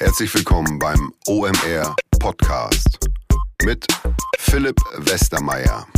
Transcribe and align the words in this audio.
Herzlich 0.00 0.32
willkommen 0.32 0.78
beim 0.78 1.12
OMR 1.26 1.96
Podcast 2.20 3.00
mit 3.64 3.84
Philipp 4.38 4.76
Westermeier. 4.96 5.88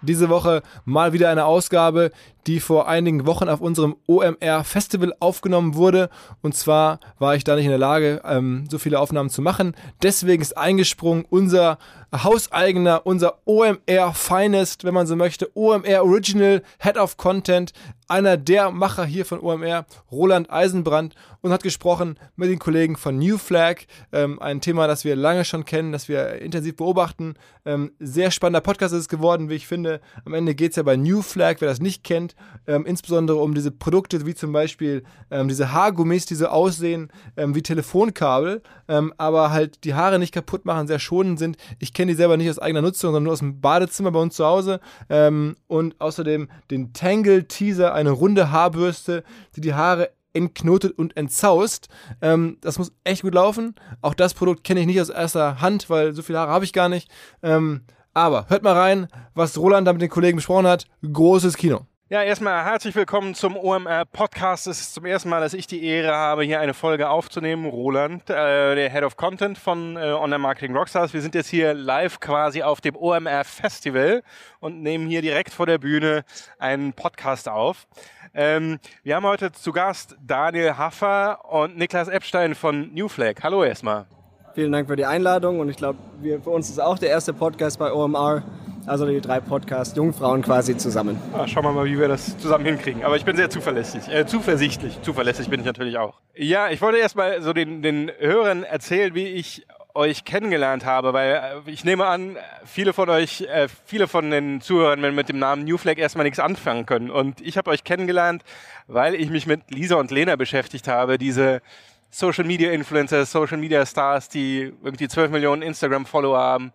Diese 0.00 0.30
Woche 0.30 0.62
mal 0.86 1.12
wieder 1.12 1.28
eine 1.28 1.44
Ausgabe, 1.44 2.12
die 2.46 2.60
vor 2.60 2.88
einigen 2.88 3.26
Wochen 3.26 3.48
auf 3.48 3.60
unserem 3.60 3.96
OMR 4.06 4.64
Festival 4.64 5.14
aufgenommen 5.20 5.74
wurde. 5.74 6.10
Und 6.42 6.54
zwar 6.54 7.00
war 7.18 7.34
ich 7.34 7.44
da 7.44 7.56
nicht 7.56 7.64
in 7.64 7.70
der 7.70 7.78
Lage, 7.78 8.20
ähm, 8.24 8.66
so 8.70 8.78
viele 8.78 9.00
Aufnahmen 9.00 9.30
zu 9.30 9.42
machen. 9.42 9.74
Deswegen 10.02 10.42
ist 10.42 10.56
eingesprungen 10.56 11.24
unser 11.28 11.78
hauseigener, 12.22 13.02
unser 13.04 13.38
OMR 13.44 14.14
Finest, 14.14 14.84
wenn 14.84 14.94
man 14.94 15.06
so 15.06 15.16
möchte, 15.16 15.50
OMR 15.56 16.04
Original 16.04 16.62
Head 16.78 16.96
of 16.96 17.16
Content, 17.16 17.72
einer 18.06 18.36
der 18.36 18.70
Macher 18.70 19.04
hier 19.04 19.24
von 19.24 19.40
OMR, 19.40 19.86
Roland 20.12 20.50
Eisenbrand, 20.50 21.14
und 21.40 21.52
hat 21.52 21.62
gesprochen 21.62 22.18
mit 22.36 22.50
den 22.50 22.58
Kollegen 22.58 22.96
von 22.96 23.18
New 23.18 23.38
Flag, 23.38 23.82
ähm, 24.12 24.40
ein 24.40 24.60
Thema, 24.60 24.86
das 24.86 25.04
wir 25.04 25.16
lange 25.16 25.44
schon 25.44 25.64
kennen, 25.64 25.92
das 25.92 26.08
wir 26.08 26.40
intensiv 26.40 26.76
beobachten. 26.76 27.34
Ähm, 27.64 27.92
sehr 27.98 28.30
spannender 28.30 28.60
Podcast 28.60 28.94
ist 28.94 29.00
es 29.00 29.08
geworden, 29.08 29.50
wie 29.50 29.54
ich 29.54 29.66
finde. 29.66 30.00
Am 30.24 30.34
Ende 30.34 30.54
geht 30.54 30.70
es 30.70 30.76
ja 30.76 30.82
bei 30.82 30.96
New 30.96 31.22
Flag, 31.22 31.56
wer 31.58 31.68
das 31.68 31.80
nicht 31.80 32.04
kennt, 32.04 32.33
ähm, 32.66 32.86
insbesondere 32.86 33.38
um 33.38 33.54
diese 33.54 33.70
Produkte 33.70 34.24
wie 34.26 34.34
zum 34.34 34.52
Beispiel 34.52 35.04
ähm, 35.30 35.48
diese 35.48 35.72
Haargummis, 35.72 36.26
die 36.26 36.34
so 36.34 36.46
aussehen 36.46 37.10
ähm, 37.36 37.54
wie 37.54 37.62
Telefonkabel, 37.62 38.62
ähm, 38.88 39.12
aber 39.18 39.50
halt 39.50 39.84
die 39.84 39.94
Haare 39.94 40.18
nicht 40.18 40.32
kaputt 40.32 40.64
machen, 40.64 40.86
sehr 40.86 40.98
schonend 40.98 41.38
sind. 41.38 41.56
Ich 41.78 41.92
kenne 41.92 42.12
die 42.12 42.16
selber 42.16 42.36
nicht 42.36 42.50
aus 42.50 42.58
eigener 42.58 42.82
Nutzung, 42.82 43.08
sondern 43.08 43.24
nur 43.24 43.32
aus 43.32 43.40
dem 43.40 43.60
Badezimmer 43.60 44.10
bei 44.10 44.20
uns 44.20 44.36
zu 44.36 44.44
Hause. 44.44 44.80
Ähm, 45.08 45.56
und 45.66 46.00
außerdem 46.00 46.48
den 46.70 46.92
Tangle 46.92 47.46
Teaser, 47.46 47.94
eine 47.94 48.10
runde 48.10 48.50
Haarbürste, 48.50 49.24
die 49.56 49.60
die 49.60 49.74
Haare 49.74 50.10
entknotet 50.34 50.98
und 50.98 51.16
entzaust. 51.16 51.88
Ähm, 52.20 52.58
das 52.60 52.78
muss 52.78 52.92
echt 53.04 53.22
gut 53.22 53.34
laufen. 53.34 53.74
Auch 54.02 54.14
das 54.14 54.34
Produkt 54.34 54.64
kenne 54.64 54.80
ich 54.80 54.86
nicht 54.86 55.00
aus 55.00 55.08
erster 55.08 55.60
Hand, 55.60 55.88
weil 55.88 56.14
so 56.14 56.22
viele 56.22 56.38
Haare 56.38 56.50
habe 56.50 56.64
ich 56.64 56.72
gar 56.72 56.88
nicht. 56.88 57.10
Ähm, 57.42 57.82
aber 58.12 58.46
hört 58.48 58.62
mal 58.62 58.76
rein, 58.76 59.08
was 59.34 59.58
Roland 59.58 59.86
da 59.86 59.92
mit 59.92 60.02
den 60.02 60.10
Kollegen 60.10 60.36
besprochen 60.36 60.66
hat. 60.66 60.86
Großes 61.02 61.56
Kino. 61.56 61.86
Ja, 62.14 62.22
erstmal 62.22 62.64
herzlich 62.64 62.94
willkommen 62.94 63.34
zum 63.34 63.56
OMR 63.56 64.04
Podcast. 64.04 64.68
Es 64.68 64.78
ist 64.78 64.94
zum 64.94 65.04
ersten 65.04 65.28
Mal, 65.28 65.40
dass 65.40 65.52
ich 65.52 65.66
die 65.66 65.84
Ehre 65.84 66.14
habe, 66.14 66.44
hier 66.44 66.60
eine 66.60 66.72
Folge 66.72 67.08
aufzunehmen. 67.08 67.66
Roland, 67.66 68.30
äh, 68.30 68.76
der 68.76 68.88
Head 68.88 69.02
of 69.02 69.16
Content 69.16 69.58
von 69.58 69.96
äh, 69.96 70.12
Online 70.12 70.38
Marketing 70.38 70.76
Rockstars. 70.76 71.12
Wir 71.12 71.20
sind 71.20 71.34
jetzt 71.34 71.48
hier 71.48 71.74
live 71.74 72.20
quasi 72.20 72.62
auf 72.62 72.80
dem 72.80 72.94
OMR 72.94 73.42
Festival 73.42 74.22
und 74.60 74.80
nehmen 74.80 75.08
hier 75.08 75.22
direkt 75.22 75.52
vor 75.52 75.66
der 75.66 75.78
Bühne 75.78 76.24
einen 76.60 76.92
Podcast 76.92 77.48
auf. 77.48 77.88
Ähm, 78.32 78.78
wir 79.02 79.16
haben 79.16 79.26
heute 79.26 79.50
zu 79.50 79.72
Gast 79.72 80.14
Daniel 80.24 80.78
Haffer 80.78 81.44
und 81.50 81.76
Niklas 81.76 82.06
Epstein 82.06 82.54
von 82.54 82.94
New 82.94 83.08
Flag. 83.08 83.42
Hallo 83.42 83.64
erstmal. 83.64 84.06
Vielen 84.54 84.70
Dank 84.70 84.86
für 84.86 84.94
die 84.94 85.04
Einladung 85.04 85.58
und 85.58 85.68
ich 85.68 85.76
glaube, 85.76 85.98
für 86.22 86.50
uns 86.50 86.70
ist 86.70 86.78
auch 86.78 86.96
der 86.96 87.08
erste 87.08 87.32
Podcast 87.32 87.76
bei 87.80 87.92
OMR 87.92 88.44
also 88.86 89.06
die 89.06 89.20
drei 89.20 89.40
Podcast-Jungfrauen 89.40 90.42
quasi 90.42 90.76
zusammen. 90.76 91.18
Ah, 91.32 91.46
schauen 91.46 91.64
wir 91.64 91.72
mal, 91.72 91.84
wie 91.86 91.98
wir 91.98 92.08
das 92.08 92.36
zusammen 92.38 92.64
hinkriegen. 92.64 93.04
Aber 93.04 93.16
ich 93.16 93.24
bin 93.24 93.36
sehr 93.36 93.50
zuverlässig, 93.50 94.08
äh, 94.08 94.26
zuversichtlich. 94.26 95.00
Zuverlässig 95.02 95.48
bin 95.48 95.60
ich 95.60 95.66
natürlich 95.66 95.98
auch. 95.98 96.20
Ja, 96.34 96.68
ich 96.70 96.80
wollte 96.82 96.98
erst 96.98 97.16
mal 97.16 97.40
so 97.42 97.52
den, 97.52 97.82
den 97.82 98.10
Hörern 98.18 98.62
erzählen, 98.62 99.14
wie 99.14 99.26
ich 99.26 99.66
euch 99.94 100.24
kennengelernt 100.24 100.84
habe, 100.84 101.12
weil 101.12 101.62
äh, 101.66 101.70
ich 101.70 101.84
nehme 101.84 102.06
an, 102.06 102.36
viele 102.64 102.92
von 102.92 103.08
euch, 103.08 103.42
äh, 103.42 103.68
viele 103.84 104.08
von 104.08 104.30
den 104.30 104.60
Zuhörern 104.60 105.14
mit 105.14 105.28
dem 105.28 105.38
Namen 105.38 105.64
New 105.64 105.78
Flag 105.78 105.98
erstmal 105.98 106.24
nichts 106.24 106.40
anfangen 106.40 106.84
können. 106.84 107.10
Und 107.10 107.40
ich 107.40 107.56
habe 107.56 107.70
euch 107.70 107.84
kennengelernt, 107.84 108.42
weil 108.86 109.14
ich 109.14 109.30
mich 109.30 109.46
mit 109.46 109.70
Lisa 109.70 109.96
und 109.96 110.10
Lena 110.10 110.36
beschäftigt 110.36 110.88
habe, 110.88 111.16
diese 111.16 111.62
Social 112.10 112.44
Media 112.44 112.70
Influencers, 112.70 113.30
Social 113.30 113.56
Media 113.56 113.86
Stars, 113.86 114.28
die 114.28 114.72
irgendwie 114.82 115.08
12 115.08 115.30
Millionen 115.30 115.62
Instagram-Follower 115.62 116.38
haben 116.38 116.72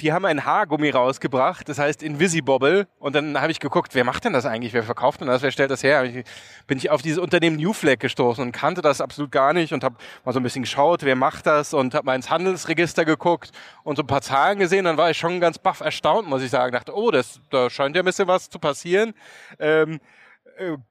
die 0.00 0.12
haben 0.12 0.24
ein 0.24 0.44
Haargummi 0.44 0.90
rausgebracht, 0.90 1.68
das 1.68 1.78
heißt 1.78 2.02
Invisibobble. 2.02 2.86
Und 2.98 3.14
dann 3.14 3.40
habe 3.40 3.52
ich 3.52 3.60
geguckt, 3.60 3.94
wer 3.94 4.04
macht 4.04 4.24
denn 4.24 4.32
das 4.32 4.46
eigentlich? 4.46 4.72
Wer 4.72 4.82
verkauft 4.82 5.20
denn 5.20 5.28
das? 5.28 5.42
Wer 5.42 5.50
stellt 5.50 5.70
das 5.70 5.82
her? 5.82 6.04
Ich, 6.04 6.24
bin 6.66 6.78
ich 6.78 6.90
auf 6.90 7.02
dieses 7.02 7.18
Unternehmen 7.18 7.56
New 7.56 7.72
gestoßen 7.72 8.42
und 8.42 8.52
kannte 8.52 8.82
das 8.82 9.00
absolut 9.00 9.30
gar 9.30 9.52
nicht 9.52 9.72
und 9.72 9.84
habe 9.84 9.96
mal 10.24 10.32
so 10.32 10.40
ein 10.40 10.42
bisschen 10.42 10.62
geschaut, 10.62 11.02
wer 11.02 11.16
macht 11.16 11.46
das 11.46 11.74
und 11.74 11.94
habe 11.94 12.06
mal 12.06 12.14
ins 12.14 12.30
Handelsregister 12.30 13.04
geguckt 13.04 13.52
und 13.82 13.96
so 13.96 14.02
ein 14.02 14.06
paar 14.06 14.22
Zahlen 14.22 14.58
gesehen. 14.58 14.84
Dann 14.84 14.96
war 14.96 15.10
ich 15.10 15.18
schon 15.18 15.40
ganz 15.40 15.58
baff 15.58 15.80
erstaunt, 15.80 16.28
muss 16.28 16.42
ich 16.42 16.50
sagen. 16.50 16.72
Dachte, 16.72 16.96
oh, 16.96 17.10
das, 17.10 17.40
da 17.50 17.70
scheint 17.70 17.96
ja 17.96 18.02
ein 18.02 18.06
bisschen 18.06 18.28
was 18.28 18.50
zu 18.50 18.58
passieren. 18.58 19.14
Ähm, 19.58 19.94
äh, 19.94 19.98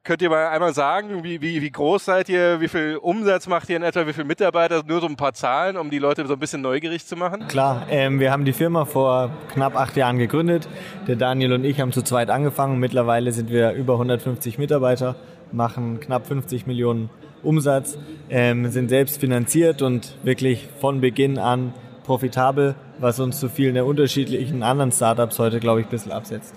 könnt 0.02 0.22
ihr 0.22 0.30
mal 0.30 0.48
einmal 0.48 0.74
sagen, 0.74 1.24
wie, 1.24 1.40
wie, 1.40 1.62
wie 1.62 1.70
groß 1.70 2.04
seid 2.04 2.28
ihr, 2.28 2.60
wie 2.60 2.68
viel 2.68 2.98
Umsatz 3.00 3.46
macht 3.46 3.70
ihr 3.70 3.76
in 3.76 3.82
etwa, 3.82 4.06
wie 4.06 4.12
viele 4.12 4.26
Mitarbeiter, 4.26 4.82
nur 4.86 5.00
so 5.00 5.06
ein 5.06 5.16
paar 5.16 5.32
Zahlen, 5.32 5.76
um 5.76 5.90
die 5.90 5.98
Leute 5.98 6.26
so 6.26 6.34
ein 6.34 6.38
bisschen 6.38 6.60
neugierig 6.60 7.06
zu 7.06 7.16
machen? 7.16 7.46
Klar, 7.48 7.86
ähm, 7.90 8.20
wir 8.20 8.30
haben 8.30 8.44
die 8.44 8.52
Firma 8.52 8.84
vor 8.84 9.30
knapp 9.52 9.76
acht 9.76 9.96
Jahren 9.96 10.18
gegründet. 10.18 10.68
Der 11.06 11.16
Daniel 11.16 11.52
und 11.54 11.64
ich 11.64 11.80
haben 11.80 11.92
zu 11.92 12.02
zweit 12.02 12.30
angefangen. 12.30 12.78
Mittlerweile 12.78 13.32
sind 13.32 13.50
wir 13.50 13.72
über 13.72 13.94
150 13.94 14.58
Mitarbeiter, 14.58 15.16
machen 15.52 16.00
knapp 16.00 16.26
50 16.26 16.66
Millionen 16.66 17.10
Umsatz, 17.42 17.98
ähm, 18.30 18.70
sind 18.70 18.88
selbst 18.88 19.20
finanziert 19.20 19.82
und 19.82 20.16
wirklich 20.22 20.68
von 20.80 21.00
Beginn 21.00 21.38
an 21.38 21.72
profitabel, 22.04 22.74
was 22.98 23.18
uns 23.18 23.40
zu 23.40 23.48
vielen 23.48 23.74
der 23.74 23.86
unterschiedlichen 23.86 24.62
anderen 24.62 24.92
Startups 24.92 25.38
heute, 25.38 25.60
glaube 25.60 25.80
ich, 25.80 25.86
ein 25.86 25.90
bisschen 25.90 26.12
absetzt. 26.12 26.54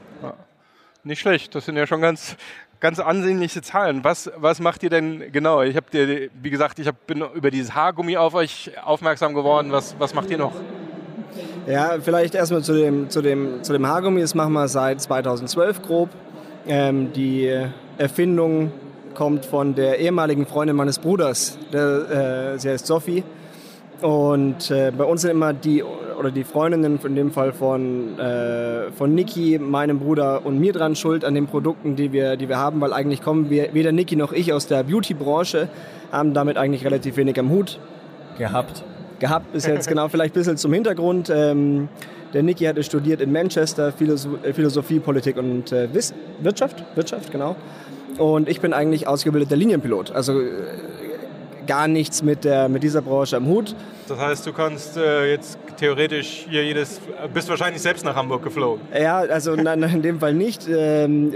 Nicht 1.07 1.21
schlecht, 1.21 1.55
das 1.55 1.65
sind 1.65 1.77
ja 1.77 1.87
schon 1.87 2.01
ganz, 2.01 2.35
ganz 2.79 2.99
ansehnliche 2.99 3.61
Zahlen. 3.61 4.03
Was, 4.03 4.31
was 4.37 4.59
macht 4.59 4.83
ihr 4.83 4.89
denn 4.89 5.31
genau? 5.31 5.61
Ich 5.61 5.75
habe 5.75 5.87
dir, 5.91 6.29
wie 6.41 6.49
gesagt, 6.49 6.79
ich 6.79 6.87
hab, 6.87 7.07
bin 7.07 7.23
über 7.33 7.51
dieses 7.51 7.73
Haargummi 7.73 8.17
auf 8.17 8.33
euch 8.33 8.71
aufmerksam 8.83 9.33
geworden. 9.33 9.71
Was, 9.71 9.95
was 9.99 10.13
macht 10.13 10.29
ihr 10.29 10.37
noch? 10.37 10.53
Ja, 11.65 11.97
vielleicht 12.01 12.35
erstmal 12.35 12.61
zu 12.61 12.73
dem, 12.73 13.09
zu, 13.09 13.21
dem, 13.21 13.63
zu 13.63 13.73
dem 13.73 13.87
Haargummi. 13.87 14.21
Das 14.21 14.35
machen 14.35 14.53
wir 14.53 14.67
seit 14.67 15.01
2012 15.01 15.81
grob. 15.81 16.09
Ähm, 16.67 17.13
die 17.13 17.51
Erfindung 17.97 18.71
kommt 19.13 19.45
von 19.45 19.73
der 19.73 19.99
ehemaligen 19.99 20.45
Freundin 20.45 20.75
meines 20.75 20.99
Bruders. 20.99 21.57
Der, 21.73 22.53
äh, 22.53 22.59
sie 22.59 22.69
heißt 22.69 22.85
Sophie. 22.85 23.23
Und 24.01 24.69
äh, 24.69 24.91
bei 24.95 25.03
uns 25.03 25.21
sind 25.21 25.31
immer 25.31 25.53
die 25.53 25.83
oder 26.17 26.31
die 26.31 26.43
Freundinnen 26.43 26.99
in 27.03 27.15
dem 27.15 27.31
Fall 27.31 27.53
von, 27.53 28.17
äh, 28.19 28.91
von 28.91 29.13
Niki, 29.13 29.59
meinem 29.59 29.99
Bruder 29.99 30.45
und 30.45 30.59
mir 30.59 30.73
dran 30.73 30.95
schuld 30.95 31.23
an 31.23 31.35
den 31.35 31.47
Produkten, 31.47 31.95
die 31.95 32.11
wir, 32.11 32.35
die 32.35 32.49
wir 32.49 32.57
haben, 32.57 32.81
weil 32.81 32.93
eigentlich 32.93 33.21
kommen 33.21 33.49
wir, 33.49 33.73
weder 33.73 33.91
Niki 33.91 34.15
noch 34.15 34.33
ich 34.33 34.53
aus 34.53 34.67
der 34.67 34.83
Beauty-Branche, 34.83 35.69
haben 36.11 36.33
damit 36.33 36.57
eigentlich 36.57 36.85
relativ 36.85 37.17
wenig 37.17 37.39
am 37.39 37.49
Hut. 37.49 37.79
Gehabt. 38.37 38.83
Gehabt 39.19 39.55
ist 39.55 39.67
jetzt 39.67 39.87
genau 39.89 40.07
vielleicht 40.07 40.33
ein 40.33 40.39
bisschen 40.39 40.57
zum 40.57 40.73
Hintergrund. 40.73 41.31
Ähm, 41.33 41.89
der 42.33 42.43
Niki 42.43 42.65
hatte 42.65 42.83
studiert 42.83 43.21
in 43.21 43.31
Manchester 43.31 43.89
äh, 43.89 44.53
Philosophie, 44.53 44.99
Politik 44.99 45.37
und 45.37 45.71
äh, 45.71 45.87
Wirtschaft. 46.41 46.83
Wirtschaft, 46.95 47.31
genau. 47.31 47.55
Und 48.17 48.49
ich 48.49 48.61
bin 48.61 48.73
eigentlich 48.73 49.07
ausgebildeter 49.07 49.55
Linienpilot. 49.55 50.11
Also 50.11 50.41
äh, 50.41 50.45
gar 51.67 51.87
nichts 51.87 52.23
mit, 52.23 52.43
der, 52.43 52.69
mit 52.69 52.83
dieser 52.83 53.01
Branche 53.01 53.37
am 53.37 53.45
Hut. 53.45 53.75
Das 54.07 54.17
heißt, 54.17 54.47
du 54.47 54.53
kannst 54.53 54.97
äh, 54.97 55.29
jetzt 55.29 55.59
theoretisch 55.77 56.47
hier 56.49 56.63
jedes, 56.63 56.99
bist 57.33 57.49
wahrscheinlich 57.49 57.81
selbst 57.81 58.03
nach 58.05 58.15
Hamburg 58.15 58.43
geflogen. 58.43 58.81
Ja, 58.97 59.19
also 59.19 59.55
nein, 59.55 59.83
in 59.83 60.01
dem 60.01 60.19
Fall 60.19 60.33
nicht. 60.33 60.67
Ähm, 60.67 61.35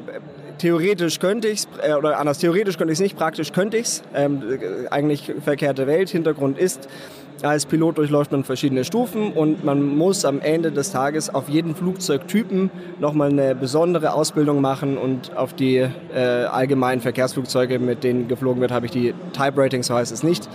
theoretisch 0.58 1.20
könnte 1.20 1.48
ich 1.48 1.60
es, 1.60 1.68
äh, 1.84 1.94
oder 1.94 2.20
anders, 2.20 2.38
theoretisch 2.38 2.78
könnte 2.78 2.94
ich 2.94 2.98
es 2.98 3.04
nicht, 3.04 3.18
praktisch 3.18 3.52
könnte 3.52 3.78
ich 3.78 3.84
es. 3.84 4.04
Ähm, 4.14 4.42
eigentlich 4.90 5.32
verkehrte 5.44 5.88
Welt. 5.88 6.10
Hintergrund 6.10 6.58
ist, 6.58 6.88
als 7.44 7.66
Pilot 7.66 7.98
durchläuft 7.98 8.32
man 8.32 8.44
verschiedene 8.44 8.84
Stufen 8.84 9.32
und 9.34 9.64
man 9.64 9.96
muss 9.96 10.26
am 10.26 10.40
Ende 10.40 10.72
des 10.72 10.92
Tages 10.92 11.34
auf 11.34 11.50
jeden 11.50 11.76
Flugzeugtypen 11.76 12.70
nochmal 13.00 13.30
eine 13.30 13.56
besondere 13.56 14.14
Ausbildung 14.14 14.62
machen 14.62 14.98
und 14.98 15.36
auf 15.36 15.54
die 15.54 15.78
äh, 15.78 16.20
allgemeinen 16.20 17.02
Verkehrsflugzeuge, 17.02 17.80
mit 17.80 18.04
denen 18.04 18.28
geflogen 18.28 18.62
wird, 18.62 18.72
habe 18.72 18.86
ich 18.86 18.92
die 18.92 19.14
Type 19.34 19.54
Rating, 19.56 19.82
so 19.84 19.96
heißt 19.96 20.12
es 20.12 20.24
nicht. 20.24 20.48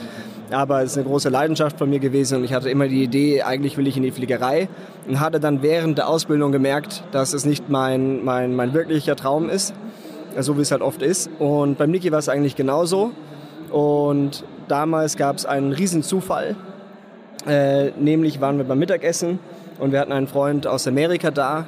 Aber 0.50 0.82
es 0.82 0.93
ist 0.93 0.99
eine 0.99 1.06
große 1.06 1.28
Leidenschaft 1.28 1.76
von 1.76 1.90
mir 1.90 1.99
gewesen 1.99 2.38
und 2.38 2.44
ich 2.44 2.52
hatte 2.52 2.70
immer 2.70 2.87
die 2.87 3.02
Idee, 3.02 3.43
eigentlich 3.43 3.76
will 3.76 3.88
ich 3.88 3.96
in 3.96 4.05
die 4.05 4.12
Fliegerei 4.12 4.69
und 5.08 5.19
hatte 5.19 5.40
dann 5.40 5.62
während 5.62 5.99
der 5.99 6.08
Ausbildung 6.08 6.52
gemerkt, 6.52 7.02
dass 7.10 7.32
es 7.32 7.44
nicht 7.44 7.69
mein, 7.69 8.25
mein, 8.25 8.55
mein 8.55 8.72
wirklicher 8.72 9.16
Traum 9.16 9.50
ist, 9.50 9.75
so 10.38 10.56
wie 10.56 10.60
es 10.60 10.70
halt 10.70 10.82
oft 10.82 11.02
ist. 11.02 11.31
Und 11.40 11.78
beim 11.78 11.90
Niki 11.90 12.12
war 12.12 12.20
es 12.20 12.28
eigentlich 12.28 12.55
genauso. 12.55 13.10
Und 13.72 14.44
damals 14.69 15.16
gab 15.16 15.37
es 15.37 15.46
einen 15.46 15.72
riesen 15.72 16.05
Zufall. 16.05 16.55
Äh, 17.46 17.90
nämlich 17.98 18.40
waren 18.40 18.58
wir 18.58 18.64
beim 18.64 18.78
Mittagessen 18.78 19.38
und 19.78 19.93
wir 19.93 20.00
hatten 20.00 20.12
einen 20.12 20.26
Freund 20.26 20.66
aus 20.66 20.87
Amerika 20.87 21.31
da. 21.31 21.66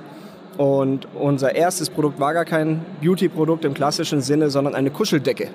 Und 0.56 1.06
unser 1.14 1.54
erstes 1.54 1.88
Produkt 1.88 2.18
war 2.18 2.34
gar 2.34 2.44
kein 2.44 2.84
Beauty-Produkt 3.00 3.64
im 3.64 3.74
klassischen 3.74 4.20
Sinne, 4.20 4.50
sondern 4.50 4.74
eine 4.74 4.90
Kuscheldecke. 4.90 5.48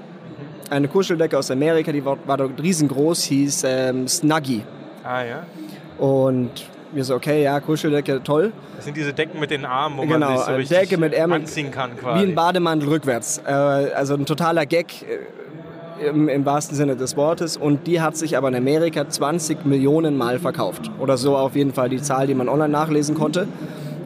Eine 0.69 0.87
Kuscheldecke 0.87 1.37
aus 1.37 1.51
Amerika, 1.51 1.91
die 1.91 2.05
war, 2.05 2.17
war 2.25 2.37
dort 2.37 2.61
riesengroß, 2.61 3.23
hieß 3.23 3.63
ähm, 3.67 4.07
Snuggy. 4.07 4.63
Ah 5.03 5.23
ja. 5.23 5.43
Und 5.97 6.51
wir 6.93 7.03
so, 7.03 7.15
okay, 7.15 7.43
ja, 7.43 7.59
Kuscheldecke, 7.59 8.23
toll. 8.23 8.53
Das 8.77 8.85
sind 8.85 8.95
diese 8.95 9.13
Decken 9.13 9.39
mit 9.39 9.51
den 9.51 9.65
Armen, 9.65 9.97
wo 9.97 10.01
genau, 10.03 10.29
man 10.29 10.57
sich 10.57 10.69
so 10.69 10.75
Decke 10.75 10.97
mit 10.97 11.13
Ärmel, 11.13 11.41
anziehen 11.41 11.69
kann 11.69 11.97
quasi. 11.97 12.25
Wie 12.25 12.29
ein 12.31 12.35
Bademantel 12.35 12.87
rückwärts. 12.87 13.41
Äh, 13.45 13.51
also 13.51 14.13
ein 14.13 14.25
totaler 14.25 14.65
Gag 14.65 15.05
im, 16.03 16.29
im 16.29 16.45
wahrsten 16.45 16.75
Sinne 16.75 16.95
des 16.95 17.17
Wortes. 17.17 17.57
Und 17.57 17.87
die 17.87 18.01
hat 18.01 18.15
sich 18.17 18.37
aber 18.37 18.47
in 18.49 18.55
Amerika 18.55 19.07
20 19.07 19.65
Millionen 19.65 20.17
Mal 20.17 20.39
verkauft. 20.39 20.91
Oder 20.99 21.17
so 21.17 21.35
auf 21.35 21.55
jeden 21.55 21.73
Fall 21.73 21.89
die 21.89 22.01
Zahl, 22.01 22.27
die 22.27 22.35
man 22.35 22.49
online 22.49 22.69
nachlesen 22.69 23.15
konnte. 23.15 23.47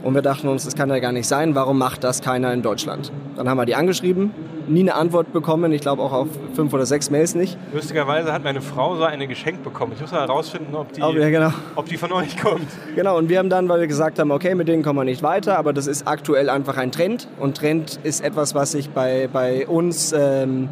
Und 0.03 0.13
wir 0.13 0.21
dachten 0.21 0.47
uns, 0.47 0.63
das 0.63 0.75
kann 0.75 0.89
ja 0.89 0.99
gar 0.99 1.11
nicht 1.11 1.27
sein, 1.27 1.53
warum 1.55 1.77
macht 1.77 2.03
das 2.03 2.21
keiner 2.21 2.53
in 2.53 2.61
Deutschland? 2.61 3.11
Dann 3.35 3.49
haben 3.49 3.57
wir 3.57 3.65
die 3.65 3.75
angeschrieben, 3.75 4.31
nie 4.69 4.81
eine 4.81 4.95
Antwort 4.95 5.33
bekommen, 5.33 5.73
ich 5.73 5.81
glaube 5.81 6.01
auch 6.01 6.13
auf 6.13 6.27
fünf 6.53 6.71
oder 6.73 6.85
sechs 6.85 7.09
Mails 7.09 7.35
nicht. 7.35 7.57
Lustigerweise 7.73 8.31
hat 8.31 8.43
meine 8.43 8.61
Frau 8.61 8.95
so 8.95 9.03
eine 9.03 9.27
geschenkt 9.27 9.63
bekommen. 9.63 9.93
Ich 9.95 10.01
muss 10.01 10.11
mal 10.11 10.21
herausfinden, 10.21 10.73
ob 10.75 10.93
die, 10.93 11.01
Oh, 11.01 11.11
ja, 11.11 11.29
genau. 11.29 11.51
ob 11.75 11.87
die 11.87 11.97
von 11.97 12.11
euch 12.13 12.37
kommt. 12.37 12.67
Genau, 12.95 13.17
und 13.17 13.27
wir 13.27 13.39
haben 13.39 13.49
dann, 13.49 13.67
weil 13.67 13.81
wir 13.81 13.87
gesagt 13.87 14.19
haben, 14.19 14.31
okay, 14.31 14.55
mit 14.55 14.67
denen 14.69 14.81
kommen 14.83 14.99
wir 14.99 15.03
nicht 15.03 15.23
weiter, 15.23 15.57
aber 15.57 15.73
das 15.73 15.87
ist 15.87 16.07
aktuell 16.07 16.49
einfach 16.49 16.77
ein 16.77 16.91
Trend. 16.93 17.27
Und 17.39 17.57
Trend 17.57 17.99
ist 18.03 18.23
etwas, 18.23 18.55
was 18.55 18.71
sich 18.73 18.91
bei, 18.91 19.27
bei 19.33 19.67
uns 19.67 20.13
ähm, 20.17 20.69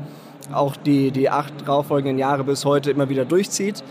auch 0.54 0.76
die, 0.76 1.12
die 1.12 1.30
acht 1.30 1.54
darauffolgenden 1.66 2.18
Jahre 2.18 2.44
bis 2.44 2.66
heute 2.66 2.92
immer 2.92 3.10
wieder 3.10 3.26
durchzieht. 3.26 3.84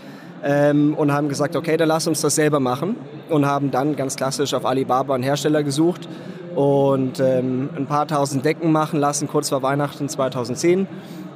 Ähm, 0.43 0.93
und 0.93 1.11
haben 1.11 1.27
gesagt, 1.27 1.55
okay, 1.55 1.75
dann 1.75 1.87
lass 1.87 2.07
uns 2.07 2.21
das 2.21 2.35
selber 2.35 2.59
machen. 2.59 2.95
Und 3.29 3.45
haben 3.45 3.71
dann 3.71 3.95
ganz 3.95 4.15
klassisch 4.15 4.53
auf 4.53 4.65
Alibaba 4.65 5.15
einen 5.15 5.23
Hersteller 5.23 5.63
gesucht 5.63 6.07
und 6.55 7.19
ähm, 7.19 7.69
ein 7.75 7.85
paar 7.85 8.07
tausend 8.07 8.45
Decken 8.45 8.71
machen 8.71 8.99
lassen, 8.99 9.27
kurz 9.27 9.49
vor 9.49 9.61
Weihnachten 9.61 10.07
2010 10.07 10.87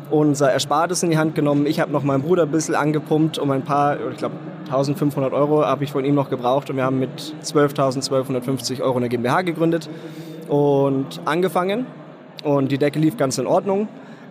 unser 0.10 0.52
Erspartes 0.52 1.04
in 1.04 1.12
die 1.12 1.18
Hand 1.18 1.36
genommen. 1.36 1.66
Ich 1.66 1.80
habe 1.80 1.92
noch 1.92 2.04
meinen 2.04 2.24
Bruder 2.24 2.44
ein 2.44 2.52
bisschen 2.52 2.76
angepumpt 2.76 3.38
um 3.38 3.52
ein 3.52 3.64
paar, 3.64 3.98
ich 4.12 4.18
glaube 4.18 4.36
1500 4.66 5.34
Euro 5.34 5.66
habe 5.66 5.84
ich 5.84 5.92
von 5.92 6.06
ihm 6.06 6.16
noch 6.16 6.30
gebraucht 6.30 6.70
und 6.70 6.78
wir 6.78 6.84
haben 6.84 7.00
mit 7.00 7.10
12.1250 7.44 8.82
Euro 8.82 8.98
eine 8.98 9.10
GmbH 9.10 9.42
gegründet 9.42 9.90
und 10.48 11.22
angefangen 11.26 11.88
und 12.44 12.72
die 12.72 12.78
Decke 12.78 13.00
lief 13.00 13.18
ganz 13.18 13.38
in 13.38 13.48
Ordnung. 13.48 13.88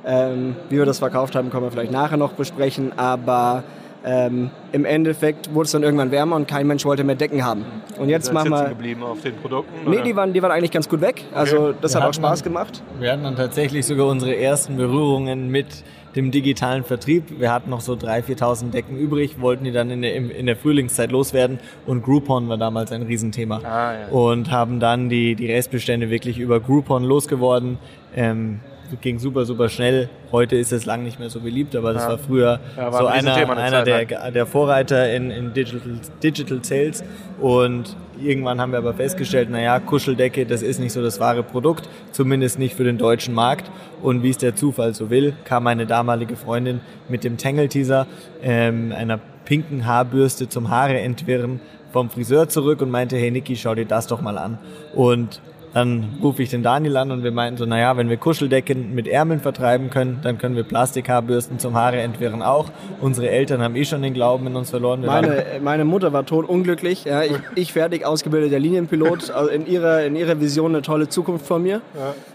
Ähm, 0.09 0.57
wie 0.71 0.79
wir 0.79 0.87
das 0.87 1.01
verkauft 1.01 1.37
haben, 1.37 1.51
können 1.51 1.65
wir 1.65 1.71
vielleicht 1.71 1.93
nachher 1.93 2.17
noch 2.17 2.33
besprechen, 2.33 2.93
aber 2.97 3.63
ähm, 4.07 4.51
im 4.73 4.87
Endeffekt 4.87 5.53
wurde 5.53 5.67
es 5.67 5.73
dann 5.73 5.83
irgendwann 5.83 6.11
wärmer 6.11 6.37
und 6.37 6.49
kein 6.49 6.67
Mensch 6.67 6.87
wollte 6.87 7.05
mehr 7.05 7.15
Decken 7.15 7.45
haben. 7.45 7.67
Und 7.99 8.09
jetzt 8.09 8.33
machen 8.33 8.49
sitzen 8.53 8.65
wir... 8.65 8.69
geblieben 8.71 9.03
auf 9.03 9.21
den 9.21 9.37
Produkten? 9.37 9.91
Nee, 9.91 9.97
oder? 9.97 10.05
die 10.05 10.17
waren, 10.17 10.33
die 10.33 10.41
waren 10.43 10.51
eigentlich 10.53 10.71
ganz 10.71 10.89
gut 10.89 11.03
weg. 11.03 11.25
Also 11.35 11.75
das 11.79 11.93
Wir 11.93 12.01
hat 12.01 12.09
auch 12.09 12.15
Spaß 12.15 12.43
dann- 12.43 12.53
gemacht. 12.53 12.83
Wir 12.99 13.13
hatten 13.13 13.25
dann 13.25 13.37
tatsächlich 13.37 13.85
sogar 13.85 14.07
unsere 14.07 14.35
ersten 14.35 14.77
Berührungen 14.79 15.51
mit 15.51 15.85
dem 16.17 16.31
digitalen 16.31 16.85
Vertrieb. 16.85 17.39
Wir 17.39 17.53
hatten 17.53 17.69
noch 17.69 17.83
so 17.83 17.93
3.000, 17.93 18.39
4.000 18.39 18.71
Decken 18.71 18.97
übrig, 18.97 19.41
wollten 19.43 19.65
die 19.65 19.73
dann 19.73 19.91
in 19.91 20.01
der, 20.01 20.15
in 20.15 20.47
der 20.47 20.57
Frühlingszeit 20.57 21.13
loswerden 21.13 21.59
und 21.87 22.03
Groupon 22.03 22.49
war 22.49 22.57
damals 22.57 22.93
ein 22.93 23.03
Riesenthema. 23.03 23.61
Ah, 23.63 23.93
ja. 23.93 24.09
Und 24.09 24.51
haben 24.51 24.81
dann 24.81 25.11
die, 25.11 25.35
die 25.35 25.53
Restbestände 25.53 26.09
wirklich 26.09 26.39
über 26.39 26.61
Groupon 26.61 27.05
losgeworden. 27.05 27.77
Ähm, 28.17 28.61
ging 29.01 29.19
super, 29.19 29.45
super 29.45 29.69
schnell. 29.69 30.09
Heute 30.33 30.57
ist 30.57 30.73
es 30.73 30.87
lang 30.87 31.03
nicht 31.05 31.19
mehr 31.19 31.31
so 31.31 31.41
beliebt, 31.41 31.75
aber 31.77 31.93
das 31.93 32.03
Ja. 32.05 32.09
war 32.11 32.19
früher 32.19 32.61
Ja, 32.77 32.93
war 32.93 33.01
so 33.01 33.07
ein 33.07 33.27
einer, 33.27 33.57
einer 33.57 33.83
der, 33.85 34.31
der 34.31 34.47
Vorreiter 34.47 35.13
in, 35.15 35.31
in 35.31 35.53
Digital, 35.55 36.01
Digital 36.23 36.65
Sales. 36.65 37.05
Und 37.41 37.97
irgendwann 38.23 38.61
haben 38.61 38.73
wir 38.73 38.79
aber 38.79 38.95
festgestellt, 38.95 39.51
naja, 39.51 39.79
Kuscheldecke, 39.81 40.47
das 40.47 40.63
ist 40.63 40.79
nicht 40.81 40.93
so 40.93 41.03
das 41.03 41.21
wahre 41.21 41.43
Produkt, 41.43 41.89
zumindest 42.13 42.59
nicht 42.59 42.75
für 42.75 42.85
den 42.85 42.99
deutschen 42.99 43.35
Markt. 43.35 43.71
Und 44.03 44.23
wie 44.23 44.31
es 44.31 44.39
der 44.39 44.57
Zufall 44.57 44.95
so 44.95 45.11
will, 45.11 45.35
kam 45.45 45.65
meine 45.65 45.87
damalige 45.87 46.37
Freundin 46.37 46.81
mit 47.09 47.25
dem 47.25 47.37
Tangle-Teaser, 47.37 48.07
ähm, 48.43 48.93
einer 48.97 49.19
pinken 49.45 49.87
Haarbürste 49.87 50.49
zum 50.49 50.71
Haare 50.71 50.99
entwirren, 51.01 51.61
vom 51.93 52.11
Friseur 52.11 52.49
zurück 52.49 52.83
und 52.83 52.91
meinte, 52.91 53.17
hey 53.17 53.31
Niki, 53.31 53.57
schau 53.57 53.75
dir 53.75 53.87
das 53.87 54.07
doch 54.07 54.21
mal 54.21 54.37
an. 54.37 54.59
Und 54.95 55.41
dann 55.75 56.19
rufe 56.23 56.43
ich 56.43 56.51
den 56.51 56.63
Daniel 56.63 56.97
an 56.97 57.11
und 57.11 57.23
wir 57.25 57.31
meinten 57.33 57.59
so, 57.59 57.67
naja, 57.67 57.97
wenn 57.97 58.09
wir 58.09 58.17
Kuscheldecken 58.17 58.95
mit 58.95 59.07
Ärmeln 59.07 59.41
vertreiben 59.41 59.91
können, 59.91 60.21
dann 60.23 60.39
können 60.39 60.57
wir 60.57 60.63
Plastikhaarbürsten 60.65 61.59
zum 61.59 61.75
Haare 61.75 61.99
entwirren 62.01 62.43
auch. 62.43 62.71
Unsere 63.01 63.29
Eltern 63.31 63.63
haben 63.63 63.77
eh 63.77 63.85
schon 63.85 64.03
den 64.03 64.15
Glauben 64.15 64.47
in 64.47 64.57
uns 64.57 64.71
verloren. 64.71 65.03
Wir 65.03 65.09
waren- 65.09 65.27
Meine, 65.27 65.45
meine 65.63 65.85
Mutter 65.85 66.13
war 66.13 66.25
tot 66.27 66.49
unglücklich. 66.49 67.05
Ja, 67.05 67.23
ich, 67.23 67.33
ich 67.55 67.73
fertig 67.73 68.05
ausgebildeter 68.07 68.59
Linienpilot, 68.59 69.31
also 69.31 69.51
in 69.51 69.67
ihrer, 69.67 70.05
in 70.05 70.17
ihrer 70.17 70.41
Vision 70.41 70.73
eine 70.75 70.83
tolle 70.83 71.09
Zukunft 71.09 71.47
vor 71.47 71.59
mir. 71.59 71.81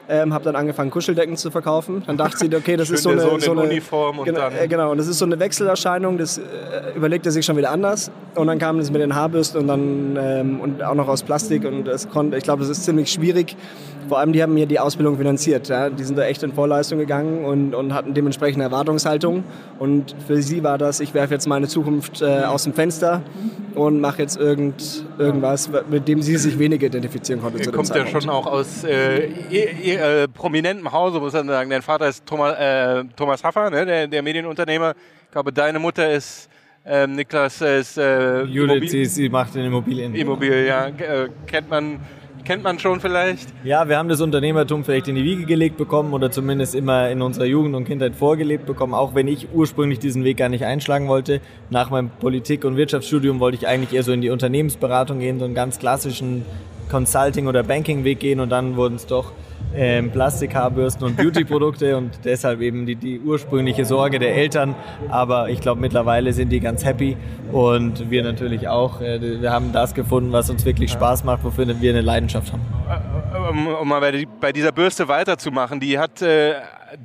Ähm, 0.09 0.33
habe 0.33 0.43
dann 0.43 0.57
angefangen, 0.57 0.91
Kuscheldecken 0.91 1.37
zu 1.37 1.49
verkaufen. 1.49 2.03
Dann 2.05 2.17
dachte 2.17 2.37
sie, 2.37 2.53
okay, 2.53 2.75
das 2.75 2.89
ist 2.89 3.03
so 3.03 3.09
eine, 3.11 3.21
so 3.21 3.29
in 3.29 3.57
eine 3.59 3.69
Uniform 3.69 4.19
und 4.19 4.25
genau, 4.25 4.39
dann- 4.41 4.55
äh, 4.57 4.67
genau, 4.67 4.91
und 4.91 4.97
das 4.97 5.07
ist 5.07 5.17
so 5.17 5.23
eine 5.25 5.39
Wechselerscheinung. 5.39 6.17
Das 6.17 6.37
äh, 6.39 6.41
überlegt 6.95 7.25
er 7.25 7.31
sich 7.31 7.45
schon 7.45 7.55
wieder 7.55 7.71
anders. 7.71 8.11
Und 8.35 8.47
dann 8.47 8.59
kam 8.59 8.77
das 8.79 8.91
mit 8.91 9.01
den 9.01 9.15
Haarbürsten 9.15 9.61
und 9.61 9.67
dann 9.67 10.17
ähm, 10.19 10.59
und 10.59 10.83
auch 10.83 10.95
noch 10.95 11.07
aus 11.07 11.23
Plastik 11.23 11.63
und 11.63 11.85
das 11.85 12.09
konnte, 12.09 12.35
ich 12.35 12.43
glaube, 12.43 12.61
das 12.61 12.69
ist 12.69 12.83
ziemlich 12.83 13.09
schwierig. 13.11 13.55
Vor 14.13 14.19
allem, 14.19 14.31
die 14.31 14.43
haben 14.43 14.53
mir 14.53 14.67
die 14.67 14.79
Ausbildung 14.79 15.17
finanziert. 15.17 15.69
Ja. 15.69 15.89
Die 15.89 16.03
sind 16.03 16.19
da 16.19 16.23
echt 16.25 16.43
in 16.43 16.53
Vorleistung 16.53 16.99
gegangen 16.99 17.45
und, 17.45 17.73
und 17.73 17.95
hatten 17.95 18.13
dementsprechende 18.13 18.63
Erwartungshaltung. 18.63 19.43
Und 19.79 20.15
für 20.27 20.39
sie 20.39 20.63
war 20.63 20.77
das, 20.77 20.99
ich 20.99 21.15
werfe 21.15 21.33
jetzt 21.33 21.47
meine 21.47 21.67
Zukunft 21.67 22.21
äh, 22.21 22.43
aus 22.43 22.65
dem 22.65 22.75
Fenster 22.75 23.23
und 23.73 24.01
mache 24.01 24.21
jetzt 24.21 24.37
irgend, 24.37 25.03
irgendwas, 25.17 25.67
mit 25.89 26.07
dem 26.07 26.21
sie 26.21 26.37
sich 26.37 26.59
weniger 26.59 26.85
identifizieren 26.85 27.41
konnte. 27.41 27.63
Ihr 27.63 27.71
kommt 27.71 27.89
ja 27.89 28.05
schon 28.05 28.29
auch 28.29 28.45
aus 28.45 28.83
äh, 28.83 29.29
ihr, 29.49 29.71
ihr, 29.83 29.99
äh, 29.99 30.27
prominentem 30.27 30.91
Hause, 30.91 31.19
muss 31.19 31.33
man 31.33 31.47
sagen. 31.47 31.71
Dein 31.71 31.81
Vater 31.81 32.07
ist 32.07 32.23
Thomas, 32.23 32.55
äh, 32.59 33.03
Thomas 33.15 33.43
Haffer, 33.43 33.71
ne, 33.71 33.83
der, 33.83 34.07
der 34.07 34.21
Medienunternehmer. 34.21 34.93
Ich 35.25 35.31
glaube, 35.31 35.51
deine 35.51 35.79
Mutter 35.79 36.11
ist 36.11 36.51
ähm, 36.85 37.15
Niklas 37.15 37.61
ist 37.61 37.97
äh, 37.97 38.43
Judith, 38.43 38.91
sie, 38.91 39.05
sie 39.05 39.29
macht 39.29 39.55
den 39.55 39.65
Immobilien. 39.65 40.13
Immobilie, 40.13 40.67
ja. 40.67 40.87
Äh, 40.89 41.29
kennt 41.47 41.69
man 41.69 41.99
kennt 42.43 42.63
man 42.63 42.79
schon 42.79 42.99
vielleicht. 42.99 43.49
Ja, 43.63 43.87
wir 43.87 43.97
haben 43.97 44.09
das 44.09 44.21
Unternehmertum 44.21 44.83
vielleicht 44.83 45.07
in 45.07 45.15
die 45.15 45.23
Wiege 45.23 45.45
gelegt 45.45 45.77
bekommen 45.77 46.13
oder 46.13 46.31
zumindest 46.31 46.75
immer 46.75 47.09
in 47.09 47.21
unserer 47.21 47.45
Jugend 47.45 47.75
und 47.75 47.85
Kindheit 47.85 48.15
vorgelebt 48.15 48.65
bekommen, 48.65 48.93
auch 48.93 49.15
wenn 49.15 49.27
ich 49.27 49.47
ursprünglich 49.53 49.99
diesen 49.99 50.23
Weg 50.23 50.37
gar 50.37 50.49
nicht 50.49 50.65
einschlagen 50.65 51.07
wollte. 51.07 51.41
Nach 51.69 51.89
meinem 51.89 52.09
Politik- 52.09 52.65
und 52.65 52.77
Wirtschaftsstudium 52.77 53.39
wollte 53.39 53.57
ich 53.57 53.67
eigentlich 53.67 53.93
eher 53.93 54.03
so 54.03 54.11
in 54.11 54.21
die 54.21 54.29
Unternehmensberatung 54.29 55.19
gehen, 55.19 55.39
so 55.39 55.45
einen 55.45 55.55
ganz 55.55 55.79
klassischen 55.79 56.45
Consulting- 56.89 57.47
oder 57.47 57.63
Banking-Weg 57.63 58.19
gehen 58.19 58.39
und 58.39 58.49
dann 58.49 58.75
wurden 58.75 58.95
es 58.95 59.05
doch 59.05 59.31
ähm, 59.75 60.11
Plastikhaarbürsten 60.11 61.05
und 61.07 61.17
Beauty-Produkte 61.17 61.97
und 61.97 62.11
deshalb 62.25 62.61
eben 62.61 62.85
die, 62.85 62.95
die 62.95 63.19
ursprüngliche 63.19 63.85
Sorge 63.85 64.19
der 64.19 64.35
Eltern. 64.35 64.75
Aber 65.09 65.49
ich 65.49 65.61
glaube, 65.61 65.81
mittlerweile 65.81 66.33
sind 66.33 66.49
die 66.49 66.59
ganz 66.59 66.85
happy 66.85 67.17
und 67.51 68.09
wir 68.09 68.23
natürlich 68.23 68.67
auch. 68.67 69.01
Äh, 69.01 69.41
wir 69.41 69.51
haben 69.51 69.71
das 69.73 69.93
gefunden, 69.93 70.31
was 70.31 70.49
uns 70.49 70.65
wirklich 70.65 70.91
Spaß 70.91 71.23
macht, 71.23 71.43
wofür 71.43 71.67
wir 71.81 71.89
eine 71.91 72.01
Leidenschaft 72.01 72.51
haben. 72.53 72.61
um, 73.49 73.67
um 73.67 73.87
mal 73.87 73.99
bei, 73.99 74.11
die- 74.11 74.27
bei 74.39 74.51
dieser 74.51 74.71
Bürste 74.71 75.07
weiterzumachen, 75.07 75.79
die 75.79 75.97
hat 75.97 76.21
äh, 76.21 76.53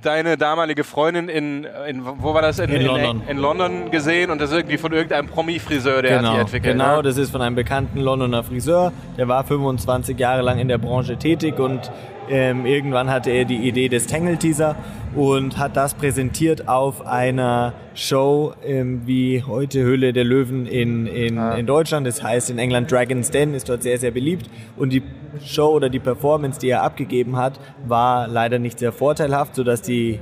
deine 0.02 0.36
damalige 0.36 0.84
Freundin 0.84 1.28
in, 1.28 1.66
in 1.88 2.02
wo 2.04 2.34
war 2.34 2.42
das? 2.42 2.58
In 2.58 2.70
London. 2.84 3.22
In, 3.28 3.38
London 3.38 3.90
gesehen 3.90 4.30
und 4.30 4.40
das 4.40 4.50
ist 4.50 4.56
irgendwie 4.56 4.76
von 4.76 4.92
irgendeinem 4.92 5.28
Promi-Friseur, 5.28 6.02
der 6.02 6.18
hat 6.22 6.34
die 6.34 6.40
entwickelt. 6.40 6.72
Genau, 6.74 6.96
ne? 6.96 7.02
das 7.02 7.16
ist 7.16 7.30
von 7.30 7.40
einem 7.40 7.56
bekannten 7.56 8.00
Londoner 8.00 8.42
Friseur. 8.44 8.92
Der 9.16 9.28
war 9.28 9.44
25 9.44 10.18
Jahre 10.18 10.42
lang 10.42 10.58
in 10.58 10.68
der 10.68 10.78
Branche 10.78 11.16
tätig 11.16 11.58
und 11.58 11.90
ähm, 12.30 12.66
irgendwann 12.66 13.10
hatte 13.10 13.30
er 13.30 13.44
die 13.44 13.56
Idee 13.56 13.88
des 13.88 14.06
Tangle-Teaser 14.06 14.76
und 15.14 15.58
hat 15.58 15.76
das 15.76 15.94
präsentiert 15.94 16.68
auf 16.68 17.06
einer 17.06 17.72
Show 17.94 18.54
ähm, 18.64 19.02
wie 19.06 19.42
heute 19.42 19.80
Höhle 19.80 20.12
der 20.12 20.24
Löwen 20.24 20.66
in, 20.66 21.06
in, 21.06 21.38
in 21.38 21.66
Deutschland. 21.66 22.06
Das 22.06 22.22
heißt 22.22 22.50
in 22.50 22.58
England 22.58 22.90
Dragon's 22.90 23.30
Den, 23.30 23.54
ist 23.54 23.68
dort 23.68 23.82
sehr, 23.82 23.98
sehr 23.98 24.10
beliebt. 24.10 24.48
Und 24.76 24.92
die 24.92 25.02
Show 25.44 25.68
oder 25.68 25.88
die 25.88 25.98
Performance, 25.98 26.60
die 26.60 26.70
er 26.70 26.82
abgegeben 26.82 27.36
hat, 27.36 27.58
war 27.86 28.28
leider 28.28 28.58
nicht 28.58 28.78
sehr 28.78 28.92
vorteilhaft, 28.92 29.54
sodass 29.54 29.82
die 29.82 30.20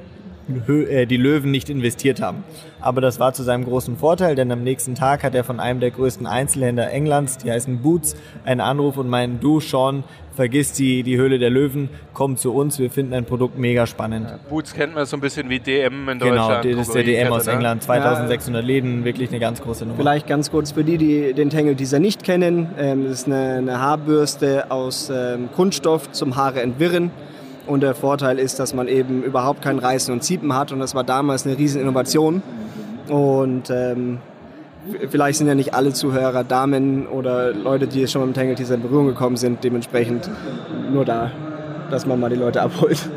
die 0.48 1.16
Löwen 1.16 1.50
nicht 1.50 1.68
investiert 1.70 2.20
haben. 2.22 2.44
Aber 2.80 3.00
das 3.00 3.18
war 3.18 3.32
zu 3.32 3.42
seinem 3.42 3.64
großen 3.64 3.96
Vorteil, 3.96 4.34
denn 4.36 4.52
am 4.52 4.62
nächsten 4.62 4.94
Tag 4.94 5.24
hat 5.24 5.34
er 5.34 5.42
von 5.44 5.58
einem 5.58 5.80
der 5.80 5.90
größten 5.90 6.26
Einzelhändler 6.26 6.90
Englands, 6.90 7.38
die 7.38 7.50
heißen 7.50 7.78
Boots, 7.78 8.16
einen 8.44 8.60
Anruf 8.60 8.96
und 8.96 9.08
meinen, 9.08 9.40
du 9.40 9.60
Sean, 9.60 10.04
vergiss 10.36 10.72
die, 10.72 11.02
die 11.02 11.16
Höhle 11.16 11.38
der 11.38 11.50
Löwen, 11.50 11.88
komm 12.12 12.36
zu 12.36 12.52
uns, 12.52 12.78
wir 12.78 12.90
finden 12.90 13.14
ein 13.14 13.24
Produkt 13.24 13.58
mega 13.58 13.86
spannend. 13.86 14.28
Boots 14.50 14.74
kennt 14.74 14.94
man 14.94 15.06
so 15.06 15.16
ein 15.16 15.20
bisschen 15.20 15.48
wie 15.48 15.58
DM 15.58 16.08
in 16.10 16.18
Genau, 16.18 16.48
Deutschland. 16.48 16.78
das 16.78 16.88
ist 16.88 16.94
der 16.94 17.02
DM 17.04 17.32
aus 17.32 17.46
ne? 17.46 17.52
England, 17.52 17.82
2600 17.82 18.64
Läden, 18.64 19.04
wirklich 19.04 19.30
eine 19.30 19.40
ganz 19.40 19.62
große 19.62 19.84
Nummer. 19.84 19.98
Vielleicht 19.98 20.26
ganz 20.26 20.50
kurz 20.50 20.72
für 20.72 20.84
die, 20.84 20.98
die 20.98 21.32
den 21.32 21.50
Tangle-Teaser 21.50 21.98
nicht 21.98 22.22
kennen. 22.22 22.68
Ähm, 22.78 23.04
das 23.04 23.20
ist 23.20 23.26
eine, 23.26 23.54
eine 23.54 23.80
Haarbürste 23.80 24.70
aus 24.70 25.10
ähm, 25.10 25.48
Kunststoff 25.56 26.12
zum 26.12 26.36
Haare 26.36 26.60
entwirren. 26.60 27.10
Und 27.66 27.80
der 27.80 27.94
Vorteil 27.94 28.38
ist, 28.38 28.58
dass 28.58 28.74
man 28.74 28.86
eben 28.86 29.22
überhaupt 29.22 29.62
kein 29.62 29.78
Reißen 29.78 30.12
und 30.12 30.22
Ziepen 30.22 30.54
hat. 30.54 30.72
Und 30.72 30.78
das 30.78 30.94
war 30.94 31.04
damals 31.04 31.46
eine 31.46 31.58
riesen 31.58 31.80
Innovation. 31.80 32.42
Und 33.08 33.70
ähm, 33.70 34.18
vielleicht 35.10 35.38
sind 35.38 35.48
ja 35.48 35.54
nicht 35.54 35.74
alle 35.74 35.92
Zuhörer 35.92 36.44
Damen 36.44 37.06
oder 37.06 37.52
Leute, 37.52 37.86
die 37.86 38.06
schon 38.06 38.22
mit 38.22 38.30
dem 38.30 38.34
Tangle-Teaser 38.34 38.76
in 38.76 38.82
Berührung 38.82 39.06
gekommen 39.08 39.36
sind. 39.36 39.64
Dementsprechend 39.64 40.30
nur 40.92 41.04
da, 41.04 41.30
dass 41.90 42.06
man 42.06 42.20
mal 42.20 42.30
die 42.30 42.36
Leute 42.36 42.62
abholt. 42.62 43.08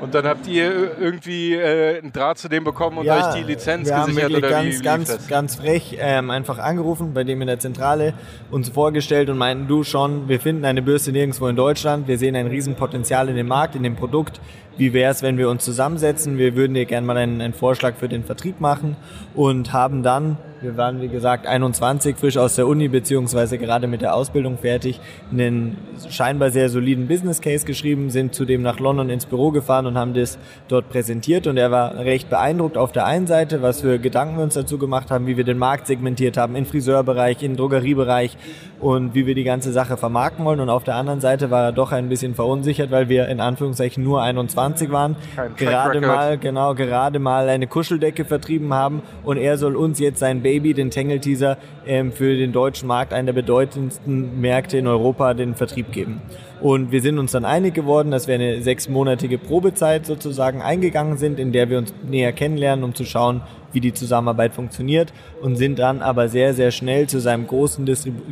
Und 0.00 0.14
dann 0.14 0.26
habt 0.26 0.46
ihr 0.46 0.98
irgendwie 0.98 1.54
äh, 1.54 1.98
einen 1.98 2.12
Draht 2.12 2.38
zu 2.38 2.48
dem 2.48 2.64
bekommen 2.64 2.98
und 2.98 3.08
euch 3.08 3.34
die 3.34 3.42
Lizenz 3.42 3.88
wir 3.88 3.96
haben 3.96 4.06
gesichert 4.06 4.30
wirklich 4.30 4.44
oder 4.44 4.50
ganz, 4.50 4.78
wie, 4.78 4.82
ganz, 4.82 5.08
das? 5.08 5.28
ganz 5.28 5.56
frech 5.56 5.98
ähm, 6.00 6.30
einfach 6.30 6.58
angerufen, 6.58 7.14
bei 7.14 7.24
dem 7.24 7.40
in 7.40 7.48
der 7.48 7.58
Zentrale 7.58 8.14
uns 8.50 8.68
vorgestellt 8.68 9.28
und 9.28 9.38
meinten, 9.38 9.66
du 9.66 9.82
schon, 9.82 10.28
wir 10.28 10.40
finden 10.40 10.64
eine 10.64 10.82
Bürste 10.82 11.10
nirgendwo 11.10 11.48
in 11.48 11.56
Deutschland, 11.56 12.06
wir 12.06 12.18
sehen 12.18 12.36
ein 12.36 12.46
Riesenpotenzial 12.46 13.28
in 13.28 13.36
dem 13.36 13.48
Markt, 13.48 13.74
in 13.74 13.82
dem 13.82 13.96
Produkt. 13.96 14.40
wie 14.76 14.92
wäre 14.92 15.10
es, 15.10 15.22
wenn 15.22 15.38
wir 15.38 15.50
uns 15.50 15.64
zusammensetzen, 15.64 16.38
wir 16.38 16.54
würden 16.54 16.74
dir 16.74 16.84
gerne 16.86 17.06
mal 17.06 17.16
einen, 17.16 17.40
einen 17.40 17.54
Vorschlag 17.54 17.96
für 17.96 18.08
den 18.08 18.22
Vertrieb 18.22 18.60
machen 18.60 18.96
und 19.34 19.72
haben 19.72 20.04
dann 20.04 20.36
wir 20.60 20.76
waren, 20.76 21.00
wie 21.00 21.08
gesagt, 21.08 21.46
21, 21.46 22.16
frisch 22.16 22.36
aus 22.36 22.56
der 22.56 22.66
Uni, 22.66 22.88
beziehungsweise 22.88 23.58
gerade 23.58 23.86
mit 23.86 24.02
der 24.02 24.14
Ausbildung 24.14 24.58
fertig, 24.58 25.00
einen 25.30 25.76
scheinbar 26.08 26.50
sehr 26.50 26.68
soliden 26.68 27.06
Business 27.06 27.40
Case 27.40 27.64
geschrieben, 27.64 28.10
sind 28.10 28.34
zudem 28.34 28.62
nach 28.62 28.80
London 28.80 29.10
ins 29.10 29.26
Büro 29.26 29.50
gefahren 29.50 29.86
und 29.86 29.96
haben 29.96 30.14
das 30.14 30.38
dort 30.66 30.88
präsentiert. 30.88 31.46
Und 31.46 31.56
er 31.56 31.70
war 31.70 31.96
recht 31.98 32.28
beeindruckt 32.28 32.76
auf 32.76 32.92
der 32.92 33.06
einen 33.06 33.26
Seite, 33.26 33.62
was 33.62 33.82
für 33.82 33.98
Gedanken 33.98 34.36
wir 34.36 34.44
uns 34.44 34.54
dazu 34.54 34.78
gemacht 34.78 35.10
haben, 35.10 35.26
wie 35.26 35.36
wir 35.36 35.44
den 35.44 35.58
Markt 35.58 35.86
segmentiert 35.86 36.36
haben, 36.36 36.56
im 36.56 36.66
Friseurbereich, 36.66 37.42
im 37.42 37.56
Drogeriebereich 37.56 38.36
und 38.80 39.14
wie 39.14 39.26
wir 39.26 39.34
die 39.34 39.44
ganze 39.44 39.72
Sache 39.72 39.96
vermarkten 39.96 40.44
wollen. 40.44 40.60
Und 40.60 40.70
auf 40.70 40.84
der 40.84 40.96
anderen 40.96 41.20
Seite 41.20 41.50
war 41.50 41.64
er 41.64 41.72
doch 41.72 41.92
ein 41.92 42.08
bisschen 42.08 42.34
verunsichert, 42.34 42.90
weil 42.90 43.08
wir 43.08 43.28
in 43.28 43.40
Anführungszeichen 43.40 44.02
nur 44.02 44.22
21 44.22 44.90
waren, 44.90 45.16
gerade 45.56 46.00
mal, 46.00 46.38
genau, 46.38 46.74
gerade 46.74 47.18
mal 47.18 47.48
eine 47.48 47.66
Kuscheldecke 47.66 48.24
vertrieben 48.24 48.74
haben 48.74 49.02
und 49.24 49.36
er 49.36 49.58
soll 49.58 49.76
uns 49.76 49.98
jetzt 49.98 50.18
sein 50.18 50.42
Baby, 50.48 50.72
den 50.72 50.90
Tangle 50.90 51.20
Teaser, 51.20 51.58
ähm, 51.86 52.10
für 52.10 52.34
den 52.34 52.52
deutschen 52.52 52.88
Markt, 52.88 53.12
einen 53.12 53.26
der 53.26 53.34
bedeutendsten 53.34 54.40
Märkte 54.40 54.78
in 54.78 54.86
Europa, 54.86 55.34
den 55.34 55.54
Vertrieb 55.54 55.92
geben. 55.92 56.22
Und 56.62 56.90
wir 56.90 57.02
sind 57.02 57.18
uns 57.18 57.32
dann 57.32 57.44
einig 57.44 57.74
geworden, 57.74 58.10
dass 58.10 58.28
wir 58.28 58.34
eine 58.34 58.62
sechsmonatige 58.62 59.36
Probezeit 59.36 60.06
sozusagen 60.06 60.62
eingegangen 60.62 61.18
sind, 61.18 61.38
in 61.38 61.52
der 61.52 61.68
wir 61.68 61.76
uns 61.76 61.92
näher 62.08 62.32
kennenlernen, 62.32 62.82
um 62.82 62.94
zu 62.94 63.04
schauen, 63.04 63.42
wie 63.72 63.80
die 63.80 63.92
Zusammenarbeit 63.92 64.54
funktioniert 64.54 65.12
und 65.42 65.56
sind 65.56 65.78
dann 65.78 66.00
aber 66.00 66.30
sehr, 66.30 66.54
sehr 66.54 66.70
schnell 66.70 67.08
zu 67.08 67.20
seinem 67.20 67.46
großen 67.46 67.84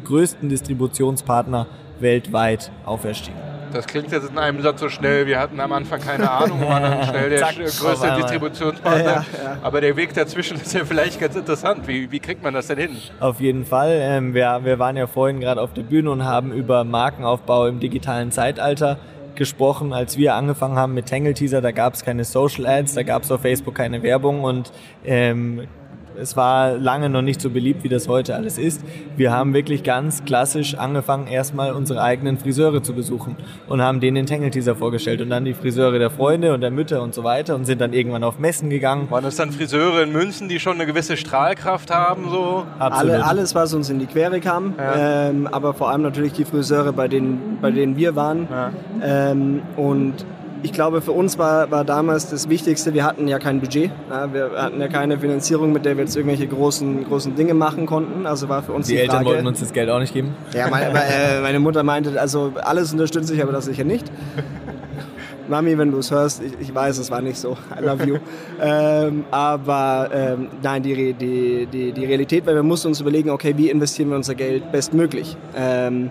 größten 0.05 0.49
Distributionspartner 0.49 1.67
weltweit 2.01 2.71
auferstiegen. 2.87 3.56
Das 3.77 3.87
klingt 3.87 4.11
jetzt 4.11 4.31
in 4.31 4.39
einem 4.39 4.63
Satz 4.63 4.81
so 4.81 4.89
schnell. 4.89 5.27
Wir 5.27 5.39
hatten 5.39 5.61
am 5.61 5.71
Anfang 5.73 6.01
keine 6.01 6.31
Ahnung, 6.31 6.63
waren 6.63 6.83
dann 6.83 7.05
schnell 7.09 7.29
der 7.29 7.41
Zack, 7.41 7.57
größte 7.57 8.13
auf 8.13 8.21
Distributionspartner. 8.21 9.05
Ja, 9.05 9.25
ja. 9.45 9.59
Aber 9.63 9.83
der 9.83 9.97
Weg 9.97 10.15
dazwischen 10.15 10.57
ist 10.63 10.73
ja 10.73 10.85
vielleicht 10.85 11.21
ganz 11.21 11.37
interessant. 11.37 11.87
Wie, 11.87 12.11
wie 12.11 12.19
kriegt 12.19 12.43
man 12.43 12.55
das 12.55 12.69
denn 12.69 12.79
hin? 12.79 12.97
Auf 13.21 13.41
jeden 13.41 13.67
Fall. 13.67 13.99
Ähm, 14.01 14.33
wir, 14.33 14.61
wir 14.65 14.79
waren 14.79 14.97
ja 14.97 15.07
vorhin 15.07 15.41
gerade 15.41 15.61
auf 15.61 15.75
der 15.75 15.83
Bühne 15.83 16.11
und 16.11 16.25
haben 16.25 16.53
über 16.53 16.85
Markenaufbau 16.85 17.67
im 17.67 17.79
digitalen 17.79 18.33
Zeitalter 18.33 18.99
gesprochen. 19.35 19.93
Als 19.93 20.17
wir 20.17 20.35
angefangen 20.35 20.77
haben 20.77 20.95
mit 20.95 21.07
Tangle 21.07 21.35
Teaser, 21.35 21.61
da 21.61 21.71
gab 21.71 21.95
es 21.95 22.05
keine 22.05 22.25
Social 22.25 22.67
Ads, 22.67 22.95
da 22.95 23.03
gab 23.03 23.25
es 23.25 23.31
auf 23.31 23.43
Facebook 23.43 23.75
keine 23.75 24.03
Werbung 24.03 24.43
und 24.43 24.73
ähm, 25.05 25.67
es 26.21 26.37
war 26.37 26.73
lange 26.79 27.09
noch 27.09 27.23
nicht 27.23 27.41
so 27.41 27.51
beliebt, 27.51 27.85
wie 27.85 27.89
das 27.89 28.09
heute 28.09 28.35
alles 28.35 28.59
ist. 28.59 28.81
Wir 29.17 29.33
haben 29.33 29.55
wirklich 29.55 29.83
ganz 29.83 30.25
klassisch 30.25 30.75
angefangen, 30.77 31.27
erstmal 31.27 31.73
unsere 31.73 32.03
eigenen 32.03 32.39
Friseure 32.39 32.83
zu 32.83 32.93
besuchen 32.95 33.37
und 33.69 33.83
haben 33.83 34.01
denen 34.01 34.15
den 34.17 34.27
Tangle 34.27 34.51
Teaser 34.51 34.75
vorgestellt 34.77 35.21
und 35.21 35.31
dann 35.31 35.45
die 35.45 35.55
Friseure 35.55 35.99
der 35.99 36.11
Freunde 36.11 36.55
und 36.55 36.61
der 36.61 36.71
Mütter 36.71 37.03
und 37.03 37.15
so 37.15 37.25
weiter 37.25 37.55
und 37.55 37.65
sind 37.65 37.81
dann 37.81 37.93
irgendwann 37.93 38.25
auf 38.25 38.39
Messen 38.39 38.71
gegangen. 38.71 39.11
Waren 39.11 39.25
das 39.25 39.37
dann 39.37 39.53
Friseure 39.53 40.03
in 40.03 40.13
München, 40.13 40.49
die 40.49 40.59
schon 40.61 40.75
eine 40.75 40.87
gewisse 40.87 41.17
Strahlkraft 41.17 41.93
haben? 41.95 42.31
So? 42.31 42.65
Alle, 42.79 43.25
alles, 43.25 43.55
was 43.55 43.75
uns 43.75 43.91
in 43.91 43.99
die 43.99 44.07
Quere 44.07 44.41
kam, 44.41 44.75
Ja. 44.79 45.29
ähm, 45.29 45.47
aber 45.51 45.75
vor 45.75 45.91
allem 45.91 46.03
natürlich 46.03 46.33
die 46.33 46.45
Friseure, 46.45 46.93
bei 46.93 47.09
denen, 47.09 47.59
bei 47.61 47.71
denen 47.71 47.97
wir 47.97 48.17
waren. 48.17 48.49
Ja. 48.51 48.71
Ähm, 49.03 49.63
und 49.77 50.15
ich 50.63 50.73
glaube, 50.73 51.01
für 51.01 51.13
uns 51.13 51.39
war, 51.39 51.71
war 51.71 51.85
damals 51.85 52.31
das 52.31 52.49
Wichtigste, 52.49 52.95
wir 52.95 53.05
hatten 53.05 53.29
ja 53.29 53.39
kein 53.39 53.61
Budget. 53.61 53.91
Ja, 54.11 54.33
wir 54.33 54.51
hatten 54.57 54.81
ja 54.81 54.89
keine 54.89 55.19
Finanzierung, 55.19 55.73
mit 55.73 55.85
der 55.85 55.97
wir 55.97 56.05
jetzt 56.05 56.17
irgendwelche 56.17 56.47
großen, 56.47 57.05
großen 57.05 57.35
Dinge 57.35 57.55
machen 57.55 57.87
konnten. 57.87 58.27
Also 58.27 58.49
war 58.49 58.63
für 58.63 58.73
uns 58.73 58.87
Die 58.87 58.95
die, 58.95 59.01
Eltern 59.01 59.17
Frage, 59.17 59.27
wollten 59.27 59.47
uns 59.47 59.61
das 59.61 59.73
Geld 59.73 59.91
auch 59.91 59.99
nicht 59.99 60.13
geben. 60.13 60.35
Ja, 60.53 60.69
meine, 60.69 60.93
meine, 60.93 61.41
meine 61.43 61.61
Mutter 61.61 61.83
meinte, 61.83 62.21
also 62.21 62.53
alles 62.63 62.93
unterstütze 62.93 63.35
ich, 63.35 63.43
aber 63.43 63.53
das 63.53 63.67
sicher 63.67 63.85
nicht. 63.85 64.11
Mami, 65.49 65.79
wenn 65.79 65.93
du 65.93 65.99
es 65.99 66.11
hörst, 66.11 66.43
ich, 66.43 66.53
ich 66.61 66.75
weiß, 66.75 66.99
es 66.99 67.11
war 67.11 67.21
nicht 67.21 67.39
so. 67.39 67.57
I 67.79 67.85
love 67.85 68.05
you. 68.05 68.17
ähm, 68.61 69.25
aber 69.31 70.11
ähm, 70.13 70.49
nein, 70.61 70.83
die, 70.83 71.13
die, 71.15 71.67
die, 71.67 71.93
die 71.93 72.05
Realität, 72.05 72.47
weil 72.47 72.57
wir 72.57 72.65
mussten 72.65 72.89
uns 72.89 73.01
überlegen, 73.01 73.31
okay, 73.31 73.55
wie 73.57 73.71
investieren 73.71 74.09
wir 74.09 74.17
unser 74.17 74.35
Geld 74.35 74.73
bestmöglich? 74.73 75.37
Ähm, 75.57 76.11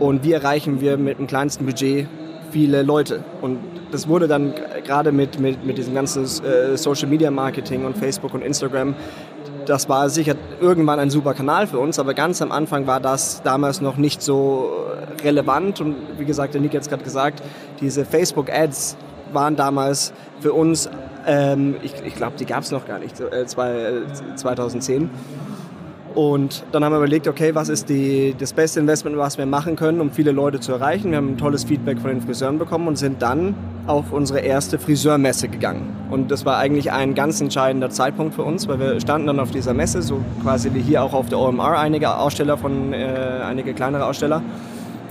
und 0.00 0.24
wie 0.24 0.32
erreichen 0.32 0.80
wir 0.80 0.96
mit 0.96 1.18
dem 1.18 1.26
kleinsten 1.26 1.64
Budget 1.64 2.08
viele 2.50 2.82
Leute? 2.82 3.24
Und 3.40 3.58
das 3.90 4.08
wurde 4.08 4.28
dann 4.28 4.54
gerade 4.84 5.12
mit, 5.12 5.38
mit, 5.40 5.64
mit 5.64 5.78
diesem 5.78 5.94
ganzen 5.94 6.24
äh, 6.24 6.76
Social 6.76 7.08
Media 7.08 7.30
Marketing 7.30 7.84
und 7.84 7.96
Facebook 7.96 8.34
und 8.34 8.42
Instagram 8.42 8.94
das 9.68 9.88
war 9.88 10.08
sicher 10.08 10.34
irgendwann 10.60 10.98
ein 10.98 11.10
super 11.10 11.34
Kanal 11.34 11.66
für 11.66 11.78
uns, 11.78 11.98
aber 11.98 12.14
ganz 12.14 12.40
am 12.40 12.52
Anfang 12.52 12.86
war 12.86 13.00
das 13.00 13.42
damals 13.42 13.80
noch 13.80 13.96
nicht 13.96 14.22
so 14.22 14.70
relevant. 15.22 15.80
Und 15.80 15.96
wie 16.18 16.24
gesagt, 16.24 16.54
der 16.54 16.60
Nick 16.60 16.74
hat 16.74 16.82
es 16.82 16.88
gerade 16.88 17.04
gesagt, 17.04 17.42
diese 17.80 18.04
Facebook-Ads 18.04 18.96
waren 19.32 19.56
damals 19.56 20.12
für 20.40 20.52
uns, 20.52 20.88
ähm, 21.26 21.76
ich, 21.82 21.94
ich 22.04 22.14
glaube, 22.14 22.36
die 22.38 22.46
gab 22.46 22.62
es 22.62 22.70
noch 22.70 22.86
gar 22.86 22.98
nicht, 22.98 23.20
äh, 23.20 23.46
zwei, 23.46 23.72
äh, 23.72 24.34
2010. 24.36 25.10
Und 26.16 26.64
dann 26.72 26.82
haben 26.82 26.92
wir 26.92 26.96
überlegt, 26.96 27.28
okay, 27.28 27.54
was 27.54 27.68
ist 27.68 27.90
die, 27.90 28.34
das 28.38 28.54
beste 28.54 28.80
Investment, 28.80 29.18
was 29.18 29.36
wir 29.36 29.44
machen 29.44 29.76
können, 29.76 30.00
um 30.00 30.10
viele 30.10 30.32
Leute 30.32 30.60
zu 30.60 30.72
erreichen. 30.72 31.10
Wir 31.10 31.18
haben 31.18 31.32
ein 31.32 31.36
tolles 31.36 31.64
Feedback 31.64 32.00
von 32.00 32.08
den 32.08 32.22
Friseuren 32.22 32.58
bekommen 32.58 32.88
und 32.88 32.96
sind 32.96 33.20
dann 33.20 33.54
auf 33.86 34.12
unsere 34.12 34.40
erste 34.40 34.78
Friseurmesse 34.78 35.48
gegangen. 35.48 35.94
Und 36.10 36.30
das 36.30 36.46
war 36.46 36.56
eigentlich 36.56 36.90
ein 36.90 37.14
ganz 37.14 37.42
entscheidender 37.42 37.90
Zeitpunkt 37.90 38.34
für 38.34 38.44
uns, 38.44 38.66
weil 38.66 38.80
wir 38.80 38.98
standen 38.98 39.26
dann 39.26 39.38
auf 39.38 39.50
dieser 39.50 39.74
Messe, 39.74 40.00
so 40.00 40.22
quasi 40.42 40.72
wie 40.72 40.80
hier 40.80 41.02
auch 41.02 41.12
auf 41.12 41.28
der 41.28 41.38
OMR, 41.38 41.78
einige 41.78 42.16
Aussteller 42.16 42.56
von, 42.56 42.94
äh, 42.94 42.96
einige 43.44 43.74
kleinere 43.74 44.06
Aussteller. 44.06 44.42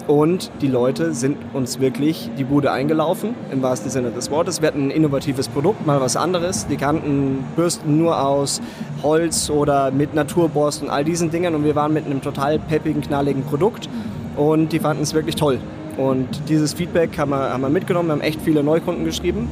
Und 0.08 0.52
die 0.62 0.68
Leute 0.68 1.14
sind 1.16 1.38
uns 1.54 1.80
wirklich 1.80 2.30
die 2.38 2.44
Bude 2.44 2.72
eingelaufen, 2.72 3.34
im 3.52 3.64
wahrsten 3.64 3.90
Sinne 3.90 4.12
des 4.12 4.30
Wortes. 4.30 4.62
Wir 4.62 4.68
hatten 4.68 4.88
ein 4.88 4.92
innovatives 4.92 5.48
Produkt, 5.48 5.86
mal 5.88 6.00
was 6.00 6.16
anderes. 6.16 6.68
Die 6.68 6.78
kannten 6.78 7.44
Bürsten 7.56 7.98
nur 7.98 8.24
aus 8.24 8.62
Holz 9.02 9.50
oder 9.50 9.90
mit 9.90 10.14
Naturborsten, 10.14 10.92
all 10.92 11.04
diesen 11.04 11.32
Dingen. 11.32 11.56
Und 11.56 11.64
wir 11.64 11.76
waren 11.76 11.92
mit 11.92 12.06
einem 12.06 12.22
total 12.22 12.60
peppigen, 12.60 13.02
knalligen 13.02 13.44
Produkt. 13.44 13.90
Und 14.36 14.74
die 14.74 14.80
fanden 14.80 15.02
es 15.02 15.16
wirklich 15.16 15.36
toll. 15.36 15.60
Und 15.98 16.50
dieses 16.50 16.74
Feedback 16.74 17.18
haben 17.18 17.32
wir, 17.32 17.52
haben 17.52 17.62
wir 17.62 17.70
mitgenommen. 17.70 18.10
Wir 18.10 18.14
haben 18.14 18.22
echt 18.22 18.42
viele 18.42 18.62
Neukunden 18.64 19.06
geschrieben 19.06 19.50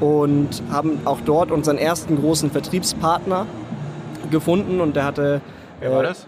und 0.00 0.62
haben 0.70 1.00
auch 1.06 1.20
dort 1.24 1.50
unseren 1.50 1.78
ersten 1.78 2.16
großen 2.16 2.50
Vertriebspartner 2.50 3.46
gefunden. 4.30 4.82
Und 4.82 4.94
der 4.94 5.04
hatte 5.04 5.40
Wer 5.80 5.92
war 5.92 6.02
das? 6.02 6.26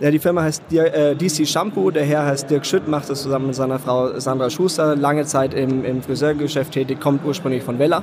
Ja, 0.00 0.10
die 0.10 0.18
Firma 0.18 0.42
heißt 0.42 0.62
Dir- 0.70 0.92
äh, 0.94 1.14
DC 1.16 1.46
Shampoo. 1.46 1.90
Der 1.90 2.04
Herr 2.04 2.26
heißt 2.26 2.50
Dirk 2.50 2.66
Schütt, 2.66 2.86
macht 2.88 3.08
das 3.08 3.22
zusammen 3.22 3.46
mit 3.46 3.54
seiner 3.54 3.78
Frau 3.78 4.18
Sandra 4.18 4.50
Schuster. 4.50 4.94
Lange 4.96 5.24
Zeit 5.24 5.54
im, 5.54 5.84
im 5.84 6.02
Friseurgeschäft 6.02 6.72
tätig, 6.72 7.00
kommt 7.00 7.24
ursprünglich 7.24 7.62
von 7.62 7.78
Weller. 7.78 8.02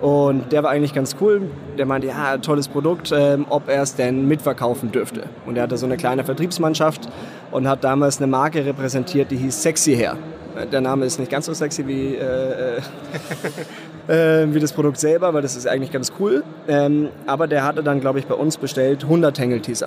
Und 0.00 0.50
der 0.50 0.64
war 0.64 0.70
eigentlich 0.70 0.92
ganz 0.94 1.14
cool. 1.20 1.42
Der 1.78 1.86
meinte, 1.86 2.08
ja, 2.08 2.36
tolles 2.38 2.66
Produkt, 2.66 3.12
ähm, 3.16 3.46
ob 3.48 3.68
er 3.68 3.82
es 3.82 3.94
denn 3.94 4.26
mitverkaufen 4.26 4.90
dürfte. 4.90 5.22
Und 5.46 5.56
er 5.56 5.62
hatte 5.62 5.76
so 5.76 5.86
eine 5.86 5.96
kleine 5.96 6.24
Vertriebsmannschaft 6.24 7.08
und 7.52 7.68
hat 7.68 7.84
damals 7.84 8.18
eine 8.18 8.26
Marke 8.26 8.66
repräsentiert, 8.66 9.30
die 9.30 9.36
hieß 9.36 9.62
Sexy 9.62 9.94
Hair. 9.94 10.16
Äh, 10.56 10.66
Der 10.66 10.80
Name 10.80 11.04
ist 11.06 11.20
nicht 11.20 11.30
ganz 11.30 11.46
so 11.46 11.54
sexy 11.54 11.86
wie, 11.86 12.16
äh, 12.16 12.78
äh, 14.08 14.46
wie 14.52 14.58
das 14.58 14.72
Produkt 14.72 14.98
selber, 14.98 15.32
weil 15.34 15.42
das 15.42 15.54
ist 15.54 15.68
eigentlich 15.68 15.92
ganz 15.92 16.12
cool. 16.18 16.42
Ähm, 16.66 17.08
aber 17.26 17.46
der 17.46 17.64
hatte 17.64 17.84
dann, 17.84 18.00
glaube 18.00 18.18
ich, 18.18 18.26
bei 18.26 18.34
uns 18.34 18.56
bestellt 18.56 19.04
100 19.04 19.36
Tangle-Teaser. 19.36 19.86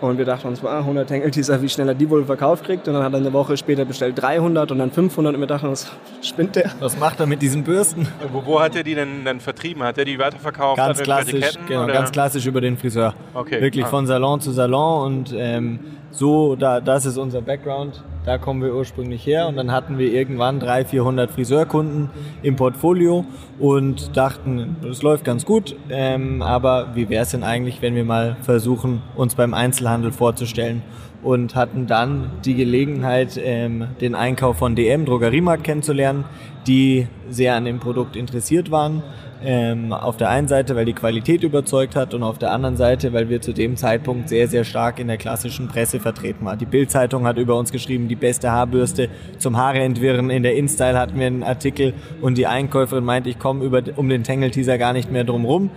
Und 0.00 0.18
wir 0.18 0.24
dachten 0.24 0.48
uns, 0.48 0.64
ah, 0.64 0.78
100 0.80 1.08
Tangle-Teaser, 1.08 1.60
wie 1.62 1.68
schnell 1.68 1.88
er 1.88 1.94
die 1.94 2.08
wohl 2.08 2.24
verkauft 2.24 2.64
kriegt. 2.64 2.86
Und 2.88 2.94
dann 2.94 3.02
hat 3.02 3.12
er 3.12 3.18
eine 3.18 3.32
Woche 3.32 3.56
später 3.56 3.84
bestellt 3.84 4.20
300 4.20 4.70
und 4.70 4.78
dann 4.78 4.90
500 4.90 5.34
und 5.34 5.40
wir 5.40 5.46
dachten 5.46 5.66
uns, 5.66 5.90
spinnt 6.22 6.56
der? 6.56 6.70
Was 6.80 6.98
macht 6.98 7.20
er 7.20 7.26
mit 7.26 7.42
diesen 7.42 7.64
Bürsten? 7.64 8.06
Wo, 8.32 8.44
wo 8.44 8.60
hat 8.60 8.76
er 8.76 8.82
die 8.82 8.94
denn 8.94 9.24
dann 9.24 9.40
vertrieben? 9.40 9.82
Hat 9.82 9.98
er 9.98 10.04
die 10.04 10.18
weiterverkauft 10.18 10.76
Ganz 10.76 11.02
klassisch, 11.02 11.54
genau, 11.66 11.84
oder? 11.84 11.92
ganz 11.92 12.12
klassisch 12.12 12.46
über 12.46 12.60
den 12.60 12.76
Friseur. 12.76 13.14
Okay. 13.34 13.60
Wirklich 13.60 13.84
Ah. 13.84 13.88
von 13.88 14.06
Salon 14.06 14.40
zu 14.40 14.52
Salon 14.52 15.06
und 15.06 15.34
ähm, 15.36 15.78
so, 16.10 16.56
da, 16.56 16.80
das 16.80 17.04
ist 17.06 17.16
unser 17.18 17.42
Background. 17.42 18.02
Da 18.24 18.36
kommen 18.38 18.62
wir 18.62 18.74
ursprünglich 18.74 19.24
her 19.24 19.46
und 19.48 19.56
dann 19.56 19.72
hatten 19.72 19.96
wir 19.98 20.12
irgendwann 20.12 20.58
300, 20.60 20.88
400 20.90 21.30
Friseurkunden 21.30 22.10
im 22.42 22.56
Portfolio 22.56 23.24
und 23.58 24.16
dachten, 24.16 24.76
das 24.82 25.02
läuft 25.02 25.24
ganz 25.24 25.46
gut, 25.46 25.76
ähm, 25.88 26.42
aber 26.42 26.88
wie 26.94 27.08
wäre 27.08 27.22
es 27.22 27.30
denn 27.30 27.42
eigentlich, 27.42 27.80
wenn 27.80 27.94
wir 27.94 28.04
mal 28.04 28.36
versuchen, 28.42 29.02
uns 29.16 29.34
beim 29.34 29.54
Einzelhandel 29.54 29.87
vorzustellen? 30.12 30.82
Und 31.22 31.56
hatten 31.56 31.86
dann 31.88 32.30
die 32.44 32.54
Gelegenheit, 32.54 33.40
ähm, 33.42 33.88
den 34.00 34.14
Einkauf 34.14 34.58
von 34.58 34.76
DM, 34.76 35.04
Drogeriemarkt 35.04 35.64
kennenzulernen, 35.64 36.24
die 36.68 37.08
sehr 37.28 37.56
an 37.56 37.64
dem 37.64 37.80
Produkt 37.80 38.14
interessiert 38.14 38.70
waren. 38.70 39.02
Ähm, 39.42 39.92
auf 39.92 40.16
der 40.16 40.30
einen 40.30 40.48
Seite, 40.48 40.74
weil 40.74 40.84
die 40.84 40.92
Qualität 40.92 41.44
überzeugt 41.44 41.94
hat 41.94 42.12
und 42.12 42.24
auf 42.24 42.38
der 42.38 42.50
anderen 42.50 42.76
Seite, 42.76 43.12
weil 43.12 43.28
wir 43.28 43.40
zu 43.40 43.52
dem 43.52 43.76
Zeitpunkt 43.76 44.28
sehr, 44.28 44.48
sehr 44.48 44.64
stark 44.64 44.98
in 44.98 45.06
der 45.06 45.16
klassischen 45.16 45.68
Presse 45.68 46.00
vertreten 46.00 46.44
waren. 46.44 46.58
Die 46.58 46.66
Bild-Zeitung 46.66 47.24
hat 47.24 47.38
über 47.38 47.56
uns 47.56 47.70
geschrieben, 47.70 48.08
die 48.08 48.16
beste 48.16 48.50
Haarbürste 48.50 49.08
zum 49.38 49.56
Haare 49.56 49.78
entwirren. 49.78 50.30
In 50.30 50.42
der 50.42 50.56
InStyle 50.56 50.98
hatten 50.98 51.18
wir 51.20 51.28
einen 51.28 51.44
Artikel 51.44 51.94
und 52.20 52.36
die 52.36 52.48
Einkäuferin 52.48 53.04
meinte, 53.04 53.30
ich 53.30 53.38
komme 53.38 53.64
um 53.94 54.08
den 54.08 54.24
Tangle-Teaser 54.24 54.76
gar 54.76 54.92
nicht 54.92 55.12
mehr 55.12 55.24
drum 55.24 55.44
rum. 55.44 55.70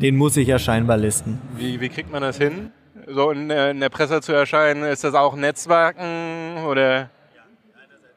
Den 0.00 0.16
muss 0.16 0.36
ich 0.36 0.46
ja 0.46 0.60
scheinbar 0.60 0.96
listen. 0.96 1.40
Wie, 1.56 1.80
wie 1.80 1.88
kriegt 1.88 2.12
man 2.12 2.22
das 2.22 2.38
hin? 2.38 2.70
So 3.10 3.30
in, 3.30 3.50
in 3.50 3.80
der 3.80 3.88
Presse 3.88 4.20
zu 4.20 4.32
erscheinen, 4.32 4.82
ist 4.84 5.04
das 5.04 5.14
auch 5.14 5.34
Netzwerken 5.34 6.64
oder? 6.66 7.10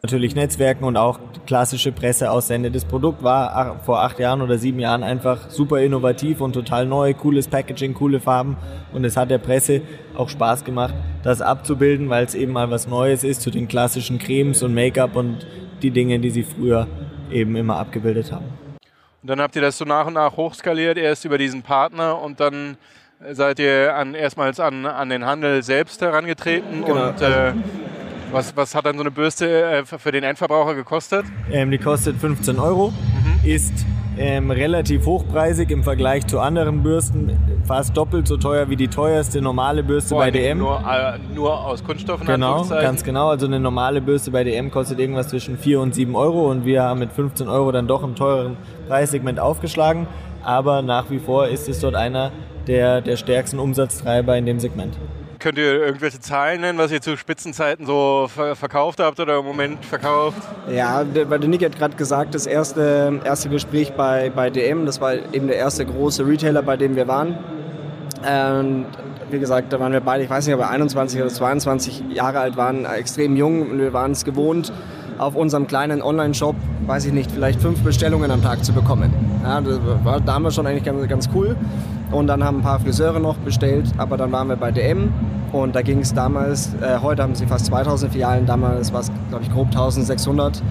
natürlich 0.03 0.33
Netzwerken 0.33 0.83
und 0.83 0.97
auch 0.97 1.19
klassische 1.45 1.91
Presse 1.91 2.31
aussende. 2.31 2.71
Das 2.71 2.85
Produkt 2.85 3.21
war 3.21 3.79
vor 3.83 4.01
acht 4.01 4.17
Jahren 4.17 4.41
oder 4.41 4.57
sieben 4.57 4.79
Jahren 4.79 5.03
einfach 5.03 5.51
super 5.51 5.79
innovativ 5.79 6.41
und 6.41 6.53
total 6.53 6.87
neu, 6.87 7.13
cooles 7.13 7.47
Packaging, 7.47 7.93
coole 7.93 8.19
Farben 8.19 8.57
und 8.93 9.05
es 9.05 9.15
hat 9.15 9.29
der 9.29 9.37
Presse 9.37 9.81
auch 10.15 10.27
Spaß 10.27 10.63
gemacht, 10.63 10.95
das 11.23 11.41
abzubilden, 11.41 12.09
weil 12.09 12.25
es 12.25 12.33
eben 12.33 12.51
mal 12.51 12.71
was 12.71 12.87
Neues 12.87 13.23
ist 13.23 13.41
zu 13.41 13.51
den 13.51 13.67
klassischen 13.67 14.17
Cremes 14.17 14.63
und 14.63 14.73
Make-up 14.73 15.15
und 15.15 15.45
die 15.83 15.91
Dinge, 15.91 16.19
die 16.19 16.31
sie 16.31 16.43
früher 16.43 16.87
eben 17.31 17.55
immer 17.55 17.77
abgebildet 17.77 18.31
haben. 18.31 18.45
Und 19.21 19.29
dann 19.29 19.39
habt 19.39 19.55
ihr 19.55 19.61
das 19.61 19.77
so 19.77 19.85
nach 19.85 20.07
und 20.07 20.13
nach 20.13 20.35
hochskaliert, 20.35 20.97
erst 20.97 21.25
über 21.25 21.37
diesen 21.37 21.61
Partner 21.61 22.19
und 22.19 22.39
dann 22.39 22.75
seid 23.31 23.59
ihr 23.59 23.95
an, 23.95 24.13
erstmals 24.13 24.59
an, 24.59 24.85
an 24.85 25.09
den 25.09 25.25
Handel 25.25 25.61
selbst 25.63 26.01
herangetreten 26.01 26.83
genau. 26.85 27.09
und 27.09 27.21
äh, 27.21 27.53
was, 28.31 28.55
was 28.55 28.73
hat 28.75 28.85
dann 28.85 28.95
so 28.95 29.01
eine 29.01 29.11
Bürste 29.11 29.63
äh, 29.63 29.85
für 29.85 30.11
den 30.11 30.23
Endverbraucher 30.23 30.73
gekostet? 30.73 31.25
Ähm, 31.51 31.69
die 31.69 31.77
kostet 31.77 32.17
15 32.17 32.59
Euro, 32.59 32.91
mhm. 32.91 33.47
ist 33.47 33.73
ähm, 34.17 34.51
relativ 34.51 35.05
hochpreisig 35.05 35.69
im 35.69 35.83
Vergleich 35.83 36.25
zu 36.27 36.39
anderen 36.39 36.83
Bürsten, 36.83 37.37
fast 37.65 37.95
doppelt 37.95 38.27
so 38.27 38.37
teuer 38.37 38.69
wie 38.69 38.75
die 38.75 38.87
teuerste 38.87 39.41
normale 39.41 39.83
Bürste 39.83 40.15
Boah, 40.15 40.21
bei 40.21 40.31
DM. 40.31 40.57
Nur, 40.57 40.79
äh, 40.79 41.17
nur 41.33 41.65
aus 41.65 41.83
Kunststoffen? 41.83 42.25
Genau, 42.25 42.65
ganz 42.65 43.03
genau. 43.03 43.29
Also 43.29 43.45
eine 43.45 43.59
normale 43.59 44.01
Bürste 44.01 44.31
bei 44.31 44.43
DM 44.43 44.71
kostet 44.71 44.99
irgendwas 44.99 45.27
zwischen 45.29 45.57
4 45.57 45.79
und 45.79 45.93
7 45.93 46.15
Euro 46.15 46.49
und 46.49 46.65
wir 46.65 46.83
haben 46.83 46.99
mit 46.99 47.11
15 47.11 47.47
Euro 47.47 47.71
dann 47.71 47.87
doch 47.87 48.03
im 48.03 48.15
teureren 48.15 48.57
Preissegment 48.87 49.39
aufgeschlagen. 49.39 50.07
Aber 50.43 50.81
nach 50.81 51.09
wie 51.11 51.19
vor 51.19 51.47
ist 51.47 51.69
es 51.69 51.79
dort 51.81 51.95
einer 51.95 52.31
der, 52.67 53.01
der 53.01 53.17
stärksten 53.17 53.59
Umsatztreiber 53.59 54.37
in 54.37 54.45
dem 54.45 54.59
Segment. 54.59 54.97
Könnt 55.39 55.57
ihr 55.57 55.83
irgendwelche 55.83 56.19
Zahlen 56.19 56.61
nennen, 56.61 56.77
was 56.77 56.91
ihr 56.91 57.01
zu 57.01 57.17
Spitzenzeiten 57.17 57.87
so 57.87 58.29
verkauft 58.29 58.99
habt 58.99 59.19
oder 59.19 59.39
im 59.39 59.45
Moment 59.45 59.83
verkauft? 59.83 60.37
Ja, 60.71 61.03
weil 61.27 61.39
der 61.39 61.49
Nick 61.49 61.65
hat 61.65 61.75
gerade 61.75 61.95
gesagt, 61.95 62.35
das 62.35 62.45
erste, 62.45 63.19
erste 63.23 63.49
Gespräch 63.49 63.93
bei, 63.93 64.29
bei 64.29 64.51
DM, 64.51 64.85
das 64.85 65.01
war 65.01 65.13
eben 65.33 65.47
der 65.47 65.57
erste 65.57 65.83
große 65.83 66.27
Retailer, 66.27 66.61
bei 66.61 66.77
dem 66.77 66.95
wir 66.95 67.07
waren. 67.07 67.39
Und 68.21 68.85
wie 69.31 69.39
gesagt, 69.39 69.73
da 69.73 69.79
waren 69.79 69.93
wir 69.93 70.01
beide, 70.01 70.23
ich 70.23 70.29
weiß 70.29 70.45
nicht, 70.45 70.53
ob 70.53 70.61
wir 70.61 70.69
21 70.69 71.19
oder 71.19 71.29
22 71.29 72.03
Jahre 72.13 72.39
alt 72.39 72.55
waren, 72.55 72.85
extrem 72.85 73.35
jung 73.35 73.71
und 73.71 73.79
wir 73.79 73.93
waren 73.93 74.11
es 74.11 74.23
gewohnt, 74.23 74.71
auf 75.21 75.35
unserem 75.35 75.67
kleinen 75.67 76.01
Online-Shop, 76.01 76.55
weiß 76.87 77.05
ich 77.05 77.13
nicht, 77.13 77.31
vielleicht 77.31 77.61
fünf 77.61 77.81
Bestellungen 77.83 78.31
am 78.31 78.41
Tag 78.41 78.65
zu 78.65 78.73
bekommen. 78.73 79.13
Ja, 79.43 79.61
das 79.61 79.79
war 80.03 80.19
damals 80.19 80.55
schon 80.55 80.65
eigentlich 80.65 80.83
ganz, 80.83 81.07
ganz 81.07 81.29
cool. 81.35 81.55
Und 82.11 82.27
dann 82.27 82.43
haben 82.43 82.57
ein 82.57 82.63
paar 82.63 82.79
Friseure 82.79 83.19
noch 83.19 83.37
bestellt, 83.37 83.85
aber 83.97 84.17
dann 84.17 84.31
waren 84.31 84.49
wir 84.49 84.55
bei 84.55 84.71
DM 84.71 85.13
und 85.51 85.75
da 85.75 85.83
ging 85.83 85.99
es 85.99 86.13
damals, 86.13 86.73
äh, 86.81 86.97
heute 87.01 87.21
haben 87.21 87.35
sie 87.35 87.45
fast 87.45 87.67
2000 87.67 88.11
Filialen, 88.11 88.45
damals 88.47 88.91
war 88.91 89.01
es, 89.01 89.11
glaube 89.29 89.43
ich, 89.43 89.51
grob 89.51 89.67
1600. 89.67 90.61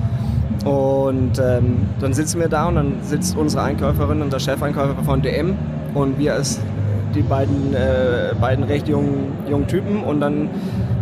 Und 0.64 1.38
ähm, 1.38 1.86
dann 2.00 2.12
sitzen 2.12 2.40
wir 2.40 2.48
da 2.48 2.66
und 2.66 2.74
dann 2.74 2.94
sitzt 3.02 3.36
unsere 3.36 3.62
Einkäuferin 3.62 4.20
und 4.20 4.32
der 4.32 4.40
Chefeinkäufer 4.40 5.02
von 5.04 5.22
DM 5.22 5.56
und 5.94 6.18
wir 6.18 6.34
als 6.34 6.60
die 7.14 7.22
beiden, 7.22 7.72
äh, 7.74 8.34
beiden 8.38 8.64
recht 8.64 8.88
jungen, 8.88 9.32
jungen 9.48 9.68
Typen 9.68 10.02
und 10.02 10.20
dann 10.20 10.50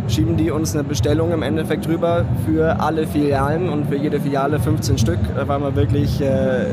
schieben 0.09 0.37
die 0.37 0.51
uns 0.51 0.73
eine 0.73 0.83
Bestellung 0.83 1.31
im 1.31 1.43
Endeffekt 1.43 1.87
drüber 1.87 2.25
für 2.45 2.79
alle 2.79 3.07
Filialen 3.07 3.69
und 3.69 3.87
für 3.87 3.95
jede 3.95 4.19
Filiale 4.19 4.59
15 4.59 4.97
Stück. 4.97 5.19
Da 5.35 5.47
waren 5.47 5.61
wir 5.61 5.75
wirklich 5.75 6.21
äh, 6.21 6.65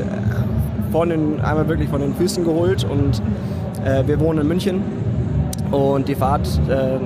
von 0.91 1.09
den, 1.09 1.41
einmal 1.41 1.67
wirklich 1.67 1.89
von 1.89 2.01
den 2.01 2.13
Füßen 2.15 2.43
geholt 2.43 2.83
und 2.83 3.21
äh, 3.85 4.05
wir 4.07 4.19
wohnen 4.19 4.39
in 4.39 4.47
München 4.47 4.81
und 5.71 6.07
die 6.07 6.15
Fahrt 6.15 6.47
äh, 6.69 6.97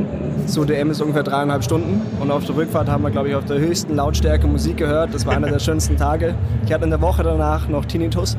zu 0.47 0.65
DM 0.65 0.91
ist 0.91 1.01
ungefähr 1.01 1.23
dreieinhalb 1.23 1.63
Stunden. 1.63 2.01
Und 2.19 2.31
auf 2.31 2.45
der 2.45 2.55
Rückfahrt 2.55 2.89
haben 2.89 3.03
wir, 3.03 3.09
glaube 3.09 3.29
ich, 3.29 3.35
auf 3.35 3.45
der 3.45 3.59
höchsten 3.59 3.95
Lautstärke 3.95 4.47
Musik 4.47 4.77
gehört. 4.77 5.13
Das 5.13 5.25
war 5.25 5.33
einer 5.33 5.49
der 5.49 5.59
schönsten 5.67 5.97
Tage. 5.97 6.35
Ich 6.65 6.73
hatte 6.73 6.83
in 6.83 6.89
der 6.91 7.01
Woche 7.01 7.23
danach 7.23 7.67
noch 7.67 7.85
Tinnitus. 7.85 8.37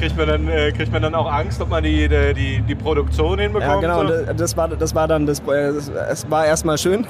Kriegt 0.00 0.16
man 0.16 0.28
dann, 0.28 0.48
äh, 0.48 0.72
kriegt 0.72 0.90
man 0.90 1.02
dann 1.02 1.14
auch 1.14 1.30
Angst, 1.30 1.60
ob 1.60 1.68
man 1.68 1.84
die, 1.84 2.08
die, 2.08 2.62
die 2.62 2.74
Produktion 2.74 3.38
hinbekommt? 3.38 3.82
Ja, 3.82 3.98
genau. 3.98 4.08
So? 4.08 4.32
Das, 4.32 4.56
war, 4.56 4.68
das 4.68 4.94
war 4.94 5.06
dann 5.06 5.26
das. 5.26 5.42
Es 6.10 6.30
war 6.30 6.46
erstmal 6.46 6.78
schön. 6.78 7.06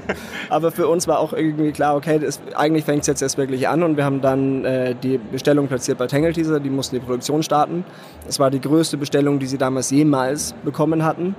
Aber 0.50 0.70
für 0.70 0.86
uns 0.86 1.08
war 1.08 1.20
auch 1.20 1.32
irgendwie 1.32 1.72
klar, 1.72 1.96
okay, 1.96 2.18
das, 2.18 2.42
eigentlich 2.54 2.84
fängt 2.84 3.00
es 3.00 3.06
jetzt 3.06 3.22
erst 3.22 3.38
wirklich 3.38 3.66
an. 3.66 3.82
Und 3.82 3.96
wir 3.96 4.04
haben 4.04 4.20
dann 4.20 4.62
äh, 4.66 4.94
die 4.94 5.16
Bestellung 5.16 5.68
platziert 5.68 5.96
bei 5.96 6.06
Tangle 6.06 6.34
Teaser. 6.34 6.60
Die 6.60 6.68
mussten 6.68 6.96
die 6.96 7.00
Produktion 7.00 7.42
starten. 7.42 7.82
Das 8.26 8.38
war 8.38 8.50
die 8.50 8.60
größte 8.60 8.98
Bestellung, 8.98 9.38
die 9.38 9.46
sie 9.46 9.56
damals 9.56 9.90
jemals 9.90 10.54
bekommen 10.64 11.02
hatten. 11.02 11.34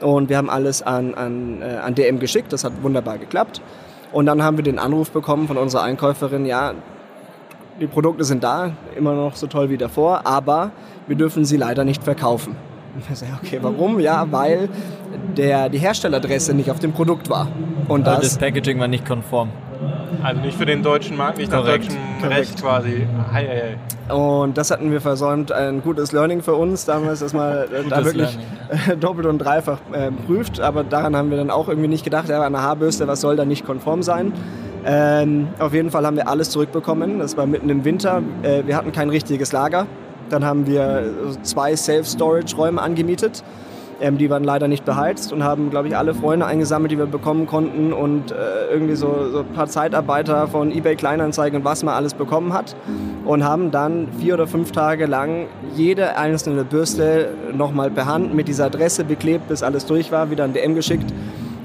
Und 0.00 0.30
wir 0.30 0.38
haben 0.38 0.48
alles 0.48 0.80
an, 0.80 1.12
an, 1.12 1.60
äh, 1.60 1.76
an 1.84 1.94
DM 1.94 2.18
geschickt. 2.18 2.50
Das 2.54 2.64
hat 2.64 2.72
wunderbar 2.82 3.18
geklappt. 3.18 3.60
Und 4.10 4.24
dann 4.24 4.42
haben 4.42 4.56
wir 4.56 4.64
den 4.64 4.78
Anruf 4.78 5.10
bekommen 5.10 5.48
von 5.48 5.58
unserer 5.58 5.82
Einkäuferin, 5.82 6.46
ja, 6.46 6.72
die 7.80 7.86
Produkte 7.86 8.24
sind 8.24 8.42
da, 8.42 8.72
immer 8.96 9.14
noch 9.14 9.36
so 9.36 9.46
toll 9.46 9.70
wie 9.70 9.76
davor, 9.76 10.26
aber 10.26 10.70
wir 11.06 11.16
dürfen 11.16 11.44
sie 11.44 11.56
leider 11.56 11.84
nicht 11.84 12.02
verkaufen. 12.02 12.56
Ich 13.10 13.18
sage, 13.18 13.32
okay, 13.42 13.58
warum? 13.62 14.00
Ja, 14.00 14.26
weil 14.30 14.68
der, 15.36 15.68
die 15.68 15.78
Herstelleradresse 15.78 16.54
nicht 16.54 16.70
auf 16.70 16.78
dem 16.78 16.92
Produkt 16.92 17.28
war. 17.28 17.48
Und 17.88 18.06
das, 18.06 18.20
das 18.20 18.38
Packaging 18.38 18.80
war 18.80 18.88
nicht 18.88 19.06
konform. 19.06 19.50
Also 20.22 20.40
nicht 20.40 20.56
für 20.56 20.66
den 20.66 20.82
deutschen 20.82 21.16
Markt, 21.16 21.38
nicht 21.38 21.52
Korrekt. 21.52 21.84
nach 21.84 21.94
deutschem 21.94 22.20
Korrekt. 22.20 22.38
Recht 22.38 22.62
quasi. 22.62 23.06
Hei, 23.32 23.46
hei, 23.46 23.76
hei. 24.08 24.14
Und 24.14 24.56
das 24.56 24.70
hatten 24.70 24.90
wir 24.90 25.00
versäumt. 25.00 25.52
Ein 25.52 25.82
gutes 25.82 26.12
Learning 26.12 26.42
für 26.42 26.54
uns 26.54 26.84
damals, 26.84 27.20
dass 27.20 27.32
man 27.32 27.66
da 27.90 28.04
wirklich 28.04 28.36
Learning, 28.68 29.00
doppelt 29.00 29.26
und 29.26 29.38
dreifach 29.38 29.78
äh, 29.92 30.10
prüft. 30.10 30.60
Aber 30.60 30.84
daran 30.84 31.14
haben 31.16 31.30
wir 31.30 31.36
dann 31.36 31.50
auch 31.50 31.68
irgendwie 31.68 31.88
nicht 31.88 32.04
gedacht, 32.04 32.28
ja, 32.28 32.42
eine 32.42 32.62
Haarbürste, 32.62 33.06
was 33.06 33.20
soll 33.20 33.36
da 33.36 33.44
nicht 33.44 33.66
konform 33.66 34.02
sein? 34.02 34.32
Ähm, 34.84 35.48
auf 35.58 35.74
jeden 35.74 35.90
Fall 35.90 36.06
haben 36.06 36.16
wir 36.16 36.28
alles 36.28 36.50
zurückbekommen. 36.50 37.18
Das 37.18 37.36
war 37.36 37.46
mitten 37.46 37.68
im 37.68 37.84
Winter. 37.84 38.22
Äh, 38.42 38.62
wir 38.66 38.76
hatten 38.76 38.92
kein 38.92 39.10
richtiges 39.10 39.52
Lager. 39.52 39.86
Dann 40.30 40.44
haben 40.44 40.66
wir 40.66 41.36
zwei 41.42 41.76
Self-Storage-Räume 41.76 42.80
angemietet 42.80 43.42
ähm, 44.00 44.18
die 44.18 44.28
waren 44.28 44.44
leider 44.44 44.68
nicht 44.68 44.84
beheizt 44.84 45.32
und 45.32 45.42
haben, 45.42 45.70
glaube 45.70 45.88
ich, 45.88 45.96
alle 45.96 46.14
Freunde 46.14 46.46
eingesammelt, 46.46 46.92
die 46.92 46.98
wir 46.98 47.06
bekommen 47.06 47.46
konnten 47.46 47.92
und 47.92 48.30
äh, 48.30 48.34
irgendwie 48.70 48.94
so, 48.94 49.30
so, 49.30 49.40
ein 49.40 49.52
paar 49.54 49.68
Zeitarbeiter 49.68 50.48
von 50.48 50.70
eBay 50.70 50.96
Kleinanzeigen 50.96 51.60
und 51.60 51.64
was 51.64 51.82
man 51.82 51.94
alles 51.94 52.14
bekommen 52.14 52.52
hat 52.52 52.76
und 53.24 53.44
haben 53.44 53.70
dann 53.70 54.08
vier 54.18 54.34
oder 54.34 54.46
fünf 54.46 54.72
Tage 54.72 55.06
lang 55.06 55.46
jede 55.74 56.16
einzelne 56.16 56.64
Bürste 56.64 57.30
nochmal 57.54 57.90
per 57.90 58.06
Hand 58.06 58.34
mit 58.34 58.48
dieser 58.48 58.66
Adresse 58.66 59.04
beklebt, 59.04 59.48
bis 59.48 59.62
alles 59.62 59.86
durch 59.86 60.12
war, 60.12 60.30
wieder 60.30 60.44
an 60.44 60.52
DM 60.52 60.74
geschickt. 60.74 61.12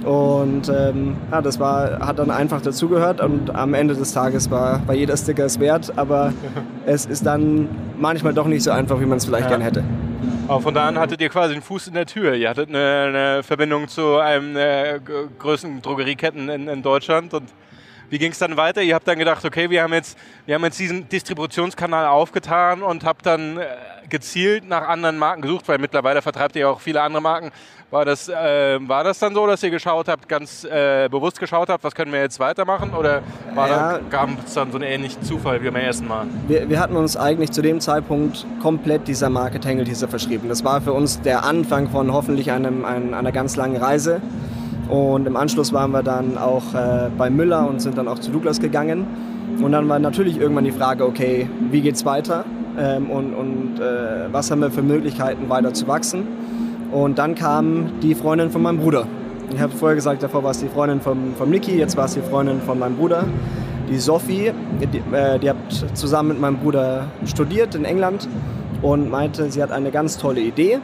Und 0.03 0.69
ähm, 0.69 1.15
ja, 1.31 1.41
das 1.41 1.59
war, 1.59 1.99
hat 1.99 2.17
dann 2.19 2.31
einfach 2.31 2.61
dazugehört 2.61 3.21
und 3.21 3.53
am 3.53 3.73
Ende 3.73 3.93
des 3.93 4.13
Tages 4.13 4.49
war, 4.49 4.85
war 4.87 4.95
jeder 4.95 5.15
Sticker 5.15 5.45
es 5.45 5.59
wert, 5.59 5.93
aber 5.95 6.33
es 6.85 7.05
ist 7.05 7.25
dann 7.25 7.69
manchmal 7.97 8.33
doch 8.33 8.47
nicht 8.47 8.63
so 8.63 8.71
einfach, 8.71 8.99
wie 8.99 9.05
man 9.05 9.17
es 9.17 9.25
vielleicht 9.25 9.43
ja. 9.43 9.49
gern 9.49 9.61
hätte. 9.61 9.83
Aber 10.47 10.59
von 10.59 10.73
da 10.73 10.87
an 10.87 10.97
hattet 10.97 11.21
ihr 11.21 11.29
quasi 11.29 11.53
einen 11.53 11.61
Fuß 11.61 11.87
in 11.87 11.93
der 11.93 12.05
Tür. 12.05 12.33
Ihr 12.33 12.49
hattet 12.49 12.69
eine, 12.69 13.05
eine 13.07 13.43
Verbindung 13.43 13.87
zu 13.87 14.17
einem 14.17 14.53
der 14.53 14.99
größten 14.99 15.81
Drogerieketten 15.81 16.49
in, 16.49 16.67
in 16.67 16.81
Deutschland 16.81 17.33
und 17.33 17.49
wie 18.09 18.17
ging 18.17 18.33
es 18.33 18.39
dann 18.39 18.57
weiter? 18.57 18.81
Ihr 18.81 18.93
habt 18.93 19.07
dann 19.07 19.17
gedacht, 19.17 19.45
okay, 19.45 19.69
wir 19.69 19.83
haben 19.83 19.93
jetzt, 19.93 20.17
wir 20.45 20.55
haben 20.55 20.65
jetzt 20.65 20.77
diesen 20.77 21.07
Distributionskanal 21.07 22.07
aufgetan 22.07 22.83
und 22.83 23.05
habt 23.05 23.25
dann 23.25 23.57
äh, 23.57 23.65
gezielt 24.09 24.67
nach 24.67 24.85
anderen 24.89 25.17
Marken 25.17 25.41
gesucht, 25.41 25.69
weil 25.69 25.77
mittlerweile 25.77 26.21
vertreibt 26.21 26.57
ihr 26.57 26.69
auch 26.69 26.81
viele 26.81 27.01
andere 27.01 27.21
Marken. 27.21 27.51
War 27.91 28.05
das, 28.05 28.29
äh, 28.29 28.79
war 28.87 29.03
das 29.03 29.19
dann 29.19 29.35
so, 29.35 29.45
dass 29.45 29.61
ihr 29.63 29.69
geschaut 29.69 30.07
habt, 30.07 30.29
ganz 30.29 30.63
äh, 30.63 31.09
bewusst 31.09 31.37
geschaut 31.41 31.67
habt, 31.67 31.83
was 31.83 31.93
können 31.93 32.13
wir 32.13 32.21
jetzt 32.21 32.39
weitermachen? 32.39 32.93
Oder 32.97 33.21
ja, 33.53 33.99
gab 34.09 34.29
es 34.45 34.53
dann 34.53 34.71
so 34.71 34.77
einen 34.77 34.89
ähnlichen 34.89 35.21
Zufall 35.23 35.61
wie 35.61 35.69
beim 35.69 35.75
ersten 35.81 36.07
Mal? 36.07 36.25
Wir, 36.47 36.69
wir, 36.69 36.79
hatten 36.79 36.95
uns 36.95 37.17
eigentlich 37.17 37.51
zu 37.51 37.61
dem 37.61 37.81
Zeitpunkt 37.81 38.45
komplett 38.61 39.09
dieser 39.09 39.29
Marke 39.29 39.59
Tangle 39.59 39.83
Teaser 39.83 40.07
verschrieben. 40.07 40.47
Das 40.47 40.63
war 40.63 40.79
für 40.79 40.93
uns 40.93 41.19
der 41.19 41.43
Anfang 41.43 41.89
von 41.89 42.13
hoffentlich 42.13 42.49
einem, 42.49 42.85
ein, 42.85 43.13
einer 43.13 43.33
ganz 43.33 43.57
langen 43.57 43.75
Reise. 43.75 44.21
Und 44.87 45.27
im 45.27 45.35
Anschluss 45.35 45.73
waren 45.73 45.91
wir 45.91 46.01
dann 46.01 46.37
auch 46.37 46.73
äh, 46.73 47.09
bei 47.17 47.29
Müller 47.29 47.67
und 47.67 47.81
sind 47.81 47.97
dann 47.97 48.07
auch 48.07 48.19
zu 48.19 48.31
Douglas 48.31 48.61
gegangen. 48.61 49.05
Und 49.61 49.73
dann 49.73 49.89
war 49.89 49.99
natürlich 49.99 50.37
irgendwann 50.37 50.63
die 50.63 50.71
Frage, 50.71 51.05
okay, 51.05 51.49
wie 51.69 51.81
geht's 51.81 52.05
weiter? 52.05 52.45
Ähm, 52.79 53.09
und 53.09 53.33
und 53.33 53.81
äh, 53.81 54.31
was 54.31 54.49
haben 54.49 54.61
wir 54.61 54.71
für 54.71 54.81
Möglichkeiten 54.81 55.49
weiter 55.49 55.73
zu 55.73 55.89
wachsen? 55.89 56.50
Und 56.91 57.17
dann 57.17 57.35
kam 57.35 57.99
die 58.01 58.15
Freundin 58.15 58.51
von 58.51 58.61
meinem 58.61 58.79
Bruder. 58.79 59.07
Ich 59.53 59.59
habe 59.59 59.73
vorher 59.73 59.95
gesagt, 59.95 60.23
davor 60.23 60.43
war 60.43 60.51
es 60.51 60.59
die 60.59 60.67
Freundin 60.67 61.01
von, 61.01 61.35
von 61.35 61.49
Niki, 61.49 61.77
jetzt 61.77 61.97
war 61.97 62.05
es 62.05 62.13
die 62.13 62.21
Freundin 62.21 62.61
von 62.61 62.79
meinem 62.79 62.95
Bruder, 62.95 63.25
die 63.89 63.97
Sophie. 63.97 64.51
Die, 64.79 65.15
äh, 65.15 65.39
die 65.39 65.49
hat 65.49 65.57
zusammen 65.93 66.29
mit 66.29 66.39
meinem 66.39 66.57
Bruder 66.57 67.07
studiert 67.25 67.75
in 67.75 67.85
England 67.85 68.27
und 68.81 69.09
meinte, 69.09 69.51
sie 69.51 69.61
hat 69.61 69.71
eine 69.71 69.91
ganz 69.91 70.17
tolle 70.17 70.41
Idee 70.41 70.79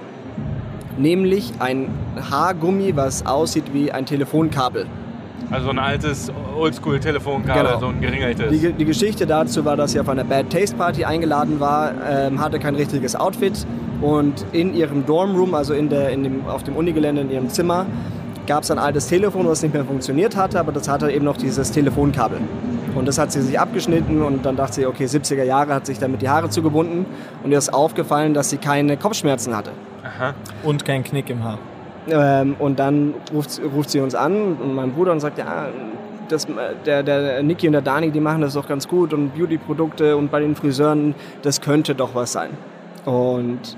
nämlich 0.98 1.54
ein 1.60 1.90
Haargummi, 2.30 2.96
was 2.96 3.26
aussieht 3.26 3.74
wie 3.74 3.92
ein 3.92 4.06
Telefonkabel. 4.06 4.88
Also 5.50 5.70
ein 5.70 5.80
altes 5.80 6.30
Oldschool-Telefonkabel, 6.58 7.64
genau. 7.64 7.80
so 7.80 7.88
ein 7.88 8.02
geringeltes. 8.02 8.52
Die, 8.52 8.74
die, 8.74 8.86
Geschichte 8.86 9.26
dazu 9.26 9.64
war, 9.64 9.78
dass 9.78 9.94
sie 9.94 10.00
auf 10.00 10.10
einer 10.10 10.26
Bad 10.26 10.50
Taste 10.50 10.76
Party 10.76 11.06
eingeladen 11.06 11.60
war, 11.60 11.94
ähm, 12.10 12.42
hatte 12.42 12.60
kein 12.60 12.76
richtiges 12.76 13.16
Outfit 13.16 13.66
und 14.02 14.46
in 14.52 14.76
ihrem 14.76 15.06
Dormroom, 15.06 15.54
also 15.54 15.74
in 15.74 15.90
der, 15.90 16.10
in 16.10 16.24
dem, 16.24 16.48
auf 16.48 16.64
dem 16.64 16.76
Unigelände 16.76 17.22
in 17.22 17.32
ihrem 17.32 17.50
Zimmer, 17.50 17.86
gab 18.46 18.64
es 18.64 18.72
ein 18.72 18.80
altes 18.80 19.08
Telefon, 19.08 19.48
was 19.48 19.62
nicht 19.62 19.74
mehr 19.74 19.86
funktioniert 19.86 20.36
hatte, 20.36 20.60
aber 20.60 20.72
das 20.72 20.90
hatte 20.90 21.12
eben 21.12 21.26
noch 21.26 21.38
dieses 21.38 21.72
Telefonkabel. 21.72 22.40
Und 22.96 23.08
das 23.08 23.18
hat 23.18 23.32
sie 23.32 23.42
sich 23.42 23.60
abgeschnitten 23.60 24.22
und 24.24 24.46
dann 24.46 24.56
dachte 24.56 24.76
sie, 24.76 24.86
okay, 24.86 25.06
70er 25.06 25.44
Jahre 25.44 25.74
hat 25.74 25.86
sich 25.86 26.00
damit 26.00 26.22
die 26.22 26.30
Haare 26.30 26.50
zugebunden 26.50 27.06
und 27.44 27.52
ihr 27.52 27.58
ist 27.58 27.74
aufgefallen, 27.74 28.34
dass 28.34 28.50
sie 28.50 28.58
keine 28.58 28.98
Kopfschmerzen 28.98 29.56
hatte. 29.56 29.72
Aha. 30.04 30.34
Und 30.64 30.84
kein 30.84 31.04
Knick 31.04 31.30
im 31.30 31.44
Haar. 31.44 31.60
Ähm, 32.10 32.56
und 32.60 32.80
dann 32.80 33.14
ruft, 33.34 33.62
ruft 33.76 33.90
sie 33.90 34.00
uns 34.00 34.16
an 34.16 34.58
und 34.58 34.76
mein 34.76 34.92
Bruder 34.92 35.12
und 35.12 35.20
sagt, 35.20 35.38
ja, 35.38 35.68
das, 36.30 36.48
der, 36.86 37.04
der 37.04 37.44
Niki 37.44 37.68
und 37.68 37.74
der 37.74 37.82
Dani, 37.82 38.12
die 38.12 38.20
machen 38.20 38.42
das 38.42 38.54
doch 38.54 38.68
ganz 38.68 38.88
gut 38.88 39.14
und 39.14 39.36
Beauty-Produkte 39.36 40.16
und 40.18 40.32
bei 40.32 40.40
den 40.40 40.56
Friseuren, 40.56 41.16
das 41.42 41.62
könnte 41.62 41.96
doch 41.96 42.16
was 42.16 42.34
sein. 42.34 42.50
Und 43.06 43.78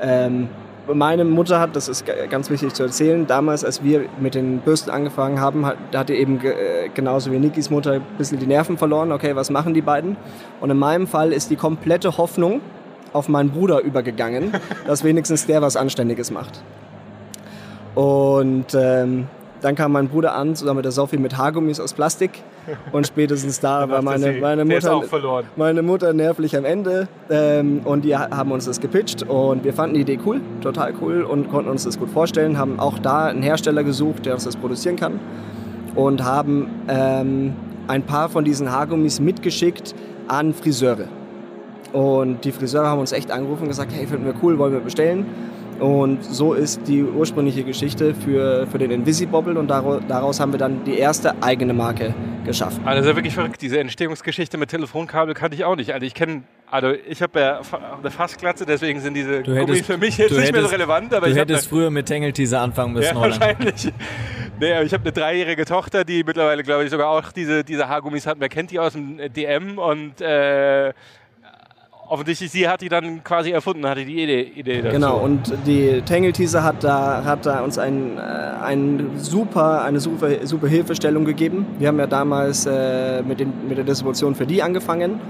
ähm, 0.00 0.48
meine 0.92 1.24
Mutter 1.24 1.58
hat, 1.58 1.74
das 1.74 1.88
ist 1.88 2.04
ganz 2.30 2.48
wichtig 2.50 2.74
zu 2.74 2.84
erzählen, 2.84 3.26
damals, 3.26 3.64
als 3.64 3.82
wir 3.82 4.04
mit 4.20 4.34
den 4.34 4.58
Bürsten 4.58 4.90
angefangen 4.90 5.40
haben, 5.40 5.66
hat, 5.66 5.76
hat 5.94 6.10
er 6.10 6.16
eben 6.16 6.38
ge 6.38 6.54
genauso 6.94 7.32
wie 7.32 7.38
Nikis 7.38 7.70
Mutter 7.70 7.92
ein 7.92 8.02
bisschen 8.18 8.38
die 8.38 8.46
Nerven 8.46 8.78
verloren. 8.78 9.10
Okay, 9.12 9.34
was 9.34 9.50
machen 9.50 9.74
die 9.74 9.82
beiden? 9.82 10.16
Und 10.60 10.70
in 10.70 10.78
meinem 10.78 11.06
Fall 11.06 11.32
ist 11.32 11.50
die 11.50 11.56
komplette 11.56 12.16
Hoffnung 12.16 12.60
auf 13.12 13.28
meinen 13.28 13.50
Bruder 13.50 13.80
übergegangen, 13.80 14.52
dass 14.86 15.02
wenigstens 15.02 15.46
der 15.46 15.62
was 15.62 15.76
Anständiges 15.76 16.30
macht. 16.30 16.62
Und 17.96 18.66
ähm, 18.74 19.26
dann 19.62 19.74
kam 19.74 19.92
mein 19.92 20.08
Bruder 20.08 20.34
an, 20.34 20.54
zusammen 20.54 20.76
mit 20.76 20.84
der 20.84 20.92
Sophie, 20.92 21.16
mit 21.16 21.38
Haargummis 21.38 21.80
aus 21.80 21.94
Plastik. 21.94 22.42
Und 22.92 23.06
spätestens 23.06 23.58
da 23.58 23.88
war 23.88 24.02
meine, 24.02 24.32
meine, 24.34 24.64
Mutter, 24.66 25.00
meine 25.56 25.82
Mutter 25.82 26.12
nervlich 26.12 26.56
am 26.56 26.66
Ende. 26.66 27.08
Ähm, 27.30 27.80
und 27.84 28.04
die 28.04 28.14
haben 28.14 28.52
uns 28.52 28.66
das 28.66 28.80
gepitcht. 28.80 29.22
Und 29.22 29.64
wir 29.64 29.72
fanden 29.72 29.94
die 29.94 30.02
Idee 30.02 30.18
cool, 30.26 30.42
total 30.60 30.92
cool 31.00 31.22
und 31.22 31.50
konnten 31.50 31.70
uns 31.70 31.84
das 31.84 31.98
gut 31.98 32.10
vorstellen. 32.10 32.58
Haben 32.58 32.78
auch 32.78 32.98
da 32.98 33.26
einen 33.26 33.42
Hersteller 33.42 33.82
gesucht, 33.82 34.26
der 34.26 34.34
uns 34.34 34.44
das 34.44 34.56
produzieren 34.56 34.96
kann. 34.96 35.18
Und 35.94 36.22
haben 36.22 36.68
ähm, 36.88 37.54
ein 37.88 38.02
paar 38.02 38.28
von 38.28 38.44
diesen 38.44 38.70
Haargummis 38.70 39.20
mitgeschickt 39.20 39.94
an 40.28 40.52
Friseure. 40.52 41.08
Und 41.94 42.44
die 42.44 42.52
Friseure 42.52 42.88
haben 42.88 43.00
uns 43.00 43.12
echt 43.12 43.30
angerufen 43.30 43.62
und 43.62 43.68
gesagt, 43.68 43.90
hey, 43.94 44.06
finden 44.06 44.26
wir 44.26 44.34
cool, 44.42 44.58
wollen 44.58 44.74
wir 44.74 44.80
bestellen. 44.80 45.24
Und 45.80 46.24
so 46.24 46.54
ist 46.54 46.88
die 46.88 47.02
ursprüngliche 47.02 47.62
Geschichte 47.62 48.14
für, 48.14 48.66
für 48.66 48.78
den 48.78 48.90
Invisibobble 48.90 49.58
und 49.58 49.68
daraus 49.68 50.40
haben 50.40 50.52
wir 50.52 50.58
dann 50.58 50.84
die 50.84 50.98
erste 50.98 51.42
eigene 51.42 51.74
Marke 51.74 52.14
geschaffen. 52.44 52.80
Also 52.86 52.96
das 52.96 53.06
ist 53.06 53.10
ja 53.10 53.16
wirklich 53.16 53.34
verrückt. 53.34 53.60
Diese 53.60 53.78
Entstehungsgeschichte 53.78 54.56
mit 54.56 54.70
Telefonkabel 54.70 55.34
kannte 55.34 55.54
ich 55.54 55.64
auch 55.64 55.76
nicht. 55.76 55.92
Also 55.92 56.06
ich 56.06 56.14
kenne, 56.14 56.44
also 56.70 56.92
ich 56.92 57.20
habe 57.20 57.40
ja 57.40 57.60
eine 58.00 58.10
Fassglatze, 58.10 58.64
deswegen 58.64 59.00
sind 59.00 59.14
diese 59.14 59.42
du 59.42 59.52
hättest, 59.52 59.66
Gummis 59.66 59.86
für 59.86 59.98
mich 59.98 60.16
jetzt 60.16 60.30
nicht 60.30 60.40
hättest, 60.40 60.52
mehr 60.52 60.62
so 60.62 60.68
relevant. 60.68 61.12
Aber 61.12 61.26
du 61.26 61.32
ich 61.32 61.38
hättest 61.38 61.68
früher 61.68 61.90
mit 61.90 62.08
Tangle-Teaser 62.08 62.60
anfangen 62.60 62.94
müssen, 62.94 63.14
ja, 63.14 63.20
wahrscheinlich. 63.20 63.92
Nee, 64.58 64.72
aber 64.72 64.84
ich 64.84 64.92
habe 64.94 65.02
eine 65.02 65.12
dreijährige 65.12 65.66
Tochter, 65.66 66.04
die 66.04 66.24
mittlerweile, 66.24 66.62
glaube 66.62 66.84
ich, 66.84 66.90
sogar 66.90 67.10
auch 67.10 67.30
diese, 67.32 67.62
diese 67.62 67.88
Haargummis 67.88 68.26
hat. 68.26 68.36
Wer 68.40 68.48
kennt 68.48 68.70
die 68.70 68.78
aus 68.78 68.94
dem 68.94 69.18
DM 69.34 69.76
und 69.76 70.20
äh, 70.22 70.94
offensichtlich 72.06 72.50
sie 72.50 72.68
hat 72.68 72.80
die 72.80 72.88
dann 72.88 73.22
quasi 73.24 73.50
erfunden, 73.50 73.86
hatte 73.86 74.04
die 74.04 74.22
Idee, 74.22 74.42
Idee 74.42 74.82
dazu. 74.82 74.94
Genau, 74.94 75.18
und 75.18 75.52
die 75.66 76.02
Tangle 76.02 76.32
Teaser 76.32 76.62
hat 76.62 76.82
da, 76.82 77.24
hat 77.24 77.46
da 77.46 77.60
uns 77.60 77.78
ein, 77.78 78.18
äh, 78.18 78.20
ein 78.20 79.10
super, 79.16 79.82
eine 79.82 80.00
super, 80.00 80.46
super 80.46 80.68
Hilfestellung 80.68 81.24
gegeben. 81.24 81.66
Wir 81.78 81.88
haben 81.88 81.98
ja 81.98 82.06
damals 82.06 82.66
äh, 82.66 83.22
mit, 83.22 83.40
den, 83.40 83.52
mit 83.68 83.78
der 83.78 83.84
Distribution 83.84 84.34
für 84.34 84.46
die 84.46 84.62
angefangen 84.62 85.20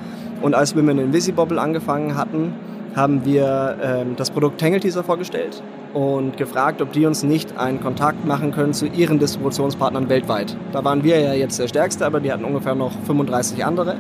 und 0.43 0.55
als 0.55 0.77
wir 0.77 0.83
mit 0.83 0.99
Invisibobble 0.99 1.61
angefangen 1.61 2.17
hatten, 2.17 2.55
haben 2.95 3.25
wir 3.25 3.77
äh, 3.81 4.15
das 4.17 4.31
Produkt 4.31 4.59
Tangle 4.59 4.81
Teaser 4.81 5.05
vorgestellt 5.05 5.63
und 5.93 6.37
gefragt, 6.37 6.81
ob 6.81 6.93
die 6.93 7.05
uns 7.07 7.23
nicht 7.23 7.57
einen 7.59 7.81
Kontakt 7.81 8.25
machen 8.25 8.53
können 8.53 8.73
zu 8.73 8.87
ihren 8.87 9.19
Distributionspartnern 9.19 10.09
weltweit. 10.09 10.57
Da 10.73 10.83
waren 10.83 11.05
wir 11.05 11.21
ja 11.21 11.35
jetzt 11.35 11.59
der 11.59 11.69
Stärkste, 11.69 12.07
aber 12.07 12.21
die 12.21 12.33
hatten 12.33 12.45
ungefähr 12.45 12.75
noch 12.75 12.93
35 13.07 13.65
andere. 13.65 13.97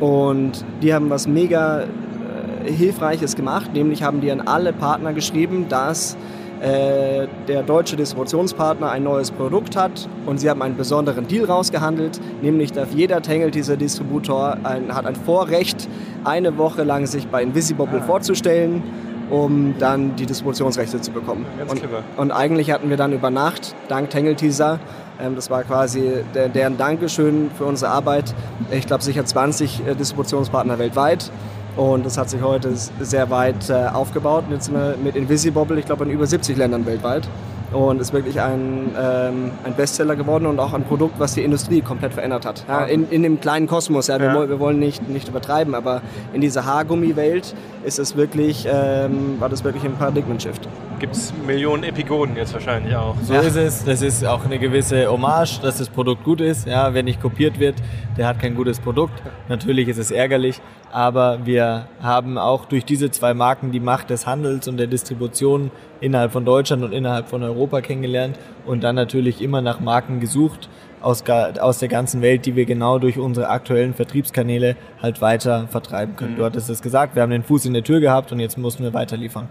Und 0.00 0.64
die 0.82 0.92
haben 0.92 1.08
was 1.10 1.26
mega 1.26 1.82
äh, 1.82 2.70
Hilfreiches 2.70 3.36
gemacht, 3.36 3.72
nämlich 3.72 4.02
haben 4.02 4.20
die 4.20 4.30
an 4.30 4.42
alle 4.42 4.72
Partner 4.72 5.12
geschrieben, 5.12 5.66
dass 5.68 6.16
äh, 6.60 7.26
der 7.48 7.62
deutsche 7.62 7.96
Distributionspartner 7.96 8.90
ein 8.90 9.04
neues 9.04 9.30
Produkt 9.30 9.76
hat. 9.76 10.08
Und 10.24 10.38
sie 10.38 10.48
haben 10.48 10.62
einen 10.62 10.76
besonderen 10.76 11.26
Deal 11.28 11.44
rausgehandelt, 11.44 12.20
nämlich 12.42 12.72
darf 12.72 12.92
jeder 12.94 13.22
Tangle 13.22 13.50
dieser 13.50 13.76
Distributor 13.76 14.56
ein, 14.64 14.94
hat 14.94 15.06
ein 15.06 15.16
Vorrecht, 15.16 15.88
eine 16.24 16.56
Woche 16.56 16.82
lang 16.82 17.06
sich 17.06 17.26
bei 17.28 17.42
Invisibobble 17.42 18.00
ah. 18.00 18.04
vorzustellen, 18.04 18.82
um 19.30 19.74
dann 19.78 20.16
die 20.16 20.26
Distributionsrechte 20.26 21.00
zu 21.00 21.10
bekommen. 21.10 21.46
Und, 21.68 21.82
und, 22.16 22.30
eigentlich 22.30 22.70
hatten 22.70 22.90
wir 22.90 22.96
dann 22.96 23.12
über 23.12 23.30
Nacht, 23.30 23.74
dank 23.88 24.10
Tangle 24.10 24.36
Teaser, 24.36 24.78
ähm, 25.20 25.34
das 25.34 25.50
war 25.50 25.64
quasi 25.64 26.24
der, 26.34 26.48
deren 26.48 26.76
Dankeschön 26.76 27.50
für 27.56 27.64
unsere 27.64 27.90
Arbeit. 27.90 28.34
Ich 28.70 28.86
glaube, 28.86 29.02
sicher 29.02 29.24
20 29.24 29.86
äh, 29.86 29.94
Distributionspartner 29.94 30.78
weltweit. 30.78 31.30
Und 31.76 32.06
das 32.06 32.16
hat 32.16 32.30
sich 32.30 32.40
heute 32.40 32.72
sehr 32.74 33.28
weit 33.30 33.68
äh, 33.68 33.74
aufgebaut. 33.92 34.44
Und 34.46 34.54
jetzt 34.54 34.66
sind 34.66 34.74
wir 34.74 34.96
mit 35.02 35.14
Invisibobble, 35.14 35.78
ich 35.78 35.84
glaube, 35.84 36.04
in 36.04 36.10
über 36.10 36.26
70 36.26 36.56
Ländern 36.56 36.86
weltweit 36.86 37.28
und 37.76 38.00
ist 38.00 38.12
wirklich 38.12 38.40
ein, 38.40 38.90
ähm, 39.00 39.52
ein 39.64 39.74
Bestseller 39.74 40.16
geworden 40.16 40.46
und 40.46 40.58
auch 40.58 40.72
ein 40.72 40.84
Produkt, 40.84 41.18
was 41.18 41.34
die 41.34 41.42
Industrie 41.42 41.80
komplett 41.80 42.14
verändert 42.14 42.46
hat. 42.46 42.64
Ja, 42.68 42.84
in, 42.84 43.08
in 43.10 43.22
dem 43.22 43.40
kleinen 43.40 43.66
Kosmos, 43.66 44.06
ja, 44.08 44.18
wir, 44.18 44.28
ja. 44.28 44.48
wir 44.48 44.58
wollen 44.58 44.78
nicht, 44.78 45.08
nicht 45.08 45.28
übertreiben, 45.28 45.74
aber 45.74 46.02
in 46.32 46.40
dieser 46.40 46.64
Haargummi-Welt 46.64 47.54
ist 47.84 47.98
es 47.98 48.16
wirklich, 48.16 48.66
ähm, 48.70 49.36
war 49.38 49.48
das 49.48 49.64
wirklich 49.64 49.84
ein 49.84 49.94
Paradigmen-Shift. 49.94 50.68
Gibt 50.98 51.14
es 51.14 51.32
Millionen 51.46 51.84
Epigonen 51.84 52.36
jetzt 52.36 52.54
wahrscheinlich 52.54 52.96
auch. 52.96 53.16
So 53.22 53.34
ja. 53.34 53.40
ist 53.40 53.56
es. 53.56 53.84
Das 53.84 54.00
ist 54.00 54.24
auch 54.24 54.46
eine 54.46 54.58
gewisse 54.58 55.10
Hommage, 55.10 55.60
dass 55.60 55.76
das 55.76 55.90
Produkt 55.90 56.24
gut 56.24 56.40
ist. 56.40 56.66
Ja, 56.66 56.94
wer 56.94 57.02
nicht 57.02 57.20
kopiert 57.20 57.60
wird, 57.60 57.76
der 58.16 58.26
hat 58.26 58.38
kein 58.38 58.54
gutes 58.54 58.80
Produkt. 58.80 59.22
Natürlich 59.48 59.88
ist 59.88 59.98
es 59.98 60.10
ärgerlich, 60.10 60.62
aber 60.92 61.44
wir 61.44 61.88
haben 62.00 62.38
auch 62.38 62.64
durch 62.64 62.84
diese 62.84 63.10
zwei 63.10 63.34
Marken 63.34 63.72
die 63.72 63.80
Macht 63.80 64.10
des 64.10 64.26
Handels 64.26 64.68
und 64.68 64.76
der 64.76 64.86
Distribution 64.86 65.70
innerhalb 66.00 66.32
von 66.32 66.44
Deutschland 66.44 66.82
und 66.82 66.92
innerhalb 66.92 67.28
von 67.28 67.42
Europa 67.42 67.80
kennengelernt 67.80 68.38
und 68.64 68.82
dann 68.84 68.96
natürlich 68.96 69.42
immer 69.42 69.60
nach 69.60 69.80
Marken 69.80 70.20
gesucht 70.20 70.68
aus, 71.00 71.22
aus 71.60 71.78
der 71.78 71.88
ganzen 71.88 72.22
Welt, 72.22 72.46
die 72.46 72.56
wir 72.56 72.64
genau 72.64 72.98
durch 72.98 73.18
unsere 73.18 73.48
aktuellen 73.48 73.94
Vertriebskanäle 73.94 74.76
halt 75.00 75.20
weiter 75.20 75.68
vertreiben 75.68 76.16
können. 76.16 76.32
Mhm. 76.32 76.38
Du 76.38 76.44
hattest 76.44 76.70
es 76.70 76.82
gesagt, 76.82 77.14
wir 77.14 77.22
haben 77.22 77.30
den 77.30 77.42
Fuß 77.42 77.66
in 77.66 77.74
der 77.74 77.84
Tür 77.84 78.00
gehabt 78.00 78.32
und 78.32 78.40
jetzt 78.40 78.58
mussten 78.58 78.82
wir 78.82 78.94
weiter 78.94 79.16
liefern. 79.16 79.48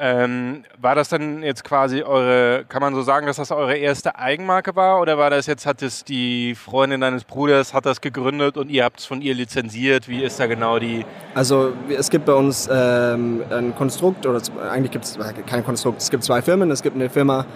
Ähm, 0.00 0.64
war 0.78 0.94
das 0.94 1.08
dann 1.08 1.42
jetzt 1.42 1.64
quasi 1.64 2.02
eure, 2.02 2.64
kann 2.68 2.80
man 2.80 2.94
so 2.94 3.02
sagen, 3.02 3.26
dass 3.26 3.36
das 3.36 3.50
eure 3.50 3.76
erste 3.76 4.18
Eigenmarke 4.18 4.76
war? 4.76 5.00
Oder 5.00 5.18
war 5.18 5.30
das 5.30 5.46
jetzt, 5.46 5.66
hat 5.66 5.82
es 5.82 6.04
die 6.04 6.54
Freundin 6.54 7.00
deines 7.00 7.24
Bruders, 7.24 7.74
hat 7.74 7.86
das 7.86 8.00
gegründet 8.00 8.56
und 8.56 8.70
ihr 8.70 8.84
habt 8.84 9.00
es 9.00 9.06
von 9.06 9.22
ihr 9.22 9.34
lizenziert? 9.34 10.08
Wie 10.08 10.22
ist 10.22 10.38
da 10.40 10.46
genau 10.46 10.78
die... 10.78 11.04
Also 11.34 11.72
es 11.88 12.10
gibt 12.10 12.26
bei 12.26 12.34
uns 12.34 12.68
ähm, 12.72 13.42
ein 13.50 13.74
Konstrukt, 13.74 14.26
oder 14.26 14.40
eigentlich 14.70 14.92
gibt 14.92 15.04
es 15.04 15.18
kein 15.46 15.64
Konstrukt, 15.64 16.00
es 16.00 16.10
gibt 16.10 16.24
zwei 16.24 16.42
Firmen. 16.42 16.70
Es 16.70 16.82
gibt 16.82 16.96
eine 16.96 17.10
Firma, 17.10 17.46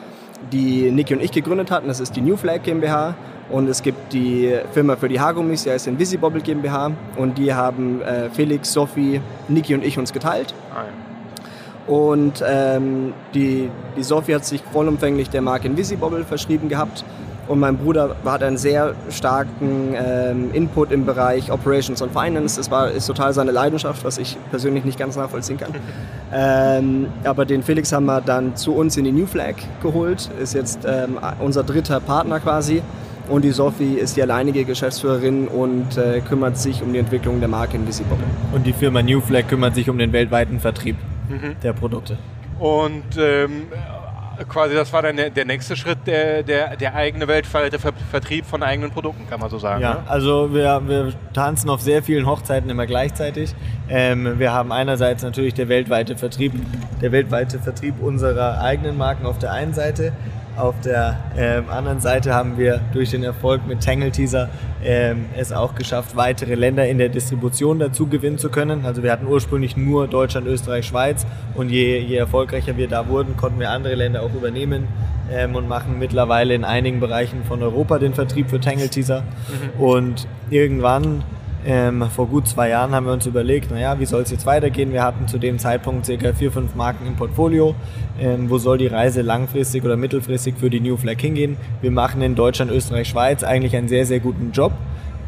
die 0.53 0.90
Niki 0.90 1.14
und 1.14 1.22
ich 1.22 1.33
gegründet 1.33 1.70
hatten, 1.70 1.88
das 1.88 2.00
ist 2.00 2.16
die 2.16 2.20
New 2.20 2.37
Flag 2.37 2.62
GmbH. 2.62 3.14
Und 3.50 3.68
es 3.68 3.83
gibt 3.83 4.12
die 4.12 4.57
Firma 4.72 4.94
für 4.94 5.09
die 5.09 5.18
Haargummis, 5.18 5.64
die 5.64 5.70
heißt 5.70 5.88
Invisibobble 5.88 6.40
GmbH. 6.40 6.92
Und 7.16 7.37
die 7.37 7.53
haben 7.53 8.00
äh, 8.00 8.31
Felix, 8.31 8.72
Sophie, 8.72 9.20
Niki 9.48 9.74
und 9.74 9.85
ich 9.85 9.98
uns 9.98 10.12
geteilt. 10.12 10.55
Ah, 10.72 10.85
ja. 10.85 11.10
Und 11.90 12.44
ähm, 12.46 13.12
die, 13.35 13.68
die 13.96 14.03
Sophie 14.05 14.37
hat 14.37 14.44
sich 14.44 14.62
vollumfänglich 14.72 15.29
der 15.29 15.42
Marke 15.42 15.66
Invisibobble 15.66 16.24
verschrieben 16.24 16.68
gehabt. 16.68 17.05
Und 17.48 17.59
mein 17.59 17.79
Bruder 17.79 18.14
hat 18.24 18.44
einen 18.44 18.59
sehr 18.59 18.94
starken 19.11 19.96
ähm, 19.96 20.50
Input 20.53 20.92
im 20.92 21.05
Bereich 21.05 21.50
Operations 21.50 22.00
und 22.00 22.12
Finance. 22.12 22.59
Das 22.59 22.70
war, 22.70 22.92
ist 22.92 23.07
total 23.07 23.33
seine 23.33 23.50
Leidenschaft, 23.50 24.05
was 24.05 24.18
ich 24.18 24.37
persönlich 24.50 24.85
nicht 24.85 25.00
ganz 25.00 25.16
nachvollziehen 25.16 25.59
kann. 25.59 25.72
ähm, 26.33 27.09
aber 27.24 27.44
den 27.44 27.64
Felix 27.64 27.90
haben 27.90 28.07
wir 28.07 28.20
dann 28.20 28.55
zu 28.55 28.72
uns 28.72 28.96
in 28.96 29.03
die 29.03 29.11
New 29.11 29.26
Flag 29.26 29.57
geholt. 29.83 30.31
Ist 30.40 30.55
jetzt 30.55 30.85
ähm, 30.87 31.18
unser 31.40 31.64
dritter 31.64 31.98
Partner 31.98 32.38
quasi. 32.38 32.83
Und 33.29 33.42
die 33.42 33.50
Sophie 33.50 33.94
ist 33.94 34.16
die 34.16 34.22
alleinige 34.22 34.64
Geschäftsführerin 34.64 35.48
und 35.48 35.98
äh, 35.98 36.20
kümmert 36.20 36.57
sich 36.57 36.85
um 36.85 36.92
die 36.92 37.00
Entwicklung 37.00 37.40
der 37.40 37.48
Marke 37.48 37.76
Invisibobble. 37.76 38.26
Und 38.53 38.64
die 38.64 38.72
Firma 38.72 39.03
New 39.03 39.20
Flag 39.20 39.48
kümmert 39.48 39.74
sich 39.74 39.90
um 39.90 39.98
den 39.98 40.12
weltweiten 40.12 40.61
Vertrieb 40.61 40.94
mhm. 41.31 41.57
der 41.62 41.73
Produkte. 41.73 42.19
Und 42.59 43.16
ähm, 43.19 43.69
quasi 44.49 44.75
das 44.75 44.93
war 44.93 45.03
dann 45.03 45.16
der, 45.16 45.31
der 45.31 45.45
nächste 45.45 45.77
Schritt, 45.77 45.99
der, 46.07 46.43
der, 46.43 46.77
der 46.77 46.95
eigene 46.95 47.29
weltweite 47.29 47.79
Ver 47.79 47.93
Vertrieb 48.11 48.47
von 48.47 48.62
eigenen 48.62 48.90
Produkten, 48.90 49.29
kann 49.29 49.40
man 49.40 49.51
so 49.51 49.59
sagen. 49.59 49.83
Ja, 49.83 49.95
ne? 49.95 50.03
also 50.07 50.53
wir, 50.55 50.83
wir 50.87 51.12
tanzen 51.33 51.71
auf 51.71 51.81
sehr 51.81 52.03
vielen 52.03 52.27
Hochzeiten 52.27 52.71
immer 52.71 52.87
gleichzeitig. 52.87 53.55
Ähm, 53.88 54.38
wir 54.38 54.53
haben 54.53 54.73
einerseits 54.73 55.23
natürlich 55.23 55.55
der 55.55 55.69
weltweite 55.69 56.16
Vertrieb, 56.16 56.53
der 57.01 57.12
weltweite 57.12 57.59
Vertrieb 57.59 57.95
unserer 58.01 58.61
eigenen 58.61 58.97
Marken 58.97 59.27
auf 59.27 59.38
der 59.38 59.53
einen 59.53 59.75
Seite. 59.75 60.12
Auf 60.61 60.79
der 60.85 61.18
ähm, 61.38 61.70
anderen 61.70 62.01
Seite 62.01 62.35
haben 62.35 62.59
wir 62.59 62.83
durch 62.92 63.11
den 63.11 63.23
Erfolg 63.23 63.66
mit 63.66 63.83
Tangle 63.83 64.11
Teaser 64.11 64.51
ähm, 64.85 65.25
es 65.35 65.53
auch 65.53 65.75
geschafft, 65.75 66.16
weitere 66.16 66.55
Länder 66.55 66.87
in 66.87 66.99
der 66.99 67.09
Distribution 67.09 67.79
dazu 67.79 68.07
gewinnen 68.07 68.37
zu 68.37 68.51
können. 68.51 68.85
Also 68.85 69.03
wir 69.03 69.11
hatten 69.11 69.27
ursprünglich 69.27 69.79
nur 69.79 70.07
Deutschland, 70.07 70.46
Österreich, 70.46 70.85
Schweiz 70.85 71.27
und 71.55 71.70
je, 71.70 71.99
je 72.01 72.16
erfolgreicher 72.16 72.77
wir 72.77 72.88
da 72.88 73.09
wurden, 73.09 73.38
konnten 73.38 73.59
wir 73.59 73.70
andere 73.70 73.94
Länder 73.94 74.23
auch 74.23 74.35
übernehmen. 74.35 74.87
ähm, 75.33 75.55
und 75.55 75.68
machen 75.68 75.99
mittlerweile 75.99 76.55
in 76.55 76.64
einigen 76.64 77.01
Bereichen 77.01 77.44
von 77.44 77.62
Europa 77.62 77.99
den 77.99 78.14
Vertrieb 78.14 78.51
für 78.51 78.61
Tangle 78.61 78.88
Teaser. 78.88 79.23
Mhm. 79.23 79.81
Und 79.81 80.29
irgendwann 80.51 81.23
ähm, 81.66 82.09
vor 82.11 82.27
gut 82.27 82.49
zwei 82.49 82.70
Jahren 82.70 82.94
haben 82.94 83.07
wir 83.07 83.12
uns 83.12 83.27
überlegt, 83.27 83.70
naja, 83.70 83.99
wie 83.99 84.07
soll 84.07 84.23
es 84.23 84.31
jetzt 84.31 84.46
weitergehen? 84.46 84.92
Wir 84.92 85.03
hatten 85.03 85.29
zu 85.29 85.38
dem 85.38 85.59
Zeitpunkt 85.59 86.07
circa 86.07 86.33
vier, 86.33 86.51
fünf 86.51 86.75
Marken 86.75 87.07
im 87.07 87.16
Portfolio. 87.16 87.75
Ähm, 88.18 88.49
wo 88.49 88.59
soll 88.59 88.79
die 88.79 88.87
Reise 88.87 89.23
langfristig 89.23 89.85
oder 89.85 89.96
mittelfristig 89.96 90.55
für 90.59 90.70
die 90.70 90.81
New 90.81 90.96
Flag 90.96 91.20
hingehen? 91.20 91.57
Wir 91.83 91.90
machen 91.90 92.23
in 92.23 92.35
Deutschland, 92.35 92.70
Österreich, 92.70 93.09
Schweiz 93.09 93.42
eigentlich 93.42 93.77
einen 93.77 93.88
sehr, 93.88 94.07
sehr 94.07 94.20
guten 94.20 94.53
Job, 94.53 94.73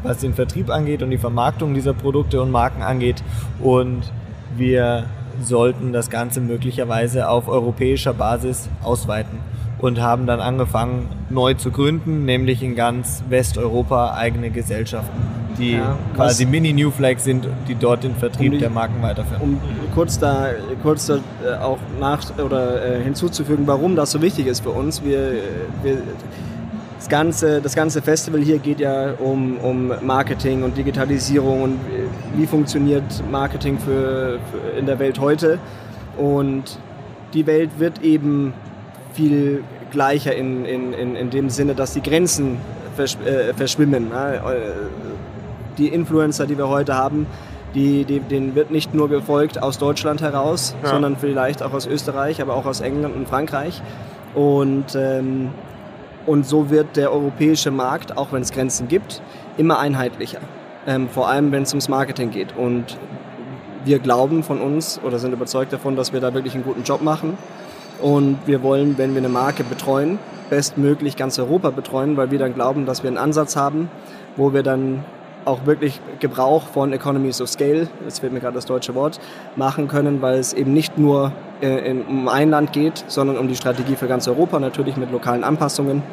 was 0.01 0.17
den 0.19 0.33
Vertrieb 0.33 0.69
angeht 0.69 1.03
und 1.03 1.11
die 1.11 1.17
Vermarktung 1.17 1.73
dieser 1.73 1.93
Produkte 1.93 2.41
und 2.41 2.51
Marken 2.51 2.81
angeht. 2.81 3.23
Und 3.61 4.11
wir 4.57 5.05
sollten 5.41 5.93
das 5.93 6.09
Ganze 6.09 6.41
möglicherweise 6.41 7.29
auf 7.29 7.47
europäischer 7.47 8.13
Basis 8.13 8.69
ausweiten 8.81 9.52
und 9.83 10.01
haben 10.01 10.25
dann 10.25 10.39
angefangen, 10.39 11.09
neu 11.29 11.55
zu 11.55 11.69
gründen, 11.69 12.23
nämlich 12.23 12.63
in 12.63 12.73
ganz 12.73 13.21
Westeuropa 13.27 14.13
eigene 14.13 14.49
Gesellschaften 14.49 15.43
die 15.57 15.73
ja, 15.73 15.95
quasi 16.15 16.47
Mini-New 16.47 16.89
Flag 16.89 17.19
sind, 17.19 17.47
die 17.67 17.75
dort 17.75 18.03
den 18.03 18.15
Vertrieb 18.15 18.47
um 18.47 18.51
die, 18.53 18.57
der 18.57 18.71
Marken 18.71 19.03
weiterführen. 19.03 19.41
Um 19.41 19.61
kurz 19.93 20.17
da, 20.17 20.47
kurz 20.81 21.05
da 21.05 21.17
äh, 21.17 21.55
auch 21.61 21.77
nach 21.99 22.23
oder 22.39 22.83
äh, 22.83 23.03
hinzuzufügen, 23.03 23.67
warum 23.67 23.95
das 23.95 24.09
so 24.09 24.21
wichtig 24.23 24.47
ist 24.47 24.61
für 24.61 24.71
uns. 24.71 25.03
Wir, 25.03 25.33
wir, 25.83 25.99
das, 26.97 27.07
ganze, 27.07 27.61
das 27.61 27.75
ganze 27.75 28.01
Festival 28.01 28.41
hier 28.41 28.57
geht 28.57 28.79
ja 28.79 29.11
um, 29.19 29.57
um 29.57 29.91
Marketing 30.01 30.63
und 30.63 30.75
Digitalisierung 30.75 31.61
und 31.61 31.79
wie 32.35 32.47
funktioniert 32.47 33.03
Marketing 33.29 33.77
für, 33.77 34.39
für 34.51 34.79
in 34.79 34.87
der 34.87 34.97
Welt 34.97 35.19
heute. 35.19 35.59
Und 36.17 36.79
die 37.35 37.45
Welt 37.45 37.69
wird 37.77 38.01
eben 38.01 38.53
viel 39.13 39.63
gleicher 39.91 40.35
in, 40.35 40.65
in, 40.65 40.93
in, 40.93 41.15
in 41.15 41.29
dem 41.29 41.49
Sinne, 41.49 41.75
dass 41.75 41.93
die 41.93 42.01
Grenzen 42.01 42.57
versch 42.95 43.17
äh, 43.25 43.53
verschwimmen. 43.53 44.11
Ja? 44.11 44.41
die 45.77 45.87
Influencer, 45.87 46.45
die 46.45 46.57
wir 46.57 46.69
heute 46.69 46.95
haben, 46.95 47.25
die, 47.73 48.05
die, 48.05 48.19
denen 48.19 48.55
wird 48.55 48.71
nicht 48.71 48.93
nur 48.93 49.09
gefolgt 49.09 49.61
aus 49.61 49.77
Deutschland 49.77 50.21
heraus, 50.21 50.75
ja. 50.83 50.89
sondern 50.89 51.17
vielleicht 51.17 51.63
auch 51.63 51.73
aus 51.73 51.87
Österreich, 51.87 52.41
aber 52.41 52.55
auch 52.55 52.65
aus 52.65 52.81
England 52.81 53.15
und 53.15 53.27
Frankreich. 53.27 53.81
Und, 54.35 54.95
ähm, 54.95 55.49
und 56.25 56.45
so 56.45 56.69
wird 56.69 56.95
der 56.95 57.11
europäische 57.11 57.71
Markt, 57.71 58.17
auch 58.17 58.31
wenn 58.31 58.41
es 58.41 58.51
Grenzen 58.51 58.87
gibt, 58.87 59.21
immer 59.57 59.79
einheitlicher. 59.79 60.39
Ähm, 60.85 61.09
vor 61.09 61.29
allem, 61.29 61.51
wenn 61.51 61.63
es 61.63 61.71
ums 61.73 61.89
Marketing 61.89 62.31
geht. 62.31 62.55
Und 62.55 62.97
wir 63.85 63.99
glauben 63.99 64.43
von 64.43 64.61
uns 64.61 64.99
oder 65.03 65.19
sind 65.19 65.33
überzeugt 65.33 65.73
davon, 65.73 65.95
dass 65.95 66.13
wir 66.13 66.19
da 66.19 66.33
wirklich 66.33 66.53
einen 66.53 66.63
guten 66.63 66.83
Job 66.83 67.01
machen. 67.01 67.37
Und 68.01 68.39
wir 68.45 68.63
wollen, 68.63 68.97
wenn 68.97 69.13
wir 69.13 69.19
eine 69.19 69.29
Marke 69.29 69.63
betreuen, 69.63 70.19
bestmöglich 70.49 71.15
ganz 71.15 71.39
Europa 71.39 71.69
betreuen, 71.69 72.17
weil 72.17 72.31
wir 72.31 72.39
dann 72.39 72.53
glauben, 72.53 72.85
dass 72.85 73.03
wir 73.03 73.09
einen 73.09 73.17
Ansatz 73.17 73.55
haben, 73.55 73.89
wo 74.35 74.53
wir 74.53 74.63
dann 74.63 75.03
auch 75.45 75.65
wirklich 75.65 75.99
Gebrauch 76.19 76.67
von 76.67 76.93
Economies 76.93 77.41
of 77.41 77.49
Scale, 77.49 77.87
jetzt 78.05 78.19
fehlt 78.19 78.33
mir 78.33 78.39
gerade 78.39 78.55
das 78.55 78.65
deutsche 78.65 78.95
Wort, 78.95 79.19
machen 79.55 79.87
können, 79.87 80.21
weil 80.21 80.39
es 80.39 80.53
eben 80.53 80.73
nicht 80.73 80.97
nur 80.97 81.31
äh, 81.61 81.89
in, 81.89 82.03
um 82.03 82.27
ein 82.27 82.49
Land 82.49 82.71
geht, 82.73 83.03
sondern 83.07 83.37
um 83.37 83.47
die 83.47 83.55
Strategie 83.55 83.95
für 83.95 84.07
ganz 84.07 84.27
Europa, 84.27 84.59
natürlich 84.59 84.97
mit 84.97 85.11
lokalen 85.11 85.43
Anpassungen. 85.43 86.03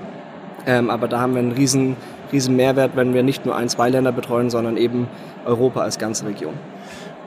Ähm, 0.66 0.90
aber 0.90 1.08
da 1.08 1.20
haben 1.20 1.34
wir 1.34 1.40
einen 1.40 1.52
riesen, 1.52 1.96
riesen 2.32 2.56
Mehrwert, 2.56 2.92
wenn 2.94 3.14
wir 3.14 3.22
nicht 3.22 3.46
nur 3.46 3.56
ein, 3.56 3.68
zwei 3.68 3.88
Länder 3.88 4.12
betreuen, 4.12 4.50
sondern 4.50 4.76
eben 4.76 5.08
Europa 5.46 5.80
als 5.80 5.98
ganze 5.98 6.26
Region. 6.26 6.54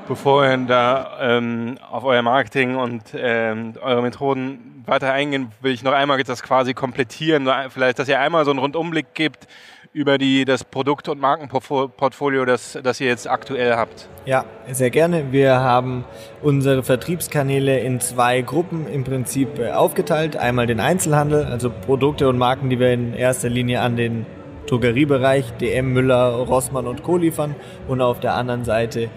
Bevor 0.07 0.43
wir 0.43 0.57
da 0.57 1.17
ähm, 1.21 1.77
auf 1.89 2.03
euer 2.03 2.21
Marketing 2.21 2.75
und 2.75 3.03
ähm, 3.15 3.75
eure 3.81 4.01
Methoden 4.01 4.83
weiter 4.85 5.13
eingehen, 5.13 5.51
will 5.61 5.71
ich 5.71 5.81
noch 5.81 5.93
einmal 5.93 6.21
das 6.23 6.43
quasi 6.43 6.73
komplettieren. 6.73 7.49
Vielleicht, 7.69 7.99
dass 7.99 8.09
ihr 8.09 8.19
einmal 8.19 8.43
so 8.43 8.51
einen 8.51 8.59
Rundumblick 8.59 9.13
gibt 9.13 9.47
über 9.93 10.17
die, 10.17 10.43
das 10.43 10.65
Produkt- 10.65 11.07
und 11.07 11.21
Markenportfolio, 11.21 12.43
das, 12.43 12.77
das 12.83 12.99
ihr 12.99 13.07
jetzt 13.07 13.29
aktuell 13.29 13.75
habt. 13.75 14.09
Ja, 14.25 14.43
sehr 14.69 14.89
gerne. 14.89 15.31
Wir 15.31 15.59
haben 15.59 16.03
unsere 16.41 16.83
Vertriebskanäle 16.83 17.79
in 17.79 18.01
zwei 18.01 18.41
Gruppen 18.41 18.87
im 18.87 19.05
Prinzip 19.05 19.59
äh, 19.59 19.71
aufgeteilt. 19.71 20.35
Einmal 20.35 20.67
den 20.67 20.81
Einzelhandel, 20.81 21.45
also 21.45 21.69
Produkte 21.69 22.27
und 22.27 22.37
Marken, 22.37 22.69
die 22.69 22.79
wir 22.79 22.91
in 22.91 23.13
erster 23.13 23.49
Linie 23.49 23.81
an 23.81 23.95
den 23.95 24.25
Drogeriebereich, 24.65 25.53
DM, 25.61 25.93
Müller, 25.93 26.29
Rossmann 26.31 26.87
und 26.87 27.03
Co. 27.03 27.17
liefern. 27.17 27.55
Und 27.87 28.01
auf 28.01 28.19
der 28.19 28.33
anderen 28.33 28.65
Seite 28.65 29.09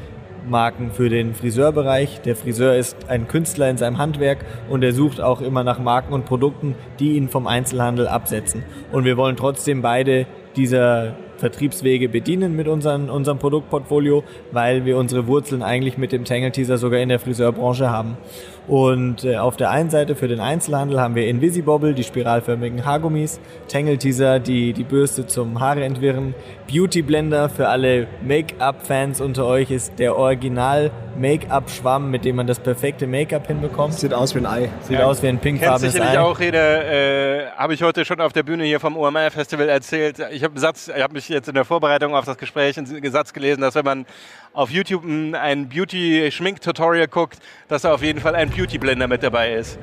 Marken 0.49 0.91
für 0.91 1.09
den 1.09 1.35
Friseurbereich. 1.35 2.21
Der 2.23 2.37
Friseur 2.37 2.75
ist 2.75 3.09
ein 3.09 3.29
Künstler 3.29 3.69
in 3.71 3.77
seinem 3.77 3.99
Handwerk 3.99 4.45
und 4.69 4.83
er 4.83 4.93
sucht 4.93 5.21
auch 5.21 5.41
immer 5.41 5.65
nach 5.65 5.79
Marken 5.79 6.13
und 6.13 6.25
Produkten, 6.25 6.75
die 6.99 7.17
ihn 7.17 7.29
vom 7.29 7.47
Einzelhandel 7.47 8.09
absetzen. 8.09 8.63
Und 8.93 9.05
wir 9.05 9.17
wollen 9.17 9.37
trotzdem 9.37 9.83
beide 9.83 10.27
dieser 10.57 11.15
Vertriebswege 11.37 12.09
bedienen 12.09 12.57
mit 12.57 12.69
unseren, 12.69 13.11
unserem 13.11 13.39
Produktportfolio, 13.39 14.25
weil 14.53 14.85
wir 14.85 14.97
unsere 14.97 15.27
Wurzeln 15.27 15.63
eigentlich 15.63 15.99
mit 15.99 16.13
dem 16.13 16.25
Tangle 16.25 16.51
Teaser 16.51 16.79
sogar 16.79 17.01
in 17.01 17.09
der 17.09 17.19
Friseurbranche 17.19 17.91
haben. 17.91 18.17
Und 18.69 19.25
äh, 19.25 19.37
auf 19.37 19.57
der 19.57 19.71
einen 19.71 19.91
Seite 19.91 20.17
für 20.17 20.27
den 20.27 20.41
Einzelhandel 20.41 21.01
haben 21.01 21.15
wir 21.15 21.29
Invisibobble, 21.29 21.95
die 21.95 22.03
spiralförmigen 22.03 22.85
Haargummis, 22.85 23.39
Tangle 23.69 23.97
Teaser, 23.97 24.41
die, 24.41 24.73
die 24.73 24.83
Bürste 24.83 25.27
zum 25.27 25.61
Haare 25.61 25.85
entwirren, 25.85 26.35
Beauty 26.71 27.03
Blender 27.03 27.49
für 27.49 27.69
alle 27.69 28.09
Make-up-Fans 28.27 29.21
unter 29.21 29.47
euch 29.47 29.71
ist 29.71 29.99
der 29.99 30.17
Original 30.17 30.91
Make-up-Schwamm, 31.17 32.11
mit 32.11 32.25
dem 32.25 32.37
man 32.37 32.47
das 32.47 32.59
perfekte 32.59 33.07
Make-up 33.07 33.47
hinbekommt. 33.47 33.95
Sieht 33.95 34.13
aus 34.13 34.35
wie 34.35 34.41
ein 34.41 34.47
Ei. 34.47 34.69
Sieht 34.83 34.99
ja. 34.99 35.07
aus 35.07 35.23
wie 35.23 35.29
ein 35.29 35.39
pinkfarbenes 35.39 35.95
Ei. 35.95 35.99
sicherlich 35.99 36.19
auch 36.19 36.41
jeder, 36.41 36.85
äh, 36.85 37.47
habe 37.57 37.75
ich 37.75 37.83
heute 37.83 38.05
schon 38.05 38.21
auf 38.21 38.33
der 38.33 38.43
Bühne 38.43 38.65
hier 38.65 38.81
vom 38.81 38.97
OMR 38.97 39.31
Festival 39.31 39.69
erzählt. 39.69 40.19
Ich 40.33 40.43
habe 40.43 40.61
hab 40.61 41.13
mich 41.13 41.29
jetzt 41.29 41.49
in 41.49 41.55
der 41.55 41.65
Vorbereitung 41.65 42.15
auf 42.15 42.25
das 42.25 42.37
Gespräch 42.37 42.77
einen 42.77 43.11
Satz 43.13 43.33
gelesen, 43.33 43.61
dass 43.61 43.77
wenn 43.77 43.85
man 43.85 44.07
auf 44.57 44.71
YouTube 44.71 45.05
ein 45.05 45.69
Beauty-Schmink-Tutorial 45.69 47.09
guckt, 47.09 47.39
dass 47.69 47.83
da 47.83 47.93
auf 47.93 48.03
jeden 48.03 48.21
Fall 48.21 48.35
ein 48.35 48.51
Beauty-Blender 48.51 49.07
mit 49.07 49.23
dabei 49.23 49.53
ist. 49.53 49.79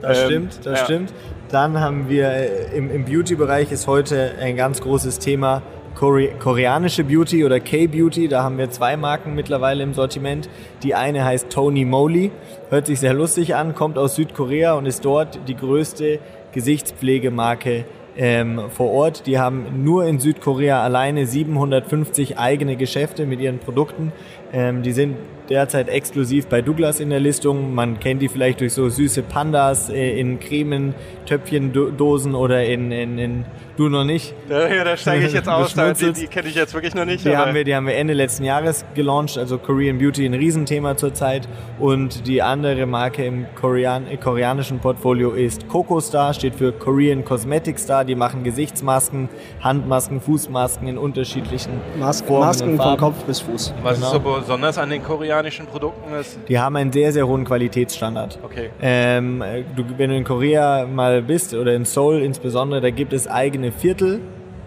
Das 0.00 0.20
ähm, 0.20 0.26
stimmt, 0.26 0.60
das 0.64 0.78
ja. 0.78 0.84
stimmt. 0.86 1.12
Dann 1.50 1.78
haben 1.78 2.08
wir 2.08 2.30
äh, 2.30 2.76
im, 2.76 2.90
im 2.90 3.04
Beauty-Bereich 3.04 3.70
ist 3.70 3.86
heute 3.86 4.32
ein 4.40 4.56
ganz 4.56 4.80
großes 4.80 5.18
Thema 5.18 5.62
koreanische 5.94 7.04
Beauty 7.04 7.44
oder 7.44 7.60
K-Beauty. 7.60 8.28
Da 8.28 8.42
haben 8.42 8.56
wir 8.56 8.70
zwei 8.70 8.96
Marken 8.96 9.34
mittlerweile 9.34 9.82
im 9.82 9.92
Sortiment. 9.92 10.48
Die 10.82 10.94
eine 10.94 11.26
heißt 11.26 11.50
Tony 11.50 11.84
Moly, 11.84 12.30
hört 12.70 12.86
sich 12.86 13.00
sehr 13.00 13.12
lustig 13.12 13.54
an, 13.54 13.74
kommt 13.74 13.98
aus 13.98 14.14
Südkorea 14.14 14.74
und 14.74 14.86
ist 14.86 15.04
dort 15.04 15.40
die 15.46 15.56
größte 15.56 16.20
Gesichtspflegemarke 16.52 17.84
ähm, 18.16 18.60
vor 18.70 18.90
Ort. 18.90 19.26
Die 19.26 19.38
haben 19.38 19.84
nur 19.84 20.04
in 20.04 20.18
Südkorea 20.18 20.82
alleine 20.82 21.26
750 21.26 22.38
eigene 22.38 22.76
Geschäfte 22.76 23.26
mit 23.26 23.40
ihren 23.40 23.58
Produkten. 23.58 24.12
Ähm, 24.52 24.82
die 24.82 24.92
sind 24.92 25.16
derzeit 25.48 25.88
exklusiv 25.88 26.46
bei 26.46 26.62
Douglas 26.62 27.00
in 27.00 27.10
der 27.10 27.20
Listung. 27.20 27.74
Man 27.74 28.00
kennt 28.00 28.22
die 28.22 28.28
vielleicht 28.28 28.60
durch 28.60 28.72
so 28.72 28.88
süße 28.88 29.22
Pandas 29.22 29.90
äh, 29.90 30.18
in 30.18 30.40
Cremen, 30.40 30.94
Töpfchen, 31.26 31.72
Dosen 31.72 32.34
oder 32.34 32.64
in, 32.64 32.92
in, 32.92 33.18
in 33.18 33.44
du 33.80 33.88
noch 33.88 34.04
nicht. 34.04 34.34
Ja, 34.48 34.84
da 34.84 34.96
steige 34.96 35.26
ich 35.26 35.32
jetzt 35.32 35.48
aus, 35.48 35.74
die, 35.74 36.12
die 36.12 36.26
kenne 36.26 36.48
ich 36.48 36.54
jetzt 36.54 36.74
wirklich 36.74 36.94
noch 36.94 37.04
nicht. 37.04 37.24
Die 37.24 37.36
haben, 37.36 37.54
wir, 37.54 37.64
die 37.64 37.74
haben 37.74 37.86
wir 37.86 37.96
Ende 37.96 38.14
letzten 38.14 38.44
Jahres 38.44 38.84
gelauncht, 38.94 39.38
also 39.38 39.58
Korean 39.58 39.98
Beauty 39.98 40.24
ein 40.26 40.34
Riesenthema 40.34 40.96
zurzeit. 40.96 41.48
Und 41.78 42.26
die 42.26 42.42
andere 42.42 42.86
Marke 42.86 43.24
im 43.24 43.46
Korean, 43.58 44.06
äh, 44.06 44.16
koreanischen 44.16 44.78
Portfolio 44.78 45.30
ist 45.32 45.68
Coco 45.68 46.00
Star, 46.00 46.34
steht 46.34 46.54
für 46.54 46.72
Korean 46.72 47.24
Cosmetic 47.24 47.78
Star. 47.78 48.04
Die 48.04 48.14
machen 48.14 48.44
Gesichtsmasken, 48.44 49.28
Handmasken, 49.62 50.20
Fußmasken 50.20 50.86
in 50.86 50.98
unterschiedlichen 50.98 51.72
Mas 51.98 52.20
Formen 52.20 52.46
Masken 52.46 52.76
von 52.76 52.96
Kopf 52.96 53.24
bis 53.24 53.40
Fuß. 53.40 53.74
Was 53.82 53.96
genau. 53.96 54.06
ist 54.06 54.12
so 54.12 54.20
besonders 54.20 54.78
an 54.78 54.90
den 54.90 55.02
koreanischen 55.02 55.40
koreanischen 55.40 55.66
Produkten 55.66 56.12
ist? 56.14 56.38
Die 56.48 56.58
haben 56.58 56.76
einen 56.76 56.92
sehr, 56.92 57.12
sehr 57.12 57.26
hohen 57.26 57.44
Qualitätsstandard. 57.44 58.38
Okay. 58.42 58.70
Ähm, 58.80 59.42
du, 59.76 59.84
wenn 59.96 60.10
du 60.10 60.16
in 60.16 60.24
Korea 60.24 60.86
mal 60.86 61.22
bist 61.22 61.54
oder 61.54 61.74
in 61.74 61.84
Seoul 61.84 62.22
insbesondere, 62.22 62.80
da 62.80 62.90
gibt 62.90 63.12
es 63.12 63.26
eigene 63.26 63.69
Viertel, 63.72 64.20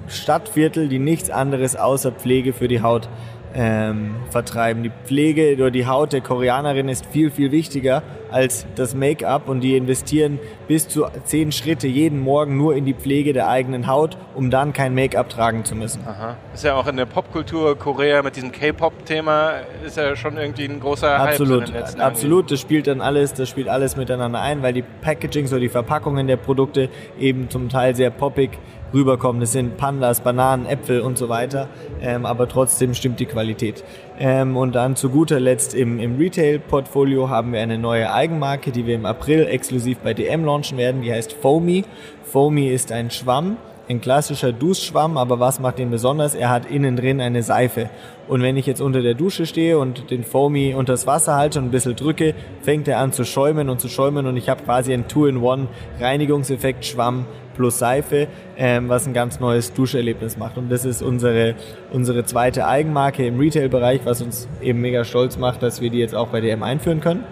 Stadtviertel, 0.08 0.90
die 0.90 1.00
nichts 1.00 1.30
anderes 1.30 1.76
außer 1.76 2.12
Pflege 2.12 2.54
für 2.54 2.68
die 2.68 2.82
Haut 2.82 3.08
ähm, 3.56 4.16
vertreiben. 4.30 4.84
Die 4.84 4.92
Pflege 5.06 5.54
oder 5.56 5.72
die 5.72 5.86
Haut 5.86 6.14
der 6.14 6.22
Koreanerin 6.22 6.90
ist 6.90 7.06
viel, 7.06 7.32
viel 7.32 7.52
wichtiger 7.52 8.04
als 8.32 8.66
das 8.76 8.96
Make-up 8.96 9.48
und 9.48 9.62
die 9.62 9.78
investieren 9.78 10.40
bis 10.68 10.88
zu 10.88 11.06
zehn 11.24 11.52
Schritte 11.52 11.88
jeden 11.88 12.20
Morgen 12.20 12.58
nur 12.58 12.76
in 12.76 12.86
die 12.86 12.96
Pflege 12.96 13.32
der 13.32 13.48
eigenen 13.48 13.86
Haut, 13.86 14.18
um 14.34 14.50
dann 14.50 14.74
kein 14.74 14.96
Make-up 14.96 15.30
tragen 15.30 15.66
zu 15.66 15.76
müssen. 15.76 16.02
Aha. 16.08 16.36
Ist 16.54 16.64
ja 16.64 16.74
auch 16.74 16.88
in 16.88 16.98
der 16.98 17.06
Popkultur 17.06 17.78
Korea 17.78 18.24
mit 18.24 18.36
diesem 18.36 18.52
K-Pop-Thema 18.52 19.54
ist 19.86 19.98
ja 19.98 20.16
schon 20.16 20.38
irgendwie 20.38 20.66
ein 20.66 20.80
großer 20.80 21.20
Absolut. 21.20 21.72
Hype. 21.72 22.00
Absolut, 22.00 22.52
das 22.52 22.60
spielt 22.60 22.88
dann 22.88 23.02
alles, 23.02 23.34
das 23.34 23.50
spielt 23.50 23.68
alles 23.68 23.96
miteinander 23.98 24.42
ein, 24.42 24.64
weil 24.64 24.74
die 24.74 24.84
Packagings 25.02 25.52
oder 25.52 25.62
die 25.62 25.70
Verpackungen 25.70 26.26
der 26.26 26.38
Produkte 26.38 26.90
eben 27.20 27.52
zum 27.52 27.70
Teil 27.70 27.96
sehr 27.96 28.10
poppig 28.10 28.58
rüberkommen. 28.94 29.40
Das 29.42 29.52
sind 29.52 29.78
Pandas, 29.78 30.22
Bananen, 30.22 30.66
Äpfel 30.66 31.02
und 31.02 31.18
so 31.18 31.30
weiter, 31.30 31.68
ähm, 32.02 32.26
aber 32.26 32.48
trotzdem 32.48 32.94
stimmt 32.94 33.20
die 33.20 33.26
Qualität. 33.26 33.84
Ähm, 34.20 34.56
und 34.56 34.76
dann 34.76 34.96
zu 34.96 35.10
guter 35.10 35.40
Letzt 35.40 35.74
im, 35.74 36.00
im 36.00 36.18
Retail-Portfolio 36.18 37.30
haben 37.30 37.54
wir 37.54 37.62
eine 37.62 37.78
neue 37.78 38.14
Eigenmarke, 38.14 38.72
die 38.72 38.86
wir 38.86 38.96
im 38.96 39.06
April 39.06 39.48
exklusiv 39.48 40.00
bei 40.00 40.14
DM 40.14 40.46
launchen 40.46 40.78
werden, 40.78 41.02
die 41.02 41.12
heißt 41.12 41.34
Foamy. 41.34 41.86
Foamy 42.24 42.68
ist 42.70 42.92
ein 42.92 43.12
Schwamm, 43.12 43.58
ein 43.90 44.02
klassischer 44.02 44.54
Duschschwamm, 44.54 45.18
aber 45.18 45.40
was 45.40 45.60
macht 45.60 45.78
den 45.78 45.92
besonders? 45.92 46.36
Er 46.36 46.50
hat 46.50 46.70
innen 46.70 46.96
drin 46.96 47.20
eine 47.20 47.44
Seife. 47.44 47.90
Und 48.28 48.42
wenn 48.42 48.56
ich 48.56 48.66
jetzt 48.66 48.80
unter 48.80 49.02
der 49.02 49.14
Dusche 49.14 49.46
stehe 49.46 49.78
und 49.78 50.10
den 50.10 50.24
Foamy 50.24 50.74
unters 50.74 51.06
Wasser 51.06 51.36
halte 51.36 51.60
und 51.60 51.66
ein 51.66 51.72
bisschen 51.72 51.96
drücke, 51.96 52.34
fängt 52.62 52.88
er 52.88 53.00
an 53.00 53.12
zu 53.12 53.26
schäumen 53.26 53.70
und 53.70 53.82
zu 53.82 53.90
schäumen 53.90 54.26
und 54.26 54.38
ich 54.38 54.48
habe 54.48 54.64
quasi 54.64 54.94
einen 54.94 55.10
Two-in-One 55.10 55.68
Reinigungseffekt 56.00 56.86
Schwamm 56.86 57.26
plus 57.54 57.80
Seife, 57.80 58.28
ähm, 58.58 58.90
was 58.90 59.08
ein 59.08 59.14
ganz 59.14 59.40
neues 59.40 59.74
Duscherlebnis 59.74 60.38
macht. 60.38 60.58
Und 60.58 60.70
das 60.70 60.86
ist 60.86 61.02
unsere, 61.02 61.56
unsere 61.92 62.26
zweite 62.26 62.68
Eigenmarke 62.68 63.26
im 63.26 63.40
Retail-Bereich, 63.40 64.02
was 64.06 64.22
uns 64.22 64.48
eben 64.62 64.82
mega 64.82 65.04
stolz 65.04 65.38
macht, 65.38 65.64
dass 65.64 65.82
wir 65.82 65.90
die 65.90 66.00
jetzt 66.00 66.16
auch 66.16 66.28
bei 66.28 66.42
DM 66.42 66.64
einführen 66.64 67.00
können. 67.00 67.24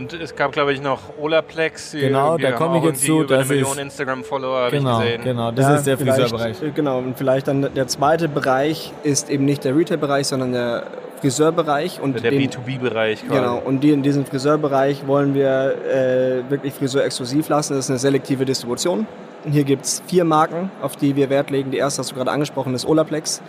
Und 0.00 0.14
es 0.14 0.34
gab, 0.34 0.52
glaube 0.52 0.72
ich, 0.72 0.80
noch 0.80 1.00
Olaplex. 1.20 1.92
Genau, 1.92 2.38
da 2.38 2.52
komme 2.52 2.78
ich 2.78 2.84
jetzt 2.84 3.04
zu, 3.04 3.20
Über 3.20 3.34
eine 3.34 3.38
das 3.42 3.48
Million 3.50 3.76
Instagram-Follower 3.78 4.70
Genau, 4.70 4.98
ich 5.00 5.04
gesehen. 5.04 5.24
genau, 5.24 5.50
das 5.50 5.66
Ja, 5.66 5.74
ist 5.76 5.86
der 5.86 5.98
Friseurbereich. 5.98 6.62
äh, 6.62 6.70
Genau, 6.70 6.98
und 6.98 7.18
vielleicht 7.18 7.48
dann 7.48 7.68
der 7.74 7.86
zweite 7.86 8.26
Bereich 8.30 8.94
ist 9.02 9.28
eben 9.28 9.44
nicht 9.44 9.62
der 9.62 9.76
Retail-Bereich, 9.76 10.26
sondern 10.28 10.52
der 10.52 10.84
Friseurbereich. 11.20 12.00
Und 12.00 12.22
Der 12.24 12.30
den- 12.30 12.40
B2B-Bereich 12.50 13.26
quasi. 13.26 13.38
Genau, 13.40 13.58
und 13.58 13.80
die 13.84 13.90
in 13.90 14.02
diesem 14.02 14.24
Friseurbereich 14.24 15.06
wollen 15.06 15.34
wir 15.34 15.74
äh, 15.84 16.50
wirklich 16.50 16.72
Friseur 16.72 17.04
exklusiv 17.04 17.50
lassen. 17.50 17.74
Das 17.74 17.84
ist 17.84 17.90
eine 17.90 17.98
selektive 17.98 18.46
Distribution. 18.46 19.06
Und 19.44 19.52
hier 19.52 19.64
gibt 19.64 19.84
es 19.84 20.02
vier 20.06 20.24
Marken, 20.24 20.70
auf 20.80 20.96
die 20.96 21.14
wir 21.14 21.28
Wert 21.28 21.50
legen. 21.50 21.72
Die 21.72 21.76
erste 21.76 21.98
hast 22.00 22.10
du 22.12 22.14
gerade 22.14 22.30
angesprochen, 22.30 22.74
ist 22.74 22.86
Olaplex. 22.86 23.42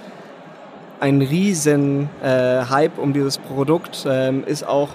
Ein 0.99 1.21
riesen 1.21 2.09
äh, 2.21 2.65
Hype 2.69 2.97
um 2.99 3.13
dieses 3.13 3.37
Produkt 3.37 4.05
ähm, 4.05 4.43
ist 4.45 4.67
auch 4.67 4.89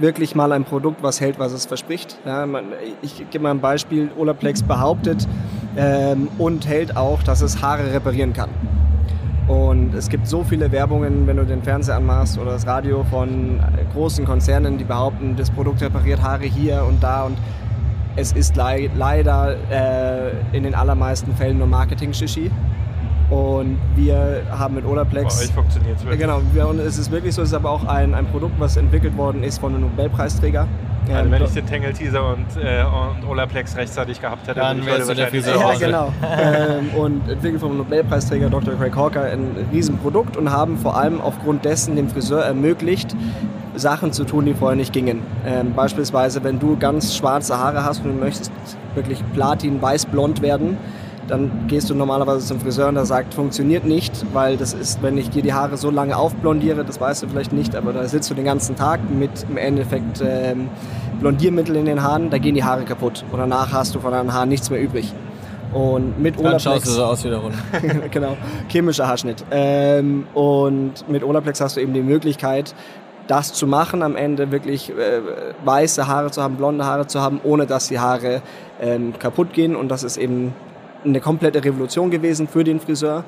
wirklich 0.00 0.34
mal 0.34 0.52
ein 0.52 0.64
Produkt, 0.64 1.02
was 1.02 1.20
hält, 1.20 1.38
was 1.38 1.52
es 1.52 1.66
verspricht. 1.66 2.18
Ja, 2.24 2.46
man, 2.46 2.66
ich 3.02 3.28
gebe 3.30 3.42
mal 3.42 3.50
ein 3.50 3.60
Beispiel. 3.60 4.10
Olaplex 4.16 4.62
behauptet 4.62 5.26
ähm, 5.76 6.28
und 6.38 6.66
hält 6.66 6.96
auch, 6.96 7.22
dass 7.22 7.40
es 7.40 7.62
Haare 7.62 7.92
reparieren 7.92 8.32
kann. 8.32 8.50
Und 9.48 9.94
es 9.94 10.08
gibt 10.08 10.28
so 10.28 10.44
viele 10.44 10.70
Werbungen, 10.70 11.26
wenn 11.26 11.36
du 11.36 11.44
den 11.44 11.62
Fernseher 11.62 11.96
anmachst 11.96 12.38
oder 12.38 12.52
das 12.52 12.66
Radio 12.66 13.04
von 13.04 13.60
großen 13.92 14.24
Konzernen, 14.24 14.78
die 14.78 14.84
behaupten, 14.84 15.36
das 15.36 15.50
Produkt 15.50 15.82
repariert 15.82 16.22
Haare 16.22 16.44
hier 16.44 16.84
und 16.88 17.02
da. 17.02 17.24
Und 17.24 17.36
es 18.14 18.32
ist 18.32 18.56
lei 18.56 18.90
leider 18.94 19.56
äh, 19.70 20.56
in 20.56 20.62
den 20.62 20.74
allermeisten 20.74 21.34
Fällen 21.34 21.58
nur 21.58 21.66
Marketing-Shishi. 21.66 22.50
Und 23.30 23.78
wir 23.96 24.42
haben 24.50 24.74
mit 24.74 24.84
Bei 24.84 24.90
Olaplex... 24.90 25.42
euch 25.42 25.52
funktioniert 25.52 25.96
es 25.96 26.02
wirklich. 26.04 26.20
Genau, 26.20 26.40
wir, 26.52 26.68
und 26.68 26.78
es 26.80 26.98
ist 26.98 27.10
wirklich 27.10 27.34
so, 27.34 27.42
es 27.42 27.48
ist 27.48 27.54
aber 27.54 27.70
auch 27.70 27.84
ein, 27.86 28.14
ein 28.14 28.26
Produkt, 28.26 28.58
was 28.58 28.76
entwickelt 28.76 29.16
worden 29.16 29.42
ist 29.42 29.58
von 29.58 29.72
einem 29.74 29.82
Nobelpreisträger. 29.82 30.66
Also 31.08 31.18
Ähm, 31.18 31.30
wenn 31.32 31.42
ich 31.42 31.50
den 31.50 31.66
Tangle-Teaser 31.66 32.24
und, 32.28 32.46
äh, 32.62 32.84
und 32.84 33.28
Olaplex 33.28 33.76
rechtzeitig 33.76 34.20
gehabt 34.20 34.46
hätte, 34.46 34.60
Dann 34.60 34.78
du 34.78 34.84
der 34.84 34.98
wahrscheinlich- 35.08 35.28
Friseur. 35.30 35.56
ja, 35.56 35.74
genau. 35.78 36.12
ähm, 36.38 36.90
und 36.96 37.28
entwickelt 37.28 37.60
vom 37.60 37.76
Nobelpreisträger 37.76 38.50
Dr. 38.50 38.74
Craig 38.74 38.94
Hawker 38.94 39.22
ein 39.24 39.66
Riesenprodukt 39.72 40.36
und 40.36 40.50
haben 40.52 40.76
vor 40.78 40.96
allem 40.96 41.20
aufgrund 41.20 41.64
dessen 41.64 41.96
dem 41.96 42.08
Friseur 42.08 42.44
ermöglicht, 42.44 43.16
Sachen 43.74 44.12
zu 44.12 44.24
tun, 44.24 44.44
die 44.44 44.54
vorher 44.54 44.76
nicht 44.76 44.92
gingen. 44.92 45.22
Ähm, 45.46 45.72
beispielsweise, 45.74 46.44
wenn 46.44 46.60
du 46.60 46.76
ganz 46.76 47.16
schwarze 47.16 47.58
Haare 47.58 47.84
hast 47.84 48.04
und 48.04 48.12
du 48.16 48.24
möchtest 48.24 48.52
wirklich 48.94 49.24
platin 49.32 49.80
weiß 49.80 50.06
blond 50.06 50.42
werden, 50.42 50.76
dann 51.28 51.66
gehst 51.68 51.88
du 51.88 51.94
normalerweise 51.94 52.46
zum 52.46 52.60
Friseur 52.60 52.88
und 52.88 52.96
der 52.96 53.06
sagt, 53.06 53.34
funktioniert 53.34 53.84
nicht, 53.84 54.12
weil 54.32 54.56
das 54.56 54.74
ist, 54.74 55.02
wenn 55.02 55.16
ich 55.16 55.30
dir 55.30 55.42
die 55.42 55.52
Haare 55.52 55.76
so 55.76 55.90
lange 55.90 56.16
aufblondiere, 56.16 56.84
das 56.84 57.00
weißt 57.00 57.22
du 57.22 57.28
vielleicht 57.28 57.52
nicht, 57.52 57.76
aber 57.76 57.92
da 57.92 58.06
sitzt 58.06 58.30
du 58.30 58.34
den 58.34 58.44
ganzen 58.44 58.76
Tag 58.76 59.00
mit 59.10 59.46
im 59.48 59.56
Endeffekt 59.56 60.22
ähm, 60.24 60.68
Blondiermittel 61.20 61.76
in 61.76 61.84
den 61.84 62.02
Haaren, 62.02 62.30
da 62.30 62.38
gehen 62.38 62.54
die 62.54 62.64
Haare 62.64 62.84
kaputt 62.84 63.24
und 63.30 63.38
danach 63.38 63.72
hast 63.72 63.94
du 63.94 64.00
von 64.00 64.12
deinen 64.12 64.32
Haaren 64.32 64.48
nichts 64.48 64.70
mehr 64.70 64.80
übrig. 64.80 65.12
Und 65.72 66.20
mit 66.20 66.38
Dann 66.38 66.60
schaust 66.60 66.66
du 66.66 66.70
Olaplex, 66.70 66.94
so 66.94 67.04
aus 67.04 67.24
wie 67.24 67.28
der 67.30 67.38
Runde. 67.38 67.56
genau, 68.10 68.36
chemischer 68.68 69.06
Haarschnitt. 69.06 69.42
Ähm, 69.50 70.26
und 70.34 71.08
mit 71.08 71.24
Olaplex 71.24 71.62
hast 71.62 71.76
du 71.76 71.80
eben 71.80 71.94
die 71.94 72.02
Möglichkeit, 72.02 72.74
das 73.26 73.54
zu 73.54 73.66
machen, 73.66 74.02
am 74.02 74.16
Ende 74.16 74.50
wirklich 74.50 74.90
äh, 74.90 75.20
weiße 75.64 76.06
Haare 76.06 76.30
zu 76.30 76.42
haben, 76.42 76.56
blonde 76.56 76.84
Haare 76.84 77.06
zu 77.06 77.22
haben, 77.22 77.40
ohne 77.42 77.66
dass 77.66 77.88
die 77.88 77.98
Haare 77.98 78.42
ähm, 78.80 79.14
kaputt 79.18 79.54
gehen. 79.54 79.74
Und 79.74 79.88
das 79.88 80.02
ist 80.02 80.18
eben 80.18 80.52
eine 81.04 81.20
komplette 81.20 81.64
Revolution 81.64 82.10
gewesen 82.10 82.48
für 82.48 82.64
den 82.64 82.80
Friseur. 82.80 83.24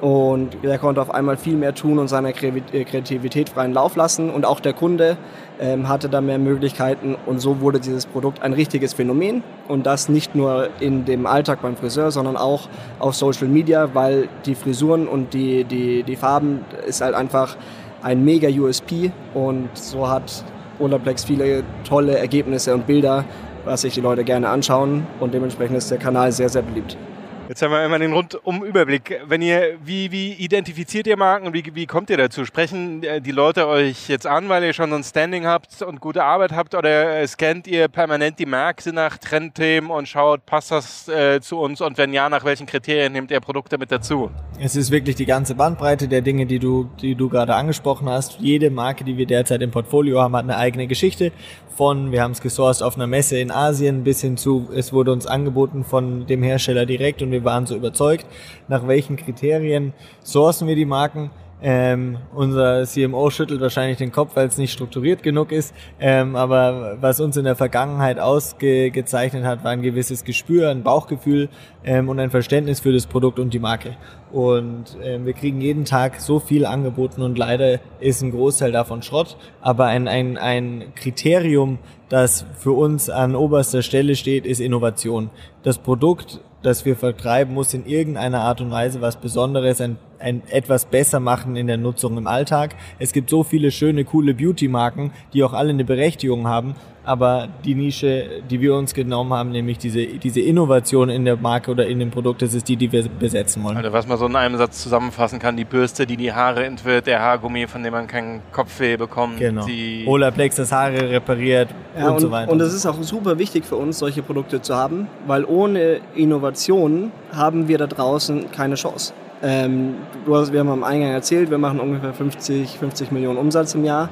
Und 0.00 0.58
der 0.62 0.78
konnte 0.78 1.00
auf 1.00 1.14
einmal 1.14 1.36
viel 1.36 1.56
mehr 1.56 1.74
tun 1.74 1.98
und 1.98 2.08
seiner 2.08 2.30
äh, 2.30 2.84
Kreativität 2.84 3.48
freien 3.48 3.72
Lauf 3.72 3.96
lassen. 3.96 4.28
Und 4.28 4.44
auch 4.44 4.60
der 4.60 4.72
Kunde 4.72 5.16
ähm, 5.58 5.88
hatte 5.88 6.08
da 6.08 6.20
mehr 6.20 6.38
Möglichkeiten. 6.38 7.16
Und 7.26 7.38
so 7.38 7.60
wurde 7.60 7.80
dieses 7.80 8.04
Produkt 8.04 8.42
ein 8.42 8.52
richtiges 8.52 8.92
Phänomen. 8.92 9.42
Und 9.68 9.86
das 9.86 10.08
nicht 10.08 10.34
nur 10.34 10.68
in 10.80 11.04
dem 11.04 11.26
Alltag 11.26 11.62
beim 11.62 11.76
Friseur, 11.76 12.10
sondern 12.10 12.36
auch 12.36 12.68
auf 12.98 13.14
Social 13.14 13.48
Media, 13.48 13.94
weil 13.94 14.28
die 14.44 14.54
Frisuren 14.54 15.08
und 15.08 15.32
die, 15.32 15.64
die, 15.64 16.02
die 16.02 16.16
Farben 16.16 16.64
ist 16.86 17.00
halt 17.00 17.14
einfach 17.14 17.56
ein 18.02 18.24
mega 18.24 18.48
USP. 18.48 19.12
Und 19.32 19.70
so 19.72 20.08
hat 20.08 20.44
Olaplex 20.80 21.24
viele 21.24 21.62
tolle 21.88 22.18
Ergebnisse 22.18 22.74
und 22.74 22.86
Bilder, 22.86 23.24
was 23.64 23.82
sich 23.82 23.94
die 23.94 24.00
Leute 24.00 24.24
gerne 24.24 24.48
anschauen. 24.48 25.06
Und 25.20 25.32
dementsprechend 25.32 25.78
ist 25.78 25.90
der 25.90 25.98
Kanal 25.98 26.32
sehr, 26.32 26.48
sehr 26.48 26.62
beliebt. 26.62 26.98
Jetzt 27.46 27.60
haben 27.60 27.72
wir 27.72 27.84
immer 27.84 27.98
den 27.98 28.14
Rundum-Überblick. 28.14 29.20
Wenn 29.26 29.42
ihr, 29.42 29.76
wie, 29.84 30.10
wie 30.10 30.32
identifiziert 30.32 31.06
ihr 31.06 31.18
Marken 31.18 31.46
und 31.46 31.52
wie, 31.52 31.62
wie 31.74 31.84
kommt 31.84 32.08
ihr 32.08 32.16
dazu? 32.16 32.46
Sprechen 32.46 33.02
äh, 33.02 33.20
die 33.20 33.32
Leute 33.32 33.68
euch 33.68 34.08
jetzt 34.08 34.26
an, 34.26 34.48
weil 34.48 34.64
ihr 34.64 34.72
schon 34.72 34.88
so 34.88 34.96
ein 34.96 35.04
Standing 35.04 35.46
habt 35.46 35.82
und 35.82 36.00
gute 36.00 36.24
Arbeit 36.24 36.52
habt 36.52 36.74
oder 36.74 37.20
äh, 37.20 37.26
scannt 37.26 37.66
ihr 37.66 37.88
permanent 37.88 38.38
die 38.38 38.46
Märkte 38.46 38.94
nach 38.94 39.18
Trendthemen 39.18 39.90
und 39.90 40.08
schaut, 40.08 40.46
passt 40.46 40.70
das 40.70 41.06
äh, 41.08 41.42
zu 41.42 41.60
uns 41.60 41.82
und 41.82 41.98
wenn 41.98 42.14
ja, 42.14 42.30
nach 42.30 42.46
welchen 42.46 42.66
Kriterien 42.66 43.12
nehmt 43.12 43.30
ihr 43.30 43.40
Produkte 43.40 43.76
mit 43.76 43.92
dazu? 43.92 44.30
Es 44.58 44.74
ist 44.74 44.90
wirklich 44.90 45.16
die 45.16 45.26
ganze 45.26 45.54
Bandbreite 45.54 46.08
der 46.08 46.22
Dinge, 46.22 46.46
die 46.46 46.58
du, 46.58 46.88
die 47.02 47.14
du 47.14 47.28
gerade 47.28 47.54
angesprochen 47.54 48.08
hast. 48.08 48.38
Jede 48.40 48.70
Marke, 48.70 49.04
die 49.04 49.18
wir 49.18 49.26
derzeit 49.26 49.60
im 49.60 49.70
Portfolio 49.70 50.22
haben, 50.22 50.34
hat 50.34 50.44
eine 50.44 50.56
eigene 50.56 50.86
Geschichte. 50.86 51.30
Von, 51.76 52.12
wir 52.12 52.22
haben 52.22 52.30
es 52.30 52.40
gesourced 52.40 52.84
auf 52.84 52.94
einer 52.94 53.08
Messe 53.08 53.36
in 53.38 53.50
Asien 53.50 54.04
bis 54.04 54.20
hin 54.20 54.36
zu, 54.36 54.68
es 54.72 54.92
wurde 54.92 55.10
uns 55.10 55.26
angeboten 55.26 55.82
von 55.82 56.24
dem 56.26 56.42
Hersteller 56.44 56.86
direkt 56.86 57.20
und 57.20 57.32
wir 57.32 57.44
waren 57.44 57.66
so 57.66 57.74
überzeugt. 57.74 58.26
Nach 58.68 58.86
welchen 58.86 59.16
Kriterien 59.16 59.92
sourcen 60.22 60.68
wir 60.68 60.76
die 60.76 60.84
Marken? 60.84 61.30
Ähm, 61.66 62.18
unser 62.34 62.84
CMO 62.84 63.30
schüttelt 63.30 63.58
wahrscheinlich 63.62 63.96
den 63.96 64.12
Kopf, 64.12 64.32
weil 64.36 64.46
es 64.46 64.58
nicht 64.58 64.70
strukturiert 64.70 65.22
genug 65.22 65.50
ist. 65.50 65.74
Ähm, 65.98 66.36
aber 66.36 66.98
was 67.00 67.20
uns 67.20 67.38
in 67.38 67.44
der 67.44 67.56
Vergangenheit 67.56 68.18
ausgezeichnet 68.18 69.44
hat, 69.44 69.64
war 69.64 69.70
ein 69.70 69.80
gewisses 69.80 70.24
Gespür, 70.24 70.68
ein 70.68 70.82
Bauchgefühl 70.82 71.48
ähm, 71.82 72.10
und 72.10 72.20
ein 72.20 72.30
Verständnis 72.30 72.80
für 72.80 72.92
das 72.92 73.06
Produkt 73.06 73.38
und 73.38 73.54
die 73.54 73.60
Marke. 73.60 73.96
Und 74.30 74.98
ähm, 75.02 75.24
wir 75.24 75.32
kriegen 75.32 75.62
jeden 75.62 75.86
Tag 75.86 76.20
so 76.20 76.38
viel 76.38 76.66
angeboten 76.66 77.22
und 77.22 77.38
leider 77.38 77.80
ist 77.98 78.20
ein 78.20 78.32
Großteil 78.32 78.70
davon 78.70 79.00
Schrott. 79.00 79.38
Aber 79.62 79.86
ein, 79.86 80.06
ein, 80.06 80.36
ein 80.36 80.92
Kriterium, 80.94 81.78
das 82.10 82.44
für 82.58 82.72
uns 82.72 83.08
an 83.08 83.34
oberster 83.34 83.80
Stelle 83.80 84.16
steht, 84.16 84.44
ist 84.44 84.60
Innovation. 84.60 85.30
Das 85.62 85.78
Produkt 85.78 86.42
das 86.64 86.84
wir 86.84 86.96
vertreiben, 86.96 87.54
muss 87.54 87.74
in 87.74 87.86
irgendeiner 87.86 88.40
Art 88.40 88.60
und 88.60 88.70
Weise 88.70 89.00
was 89.00 89.16
Besonderes, 89.16 89.80
ein, 89.80 89.98
ein 90.18 90.42
etwas 90.48 90.86
besser 90.86 91.20
machen 91.20 91.56
in 91.56 91.66
der 91.66 91.76
Nutzung 91.76 92.16
im 92.16 92.26
Alltag. 92.26 92.74
Es 92.98 93.12
gibt 93.12 93.30
so 93.30 93.44
viele 93.44 93.70
schöne, 93.70 94.04
coole 94.04 94.34
Beauty-Marken, 94.34 95.12
die 95.34 95.44
auch 95.44 95.52
alle 95.52 95.70
eine 95.70 95.84
Berechtigung 95.84 96.48
haben, 96.48 96.74
aber 97.04 97.48
die 97.64 97.74
Nische, 97.74 98.42
die 98.50 98.60
wir 98.60 98.74
uns 98.74 98.94
genommen 98.94 99.32
haben, 99.34 99.50
nämlich 99.50 99.78
diese, 99.78 100.06
diese 100.06 100.40
Innovation 100.40 101.08
in 101.10 101.24
der 101.24 101.36
Marke 101.36 101.70
oder 101.70 101.86
in 101.86 101.98
dem 101.98 102.10
Produkt, 102.10 102.42
das 102.42 102.54
ist 102.54 102.68
die, 102.68 102.76
die 102.76 102.90
wir 102.92 103.04
besetzen 103.08 103.62
wollen. 103.62 103.76
Also 103.76 103.92
was 103.92 104.06
man 104.06 104.16
so 104.18 104.26
in 104.26 104.36
einem 104.36 104.56
Satz 104.56 104.82
zusammenfassen 104.82 105.38
kann, 105.38 105.56
die 105.56 105.64
Bürste, 105.64 106.06
die 106.06 106.16
die 106.16 106.32
Haare 106.32 106.64
entwirrt, 106.64 107.06
der 107.06 107.20
Haargummi, 107.20 107.66
von 107.66 107.82
dem 107.82 107.92
man 107.92 108.06
keinen 108.06 108.40
Kopfweh 108.52 108.96
bekommt, 108.96 109.38
Genau. 109.38 109.66
die 109.66 110.04
Olaplex 110.06 110.56
das 110.56 110.72
Haare 110.72 111.10
repariert 111.10 111.68
Ja, 111.98 112.06
und, 112.08 112.14
und, 112.14 112.20
so 112.20 112.30
weiter. 112.30 112.50
und 112.50 112.60
es 112.60 112.72
ist 112.72 112.86
auch 112.86 113.00
super 113.02 113.38
wichtig 113.38 113.64
für 113.64 113.76
uns, 113.76 113.98
solche 113.98 114.22
Produkte 114.22 114.62
zu 114.62 114.74
haben, 114.74 115.06
weil 115.26 115.44
ohne 115.44 116.00
Innovation 116.14 117.12
haben 117.32 117.68
wir 117.68 117.78
da 117.78 117.86
draußen 117.86 118.50
keine 118.50 118.76
Chance. 118.76 119.12
Ähm, 119.42 119.94
du 120.24 120.36
hast, 120.36 120.52
wir 120.52 120.60
haben 120.60 120.70
am 120.70 120.84
Eingang 120.84 121.10
erzählt, 121.10 121.50
wir 121.50 121.58
machen 121.58 121.78
ungefähr 121.80 122.14
50, 122.14 122.78
50 122.78 123.12
Millionen 123.12 123.36
Umsatz 123.38 123.74
im 123.74 123.84
Jahr. 123.84 124.08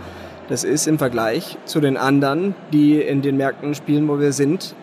Das 0.49 0.65
ist 0.65 0.87
im 0.87 0.99
Vergleich 0.99 1.57
zu 1.65 1.81
den 1.81 1.97
anderen, 1.97 2.55
die 2.73 3.01
in 3.01 3.23
den 3.23 3.37
Märkten 3.37 3.75
spielen, 3.75 4.09
wo 4.09 4.19
wir 4.19 4.33
sind, 4.33 4.75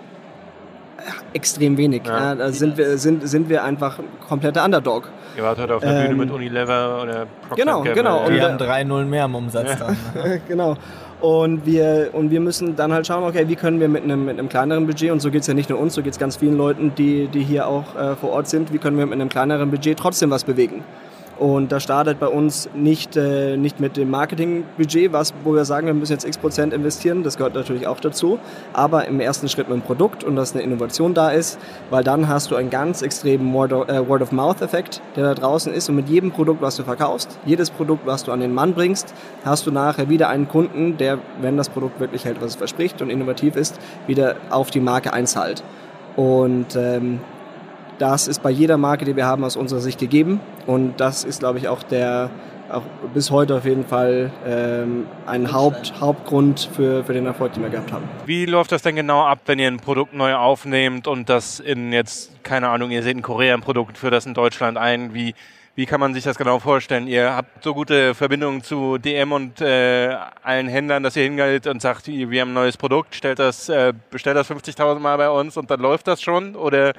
ja, 0.98 1.14
extrem 1.34 1.78
wenig. 1.78 2.04
Ja. 2.06 2.20
Ja, 2.30 2.36
da 2.36 2.52
sind 2.52 2.78
wir, 2.78 2.98
sind, 2.98 3.28
sind 3.28 3.50
wir 3.50 3.64
einfach 3.64 4.00
ein 4.00 4.06
kompletter 4.28 4.64
Underdog. 4.66 5.10
ihr 5.38 5.44
wart 5.44 5.58
heute 5.60 5.76
auf 5.76 5.82
der 5.82 5.92
Ähm, 5.92 6.08
Bühne 6.10 6.26
mit 6.26 6.32
Unilever 6.34 7.02
oder 7.04 7.26
Procter 7.48 7.56
genau, 7.64 7.78
Gamble. 7.84 7.94
genau. 7.94 8.26
Und- 8.26 8.42
haben 8.42 8.58
3-0 8.58 9.06
mehr 9.06 9.24
am 9.26 9.36
Umsatz 9.36 9.78
dann. 9.78 9.96
genau. 10.48 10.76
Und 11.22 11.66
wir, 11.66 12.10
und 12.14 12.32
wir 12.32 12.40
müssen 12.40 12.78
dann 12.78 12.94
halt 12.94 13.06
schauen, 13.06 13.24
okay, 13.26 13.44
wie 13.50 13.58
können 13.58 13.82
wir 13.82 13.90
mit 13.90 14.04
einem, 14.04 14.24
mit 14.24 14.40
einem 14.40 14.48
kleineren 14.48 14.88
Budget, 14.88 15.12
und 15.12 15.20
so 15.22 15.30
geht 15.30 15.42
es 15.42 15.48
ja 15.48 15.54
nicht 15.54 15.70
nur 15.70 15.78
uns, 15.78 15.94
so 15.94 16.02
geht 16.02 16.14
es 16.14 16.20
ganz 16.20 16.38
vielen 16.38 16.58
Leuten, 16.58 16.94
die, 16.96 17.28
die 17.28 17.44
hier 17.44 17.68
auch 17.68 17.94
äh, 17.98 18.16
vor 18.16 18.30
Ort 18.32 18.48
sind, 18.48 18.72
wie 18.72 18.78
können 18.78 18.98
wir 18.98 19.06
mit 19.06 19.16
einem 19.16 19.28
kleineren 19.28 19.70
Budget 19.70 20.00
trotzdem 20.00 20.30
was 20.30 20.46
bewegen. 20.46 20.84
Und 21.40 21.72
da 21.72 21.80
startet 21.80 22.20
bei 22.20 22.28
uns 22.28 22.70
nicht, 22.76 23.16
äh, 23.16 23.56
nicht 23.56 23.80
mit 23.80 23.96
dem 23.96 24.10
Marketingbudget, 24.10 25.14
was, 25.14 25.34
wo 25.46 25.56
wir 25.56 25.64
sagen, 25.64 25.88
wir 25.88 25.94
müssen 25.94 26.12
jetzt 26.12 26.26
x 26.26 26.38
Prozent 26.38 26.74
investieren, 26.74 27.24
das 27.24 27.38
gehört 27.38 27.56
natürlich 27.56 27.88
auch 27.88 28.02
dazu, 28.02 28.40
aber 28.74 29.08
im 29.08 29.22
ersten 29.22 29.48
Schritt 29.48 29.70
mit 29.70 29.78
dem 29.78 29.82
Produkt 29.82 30.26
und 30.26 30.36
dass 30.36 30.54
eine 30.54 30.64
Innovation 30.64 31.14
da 31.14 31.30
ist, 31.30 31.58
weil 31.92 32.04
dann 32.04 32.28
hast 32.28 32.52
du 32.52 32.58
einen 32.58 32.70
ganz 32.70 33.02
extremen 33.02 33.56
äh, 33.56 34.08
Word-of-Mouth-Effekt, 34.08 35.02
der 35.16 35.24
da 35.24 35.34
draußen 35.34 35.74
ist. 35.74 35.88
Und 35.88 35.96
mit 35.96 36.10
jedem 36.10 36.32
Produkt, 36.32 36.62
was 36.62 36.76
du 36.76 36.84
verkaufst, 36.84 37.40
jedes 37.46 37.70
Produkt, 37.70 38.06
was 38.06 38.26
du 38.26 38.34
an 38.34 38.42
den 38.42 38.54
Mann 38.54 38.74
bringst, 38.74 39.14
hast 39.46 39.66
du 39.66 39.72
nachher 39.72 40.10
wieder 40.10 40.28
einen 40.28 40.50
Kunden, 40.50 40.98
der, 40.98 41.20
wenn 41.40 41.56
das 41.56 41.70
Produkt 41.70 42.02
wirklich 42.02 42.26
hält, 42.26 42.42
was 42.42 42.50
es 42.50 42.56
verspricht 42.58 43.02
und 43.02 43.10
innovativ 43.10 43.56
ist, 43.56 43.80
wieder 44.08 44.36
auf 44.50 44.72
die 44.72 44.82
Marke 44.82 45.14
einzahlt. 45.14 45.64
Und 46.18 46.76
ähm, 46.76 47.22
das 48.00 48.28
ist 48.28 48.42
bei 48.42 48.50
jeder 48.50 48.78
Marke, 48.78 49.06
die 49.06 49.16
wir 49.16 49.26
haben, 49.26 49.44
aus 49.44 49.56
unserer 49.56 49.80
Sicht 49.80 50.00
gegeben. 50.00 50.40
Und 50.66 51.00
das 51.00 51.24
ist, 51.24 51.40
glaube 51.40 51.60
ich, 51.60 51.68
auch 51.68 51.84
der, 51.84 52.32
auch 52.72 52.84
bis 53.14 53.30
heute 53.30 53.56
auf 53.56 53.66
jeden 53.66 53.86
Fall 53.86 54.32
ähm, 54.46 55.06
ein 55.26 55.52
Haupt, 55.52 55.94
Hauptgrund 56.00 56.70
für, 56.74 57.04
für 57.04 57.14
den 57.14 57.26
Erfolg, 57.26 57.54
den 57.54 57.64
wir 57.64 57.70
gehabt 57.70 57.92
haben. 57.92 58.06
Wie 58.26 58.46
läuft 58.46 58.72
das 58.72 58.82
denn 58.82 58.96
genau 58.96 59.24
ab, 59.24 59.40
wenn 59.46 59.60
ihr 59.60 59.68
ein 59.68 59.78
Produkt 59.78 60.14
neu 60.14 60.34
aufnehmt 60.36 61.08
und 61.08 61.30
das 61.30 61.60
in 61.60 61.92
jetzt, 61.92 62.44
keine 62.44 62.70
Ahnung, 62.70 62.92
ihr 62.92 63.04
seht 63.04 63.16
in 63.16 63.22
Korea 63.22 63.54
ein 63.54 63.62
Produkt, 63.62 63.98
für 63.98 64.10
das 64.10 64.26
in 64.26 64.34
Deutschland 64.34 64.78
ein, 64.78 65.14
wie, 65.14 65.36
wie 65.76 65.86
kann 65.86 66.00
man 66.00 66.14
sich 66.14 66.24
das 66.24 66.38
genau 66.38 66.60
vorstellen? 66.60 67.08
Ihr 67.08 67.36
habt 67.36 67.64
so 67.64 67.74
gute 67.74 68.14
Verbindungen 68.14 68.64
zu 68.64 68.98
DM 68.98 69.32
und 69.32 69.62
äh, 69.62 70.14
allen 70.44 70.68
Händlern, 70.68 71.04
dass 71.04 71.16
ihr 71.16 71.24
hingeht 71.24 71.68
und 71.68 71.82
sagt, 71.82 72.08
wir 72.08 72.42
haben 72.42 72.50
ein 72.50 72.54
neues 72.54 72.76
Produkt, 72.76 73.16
stellt 73.16 73.40
das, 73.40 73.70
äh, 73.70 73.94
bestellt 74.12 74.36
das 74.36 74.52
50.000 74.52 75.00
Mal 75.00 75.18
bei 75.18 75.30
uns 75.30 75.56
und 75.56 75.72
dann 75.72 75.80
läuft 75.80 76.08
das 76.08 76.22
schon? 76.22 76.56
Oder 76.56 76.94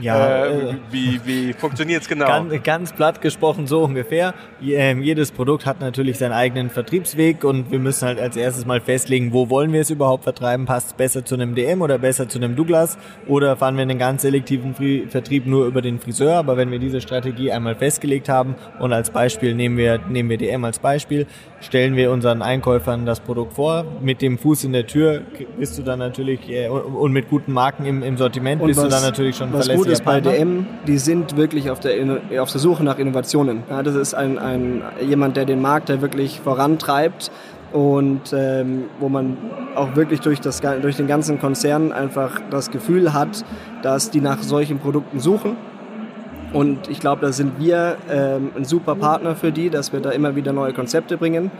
ja, 0.00 0.46
äh, 0.46 0.70
äh 0.70 0.74
wie, 0.90 1.20
wie 1.24 1.52
funktioniert 1.52 2.02
es 2.02 2.08
genau? 2.08 2.26
Ganz, 2.26 2.62
ganz, 2.64 2.92
platt 2.92 3.20
gesprochen 3.20 3.66
so 3.66 3.84
ungefähr. 3.84 4.34
Ähm, 4.62 5.02
jedes 5.02 5.30
Produkt 5.30 5.64
hat 5.66 5.80
natürlich 5.80 6.18
seinen 6.18 6.32
eigenen 6.32 6.70
Vertriebsweg 6.70 7.44
und 7.44 7.70
wir 7.70 7.78
müssen 7.78 8.06
halt 8.06 8.18
als 8.18 8.36
erstes 8.36 8.66
mal 8.66 8.80
festlegen, 8.80 9.32
wo 9.32 9.48
wollen 9.48 9.72
wir 9.72 9.80
es 9.80 9.90
überhaupt 9.90 10.24
vertreiben? 10.24 10.66
Passt 10.66 10.88
es 10.88 10.92
besser 10.94 11.24
zu 11.24 11.34
einem 11.34 11.54
DM 11.54 11.82
oder 11.82 11.98
besser 11.98 12.28
zu 12.28 12.38
einem 12.38 12.56
Douglas? 12.56 12.98
Oder 13.26 13.56
fahren 13.56 13.76
wir 13.76 13.82
einen 13.82 13.98
ganz 13.98 14.22
selektiven 14.22 14.74
Vertrieb 15.08 15.46
nur 15.46 15.66
über 15.66 15.82
den 15.82 16.00
Friseur? 16.00 16.36
Aber 16.36 16.56
wenn 16.56 16.70
wir 16.70 16.78
diese 16.78 17.00
Strategie 17.00 17.52
einmal 17.52 17.76
festgelegt 17.76 18.23
gelegt 18.24 18.28
haben. 18.28 18.54
Und 18.78 18.92
als 18.92 19.10
Beispiel 19.10 19.54
nehmen 19.54 19.76
wir, 19.76 19.98
nehmen 20.08 20.28
wir 20.28 20.38
DM 20.38 20.64
als 20.64 20.78
Beispiel, 20.78 21.26
stellen 21.60 21.96
wir 21.96 22.10
unseren 22.10 22.42
Einkäufern 22.42 23.06
das 23.06 23.20
Produkt 23.20 23.54
vor. 23.54 23.84
Mit 24.02 24.22
dem 24.22 24.38
Fuß 24.38 24.64
in 24.64 24.72
der 24.72 24.86
Tür 24.86 25.22
bist 25.58 25.78
du 25.78 25.82
dann 25.82 25.98
natürlich, 25.98 26.48
äh, 26.50 26.68
und 26.68 27.12
mit 27.12 27.28
guten 27.28 27.52
Marken 27.52 27.84
im, 27.86 28.02
im 28.02 28.16
Sortiment 28.16 28.60
und 28.60 28.68
bist 28.68 28.80
was, 28.80 28.86
du 28.86 28.90
dann 28.90 29.02
natürlich 29.02 29.36
schon 29.36 29.52
Was 29.52 29.68
gut 29.68 29.86
ist 29.86 30.04
bei 30.04 30.20
DM, 30.20 30.66
die 30.86 30.98
sind 30.98 31.36
wirklich 31.36 31.70
auf 31.70 31.80
der, 31.80 31.94
auf 32.40 32.50
der 32.50 32.60
Suche 32.60 32.84
nach 32.84 32.98
Innovationen. 32.98 33.62
Ja, 33.70 33.82
das 33.82 33.94
ist 33.94 34.14
ein, 34.14 34.38
ein, 34.38 34.82
jemand, 35.06 35.36
der 35.36 35.44
den 35.44 35.60
Markt 35.60 35.88
der 35.88 36.00
wirklich 36.00 36.40
vorantreibt 36.40 37.30
und 37.72 38.32
ähm, 38.32 38.84
wo 39.00 39.08
man 39.08 39.36
auch 39.74 39.96
wirklich 39.96 40.20
durch, 40.20 40.40
das, 40.40 40.60
durch 40.60 40.96
den 40.96 41.08
ganzen 41.08 41.40
Konzern 41.40 41.92
einfach 41.92 42.40
das 42.50 42.70
Gefühl 42.70 43.12
hat, 43.12 43.44
dass 43.82 44.10
die 44.10 44.20
nach 44.20 44.42
solchen 44.42 44.78
Produkten 44.78 45.18
suchen 45.18 45.56
und 46.54 46.88
ich 46.88 47.00
glaube, 47.00 47.20
da 47.20 47.32
sind 47.32 47.58
wir 47.58 47.96
ähm, 48.08 48.52
ein 48.56 48.64
super 48.64 48.94
Partner 48.94 49.34
für 49.34 49.50
die, 49.50 49.70
dass 49.70 49.92
wir 49.92 50.00
da 50.00 50.10
immer 50.10 50.36
wieder 50.36 50.52
neue 50.52 50.72
Konzepte 50.72 51.16
bringen. 51.18 51.50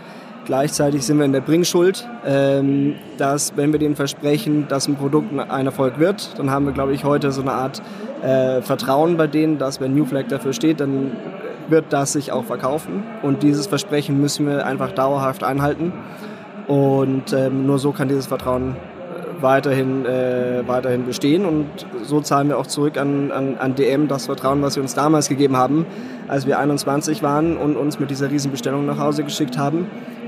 Gleichzeitig 0.45 1.05
sind 1.05 1.19
wir 1.19 1.25
in 1.25 1.33
der 1.33 1.41
Bringschuld, 1.41 2.09
ähm, 2.25 2.95
dass 3.19 3.57
wenn 3.57 3.73
wir 3.73 3.81
denen 3.81 3.97
versprechen, 3.97 4.67
dass 4.69 4.87
ein 4.87 4.95
Produkt 4.95 5.37
ein 5.37 5.67
Erfolg 5.67 5.99
wird, 5.99 6.39
dann 6.39 6.51
haben 6.51 6.65
wir, 6.67 6.73
glaube 6.73 6.93
ich, 6.93 7.05
heute 7.05 7.33
so 7.33 7.41
eine 7.41 7.53
Art 7.53 7.83
äh, 8.23 8.63
Vertrauen 8.63 9.17
bei 9.17 9.27
denen, 9.27 9.59
dass 9.59 9.81
wenn 9.81 9.95
New 9.95 10.05
Flag 10.05 10.29
dafür 10.29 10.53
steht, 10.53 10.79
dann 10.79 11.13
wird 11.69 11.87
das 11.91 12.13
sich 12.13 12.31
auch 12.31 12.45
verkaufen. 12.45 13.03
Und 13.23 13.43
dieses 13.43 13.67
Versprechen 13.67 14.21
müssen 14.21 14.47
wir 14.47 14.65
einfach 14.65 14.93
dauerhaft 14.93 15.43
einhalten. 15.43 15.93
Und 16.69 17.33
ähm, 17.33 17.67
nur 17.67 17.81
so 17.81 17.91
kann 17.91 18.09
dieses 18.09 18.27
Vertrauen 18.27 18.77
weiterhin, 19.45 20.05
äh, 20.05 20.67
weiterhin 20.67 21.07
bestehen. 21.07 21.45
Und 21.45 21.69
so 22.03 22.21
zahlen 22.21 22.49
wir 22.49 22.59
auch 22.59 22.67
zurück 22.67 22.99
an, 22.99 23.31
an, 23.31 23.57
an 23.59 23.77
DM 23.77 24.09
das 24.09 24.27
Vertrauen, 24.27 24.61
was 24.63 24.75
sie 24.75 24.81
uns 24.81 24.95
damals 24.95 25.29
gegeben 25.29 25.57
haben, 25.57 25.87
als 26.27 26.49
wir 26.49 26.59
21 26.59 27.23
waren 27.23 27.57
und 27.57 27.77
uns 27.77 28.01
mit 28.01 28.11
dieser 28.11 28.29
Riesenbestellung 28.29 28.85
nach 28.85 28.99
Hause 28.99 29.23
geschickt 29.23 29.57
haben. 29.57 29.87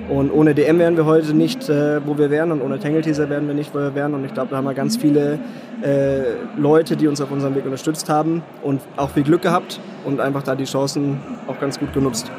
Und 0.08 0.30
ohne 0.30 0.54
DM 0.54 0.78
wären 0.78 0.96
wir 0.96 1.04
heute 1.04 1.34
nicht, 1.34 1.68
äh, 1.68 2.06
wo 2.06 2.16
wir 2.16 2.30
wären 2.30 2.52
und 2.52 2.62
ohne 2.62 2.78
Tangle 2.78 3.02
Teaser 3.02 3.28
wären 3.28 3.48
wir 3.48 3.54
nicht, 3.54 3.74
wo 3.74 3.78
wir 3.78 3.94
wären. 3.96 4.14
Und 4.14 4.24
ich 4.24 4.32
glaube, 4.32 4.50
da 4.50 4.58
haben 4.58 4.64
wir 4.64 4.74
ganz 4.74 4.96
viele 4.96 5.40
äh, 5.82 6.36
Leute, 6.56 6.96
die 6.96 7.08
uns 7.08 7.20
auf 7.20 7.32
unserem 7.32 7.56
Weg 7.56 7.64
unterstützt 7.64 8.08
haben 8.08 8.44
und 8.62 8.80
auch 8.96 9.10
viel 9.10 9.24
Glück 9.24 9.42
gehabt 9.42 9.80
und 10.04 10.20
einfach 10.20 10.44
da 10.44 10.54
die 10.54 10.64
Chancen 10.64 11.18
auch 11.48 11.58
ganz 11.58 11.80
gut 11.80 11.92
genutzt. 11.92 12.30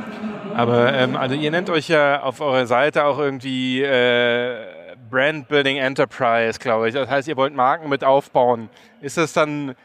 Aber 0.55 0.93
ähm, 0.93 1.17
also 1.17 1.36
ihr 1.36 1.51
nennt 1.51 1.69
euch 1.69 1.89
ja 1.89 2.23
auf 2.23 2.39
eurer 2.39 2.65
Seite 2.65 3.03
auch 3.03 3.19
irgendwie 3.19 3.82
äh, 3.82 4.76
Brand 5.10 5.47
Building 5.47 5.78
Enterprise, 5.78 6.60
glaube 6.60 6.89
ich. 6.89 6.93
Das 6.93 7.10
heißt, 7.10 7.28
ihr 7.28 7.38
wollt 7.38 7.55
Marken 7.55 7.89
mit 7.89 8.03
aufbauen. 8.03 8.70
Ist 9.01 9.18
das 9.18 9.34
dann, 9.34 9.76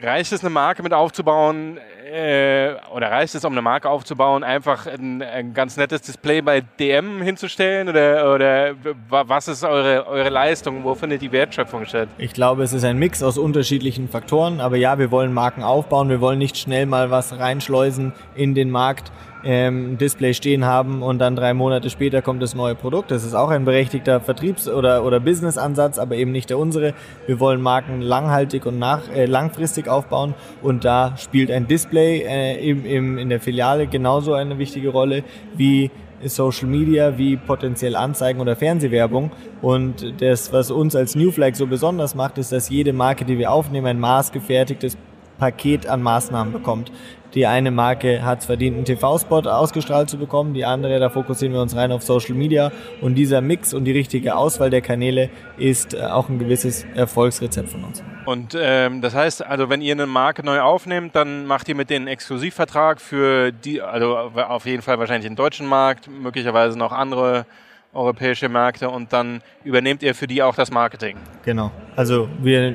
reicht 0.00 0.32
es 0.32 0.40
eine 0.40 0.50
Marke 0.50 0.82
mit 0.82 0.92
aufzubauen 0.92 1.78
äh, 2.12 2.74
oder 2.94 3.10
reicht 3.10 3.34
es, 3.34 3.44
um 3.44 3.52
eine 3.52 3.62
Marke 3.62 3.88
aufzubauen, 3.88 4.44
einfach 4.44 4.86
ein, 4.86 5.22
ein, 5.22 5.54
ganz 5.54 5.76
nettes 5.76 6.02
Display 6.02 6.42
bei 6.42 6.60
DM 6.60 7.22
hinzustellen 7.22 7.88
oder, 7.88 8.34
oder 8.34 8.74
was 9.08 9.48
ist 9.48 9.64
eure, 9.64 10.06
eure 10.06 10.28
Leistung? 10.28 10.84
Wo 10.84 10.94
findet 10.94 11.22
die 11.22 11.32
Wertschöpfung 11.32 11.86
statt? 11.86 12.08
Ich 12.18 12.32
glaube, 12.32 12.62
es 12.62 12.72
ist 12.72 12.84
ein 12.84 12.98
Mix 12.98 13.22
aus 13.22 13.38
unterschiedlichen 13.38 14.08
Faktoren, 14.08 14.60
aber 14.60 14.76
ja, 14.76 14.98
wir 14.98 15.10
wollen 15.10 15.32
Marken 15.32 15.62
aufbauen, 15.62 16.08
wir 16.08 16.20
wollen 16.20 16.38
nicht 16.38 16.58
schnell 16.58 16.86
mal 16.86 17.10
was 17.10 17.38
reinschleusen 17.38 18.12
in 18.34 18.54
den 18.54 18.70
Markt 18.70 19.10
ähm, 19.44 19.98
Display 19.98 20.34
stehen 20.34 20.64
haben 20.64 21.02
und 21.02 21.18
dann 21.18 21.36
drei 21.36 21.54
Monate 21.54 21.90
später 21.90 22.22
kommt 22.22 22.42
das 22.42 22.54
neue 22.54 22.74
Produkt. 22.74 23.10
Das 23.10 23.24
ist 23.24 23.34
auch 23.34 23.50
ein 23.50 23.64
berechtigter 23.64 24.20
Vertriebs- 24.20 24.68
oder, 24.68 25.04
oder 25.04 25.20
Business-Ansatz, 25.20 25.98
aber 25.98 26.16
eben 26.16 26.32
nicht 26.32 26.50
der 26.50 26.58
unsere. 26.58 26.94
Wir 27.26 27.40
wollen 27.40 27.60
Marken 27.60 28.00
langhaltig 28.00 28.66
und 28.66 28.78
nach, 28.78 29.08
äh, 29.14 29.26
langfristig 29.26 29.88
aufbauen 29.88 30.34
und 30.62 30.84
da 30.84 31.16
spielt 31.16 31.50
ein 31.50 31.66
Display 31.66 32.22
äh, 32.26 32.68
im, 32.68 32.84
im, 32.84 33.18
in 33.18 33.28
der 33.28 33.40
Filiale 33.40 33.86
genauso 33.86 34.34
eine 34.34 34.58
wichtige 34.58 34.90
Rolle 34.90 35.24
wie 35.56 35.90
Social 36.24 36.68
Media, 36.68 37.18
wie 37.18 37.36
potenziell 37.36 37.96
Anzeigen 37.96 38.40
oder 38.40 38.56
Fernsehwerbung. 38.56 39.30
Und 39.60 40.20
das, 40.20 40.52
was 40.52 40.70
uns 40.70 40.94
als 40.94 41.14
New 41.14 41.30
Flag 41.30 41.54
so 41.54 41.66
besonders 41.66 42.14
macht, 42.14 42.38
ist, 42.38 42.52
dass 42.52 42.68
jede 42.68 42.92
Marke, 42.92 43.24
die 43.24 43.38
wir 43.38 43.50
aufnehmen, 43.50 43.86
ein 43.86 44.00
maßgefertigtes 44.00 44.96
Paket 45.38 45.88
an 45.88 46.02
Maßnahmen 46.02 46.52
bekommt. 46.52 46.92
Die 47.34 47.46
eine 47.46 47.70
Marke 47.70 48.22
hat 48.22 48.40
es 48.40 48.46
verdient, 48.46 48.76
einen 48.76 48.84
TV-Spot 48.84 49.48
ausgestrahlt 49.48 50.10
zu 50.10 50.18
bekommen, 50.18 50.52
die 50.52 50.66
andere, 50.66 51.00
da 51.00 51.08
fokussieren 51.08 51.54
wir 51.54 51.62
uns 51.62 51.74
rein 51.74 51.90
auf 51.90 52.02
Social 52.02 52.34
Media. 52.34 52.72
Und 53.00 53.14
dieser 53.14 53.40
Mix 53.40 53.72
und 53.72 53.84
die 53.84 53.92
richtige 53.92 54.36
Auswahl 54.36 54.68
der 54.68 54.82
Kanäle 54.82 55.30
ist 55.56 55.94
äh, 55.94 56.02
auch 56.02 56.28
ein 56.28 56.38
gewisses 56.38 56.84
Erfolgsrezept 56.94 57.70
von 57.70 57.84
uns. 57.84 58.02
Und 58.26 58.56
ähm, 58.58 59.00
das 59.00 59.14
heißt, 59.14 59.46
also 59.46 59.70
wenn 59.70 59.80
ihr 59.80 59.94
eine 59.94 60.06
Marke 60.06 60.44
neu 60.44 60.60
aufnehmt, 60.60 61.16
dann 61.16 61.46
macht 61.46 61.68
ihr 61.68 61.74
mit 61.74 61.88
denen 61.88 62.06
einen 62.06 62.12
Exklusivvertrag 62.14 63.00
für 63.00 63.50
die, 63.50 63.80
also 63.80 64.16
auf 64.16 64.66
jeden 64.66 64.82
Fall 64.82 64.98
wahrscheinlich 64.98 65.26
den 65.26 65.36
deutschen 65.36 65.66
Markt, 65.66 66.08
möglicherweise 66.08 66.78
noch 66.78 66.92
andere 66.92 67.46
europäische 67.94 68.48
Märkte 68.48 68.88
und 68.88 69.12
dann 69.12 69.42
übernehmt 69.64 70.02
ihr 70.02 70.14
für 70.14 70.26
die 70.26 70.42
auch 70.42 70.54
das 70.54 70.70
Marketing. 70.70 71.16
Genau. 71.44 71.70
Also 71.94 72.28
wir, 72.40 72.74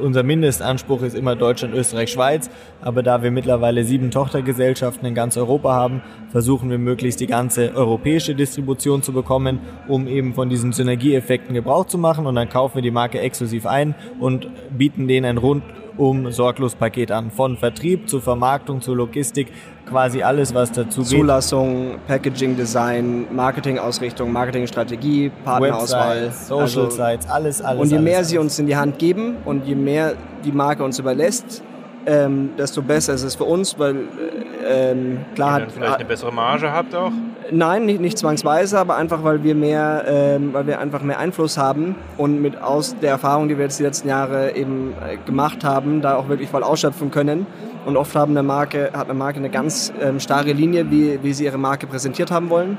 unser 0.00 0.22
Mindestanspruch 0.22 1.02
ist 1.02 1.14
immer 1.14 1.36
Deutschland, 1.36 1.74
Österreich, 1.74 2.10
Schweiz. 2.10 2.50
Aber 2.80 3.02
da 3.02 3.22
wir 3.22 3.30
mittlerweile 3.30 3.84
sieben 3.84 4.10
Tochtergesellschaften 4.10 5.06
in 5.06 5.14
ganz 5.14 5.36
Europa 5.36 5.72
haben, 5.72 6.02
versuchen 6.30 6.70
wir 6.70 6.78
möglichst 6.78 7.20
die 7.20 7.26
ganze 7.26 7.74
europäische 7.74 8.34
Distribution 8.34 9.02
zu 9.02 9.12
bekommen, 9.12 9.60
um 9.88 10.06
eben 10.06 10.34
von 10.34 10.48
diesen 10.48 10.72
Synergieeffekten 10.72 11.54
Gebrauch 11.54 11.86
zu 11.86 11.98
machen. 11.98 12.26
Und 12.26 12.34
dann 12.34 12.48
kaufen 12.48 12.76
wir 12.76 12.82
die 12.82 12.90
Marke 12.90 13.20
exklusiv 13.20 13.66
ein 13.66 13.94
und 14.20 14.48
bieten 14.76 15.08
denen 15.08 15.26
ein 15.26 15.38
rund 15.38 15.62
um 15.98 16.30
Sorglos-Paket 16.32 17.10
an. 17.10 17.30
Von 17.30 17.56
Vertrieb 17.56 18.08
zu 18.08 18.20
Vermarktung 18.20 18.80
zu 18.80 18.94
Logistik, 18.94 19.48
quasi 19.86 20.22
alles, 20.22 20.54
was 20.54 20.72
dazu 20.72 21.00
geht. 21.00 21.10
Zulassung, 21.10 21.96
Packaging 22.06 22.56
Design, 22.56 23.26
Marketingausrichtung, 23.34 24.32
Marketingstrategie, 24.32 25.30
Partnerauswahl. 25.44 26.26
Websites, 26.26 26.48
Social 26.48 26.84
also, 26.84 26.90
Sites, 26.90 27.28
alles, 27.28 27.60
alles. 27.60 27.82
Und 27.82 27.88
je 27.88 27.96
alles, 27.96 28.04
mehr 28.04 28.16
alles. 28.16 28.28
sie 28.28 28.38
uns 28.38 28.58
in 28.58 28.66
die 28.66 28.76
Hand 28.76 28.98
geben 28.98 29.36
und 29.44 29.66
je 29.66 29.74
mehr 29.74 30.14
die 30.44 30.52
Marke 30.52 30.84
uns 30.84 30.98
überlässt, 30.98 31.62
ähm, 32.08 32.50
desto 32.56 32.80
besser 32.80 33.14
ist 33.14 33.22
es 33.22 33.34
für 33.34 33.44
uns, 33.44 33.78
weil 33.78 33.96
äh, 33.96 34.90
ähm, 34.90 35.18
klar 35.34 35.52
hat 35.52 35.72
vielleicht 35.72 35.96
eine 35.96 36.04
bessere 36.06 36.32
Marge 36.32 36.72
habt 36.72 36.94
auch. 36.94 37.12
Nein, 37.50 37.86
nicht, 37.86 38.00
nicht 38.00 38.18
zwangsweise, 38.18 38.78
aber 38.78 38.96
einfach 38.96 39.24
weil 39.24 39.42
wir 39.42 39.54
mehr, 39.54 40.04
ähm, 40.06 40.52
weil 40.54 40.66
wir 40.66 40.80
einfach 40.80 41.02
mehr 41.02 41.18
Einfluss 41.18 41.58
haben 41.58 41.96
und 42.16 42.40
mit 42.40 42.60
aus 42.60 42.96
der 43.00 43.10
Erfahrung, 43.10 43.48
die 43.48 43.58
wir 43.58 43.64
jetzt 43.64 43.78
die 43.78 43.82
letzten 43.82 44.08
Jahre 44.08 44.54
eben 44.56 44.94
äh, 45.06 45.16
gemacht 45.26 45.64
haben, 45.64 46.00
da 46.00 46.16
auch 46.16 46.28
wirklich 46.28 46.48
voll 46.48 46.62
ausschöpfen 46.62 47.10
können. 47.10 47.46
Und 47.84 47.96
oft 47.96 48.14
haben 48.16 48.32
eine 48.32 48.42
Marke, 48.42 48.90
hat 48.92 49.08
eine 49.08 49.14
Marke 49.14 49.38
eine 49.38 49.50
ganz 49.50 49.92
ähm, 50.00 50.20
starre 50.20 50.52
Linie, 50.52 50.90
wie, 50.90 51.18
wie 51.22 51.32
sie 51.32 51.44
ihre 51.44 51.58
Marke 51.58 51.86
präsentiert 51.86 52.30
haben 52.30 52.50
wollen. 52.50 52.78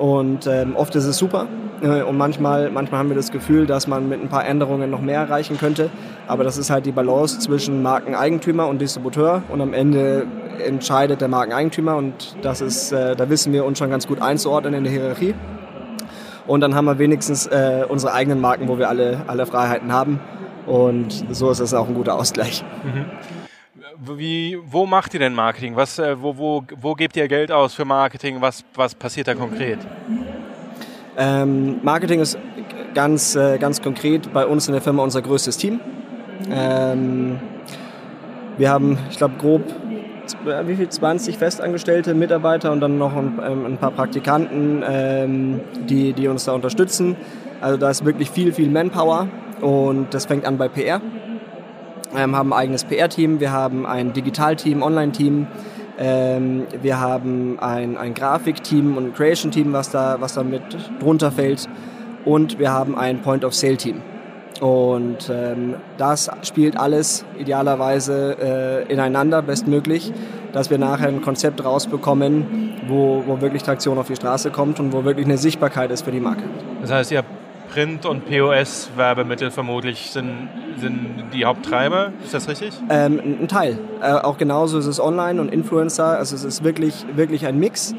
Und 0.00 0.46
ähm, 0.46 0.76
oft 0.76 0.96
ist 0.96 1.04
es 1.04 1.18
super. 1.18 1.46
Äh, 1.82 2.02
und 2.02 2.16
manchmal, 2.16 2.70
manchmal 2.70 3.00
haben 3.00 3.10
wir 3.10 3.16
das 3.16 3.30
Gefühl, 3.30 3.66
dass 3.66 3.86
man 3.86 4.08
mit 4.08 4.18
ein 4.18 4.30
paar 4.30 4.46
Änderungen 4.46 4.90
noch 4.90 5.02
mehr 5.02 5.20
erreichen 5.20 5.58
könnte. 5.58 5.90
Aber 6.26 6.42
das 6.42 6.56
ist 6.56 6.70
halt 6.70 6.86
die 6.86 6.90
Balance 6.90 7.38
zwischen 7.38 7.82
Markeneigentümer 7.82 8.66
und 8.66 8.80
Distributeur. 8.80 9.42
Und 9.50 9.60
am 9.60 9.74
Ende 9.74 10.26
entscheidet 10.66 11.20
der 11.20 11.28
Markeneigentümer. 11.28 11.96
Und 11.96 12.34
das 12.40 12.62
ist, 12.62 12.92
äh, 12.92 13.14
da 13.14 13.28
wissen 13.28 13.52
wir 13.52 13.66
uns 13.66 13.76
schon 13.76 13.90
ganz 13.90 14.06
gut 14.06 14.22
einzuordnen 14.22 14.72
in 14.72 14.84
der 14.84 14.92
Hierarchie. 14.94 15.34
Und 16.46 16.62
dann 16.62 16.74
haben 16.74 16.86
wir 16.86 16.98
wenigstens 16.98 17.46
äh, 17.48 17.84
unsere 17.86 18.14
eigenen 18.14 18.40
Marken, 18.40 18.68
wo 18.68 18.78
wir 18.78 18.88
alle, 18.88 19.20
alle 19.26 19.44
Freiheiten 19.44 19.92
haben. 19.92 20.18
Und 20.66 21.26
so 21.30 21.50
ist 21.50 21.60
es 21.60 21.74
auch 21.74 21.88
ein 21.88 21.94
guter 21.94 22.14
Ausgleich. 22.14 22.64
Mhm. 22.84 23.49
Wie, 24.02 24.58
wo 24.64 24.86
macht 24.86 25.12
ihr 25.12 25.20
denn 25.20 25.34
Marketing? 25.34 25.76
Was, 25.76 25.98
äh, 25.98 26.20
wo, 26.20 26.38
wo, 26.38 26.64
wo 26.80 26.94
gebt 26.94 27.16
ihr 27.16 27.28
Geld 27.28 27.52
aus 27.52 27.74
für 27.74 27.84
Marketing? 27.84 28.40
Was, 28.40 28.64
was 28.74 28.94
passiert 28.94 29.28
da 29.28 29.34
konkret? 29.34 29.78
Ähm, 31.18 31.80
Marketing 31.82 32.20
ist 32.20 32.38
ganz, 32.94 33.34
äh, 33.36 33.58
ganz 33.58 33.82
konkret 33.82 34.32
bei 34.32 34.46
uns 34.46 34.68
in 34.68 34.72
der 34.72 34.80
Firma 34.80 35.02
unser 35.02 35.20
größtes 35.20 35.58
Team. 35.58 35.80
Ähm, 36.50 37.40
wir 38.56 38.70
haben, 38.70 38.96
ich 39.10 39.18
glaube, 39.18 39.34
grob 39.36 39.62
äh, 40.46 40.66
wie 40.66 40.76
viel 40.76 40.88
20 40.88 41.36
festangestellte 41.36 42.14
Mitarbeiter 42.14 42.72
und 42.72 42.80
dann 42.80 42.96
noch 42.96 43.14
ein, 43.14 43.38
ähm, 43.44 43.66
ein 43.66 43.76
paar 43.76 43.90
Praktikanten, 43.90 44.82
ähm, 44.88 45.60
die, 45.90 46.14
die 46.14 46.26
uns 46.28 46.46
da 46.46 46.52
unterstützen. 46.52 47.16
Also 47.60 47.76
da 47.76 47.90
ist 47.90 48.06
wirklich 48.06 48.30
viel, 48.30 48.54
viel 48.54 48.70
Manpower 48.70 49.28
und 49.60 50.14
das 50.14 50.24
fängt 50.24 50.46
an 50.46 50.56
bei 50.56 50.68
PR 50.68 51.02
ähm, 52.16 52.36
haben 52.36 52.52
ein 52.52 52.58
eigenes 52.58 52.84
PR-Team, 52.84 53.40
wir 53.40 53.52
haben 53.52 53.86
ein 53.86 54.12
Digital-Team, 54.12 54.82
Online-Team, 54.82 55.46
ähm, 55.98 56.66
wir 56.80 57.00
haben 57.00 57.58
ein, 57.60 57.96
ein 57.96 58.14
Grafik-Team 58.14 58.96
und 58.96 59.06
ein 59.06 59.14
Creation-Team, 59.14 59.72
was 59.72 59.90
da, 59.90 60.16
was 60.20 60.34
da 60.34 60.42
mit 60.42 60.62
drunter 61.00 61.30
fällt 61.30 61.68
und 62.24 62.58
wir 62.58 62.72
haben 62.72 62.96
ein 62.96 63.20
Point-of-Sale-Team. 63.20 64.02
Und 64.60 65.30
ähm, 65.30 65.76
das 65.96 66.30
spielt 66.42 66.76
alles 66.76 67.24
idealerweise 67.38 68.36
äh, 68.88 68.92
ineinander, 68.92 69.40
bestmöglich, 69.40 70.12
dass 70.52 70.70
wir 70.70 70.76
nachher 70.76 71.08
ein 71.08 71.22
Konzept 71.22 71.64
rausbekommen, 71.64 72.74
wo, 72.86 73.22
wo 73.26 73.40
wirklich 73.40 73.62
Traktion 73.62 73.96
auf 73.98 74.08
die 74.08 74.16
Straße 74.16 74.50
kommt 74.50 74.78
und 74.78 74.92
wo 74.92 75.04
wirklich 75.04 75.26
eine 75.26 75.38
Sichtbarkeit 75.38 75.90
ist 75.90 76.02
für 76.02 76.10
die 76.10 76.20
Marke. 76.20 76.42
Das 76.82 76.90
heißt, 76.90 77.12
ihr 77.12 77.18
habt 77.18 77.39
Print- 77.72 78.04
und 78.04 78.26
POS-Werbemittel 78.26 79.50
vermutlich 79.50 80.10
sind, 80.10 80.48
sind 80.78 81.24
die 81.32 81.44
Haupttreiber. 81.44 82.12
Ist 82.24 82.34
das 82.34 82.48
richtig? 82.48 82.72
Ähm, 82.88 83.20
ein 83.42 83.48
Teil. 83.48 83.78
Äh, 84.02 84.12
auch 84.12 84.38
genauso 84.38 84.78
ist 84.78 84.86
es 84.86 85.00
Online 85.00 85.40
und 85.40 85.52
Influencer. 85.52 86.18
Also 86.18 86.34
es 86.34 86.44
ist 86.44 86.64
wirklich, 86.64 87.06
wirklich 87.14 87.46
ein 87.46 87.58
Mix. 87.58 87.94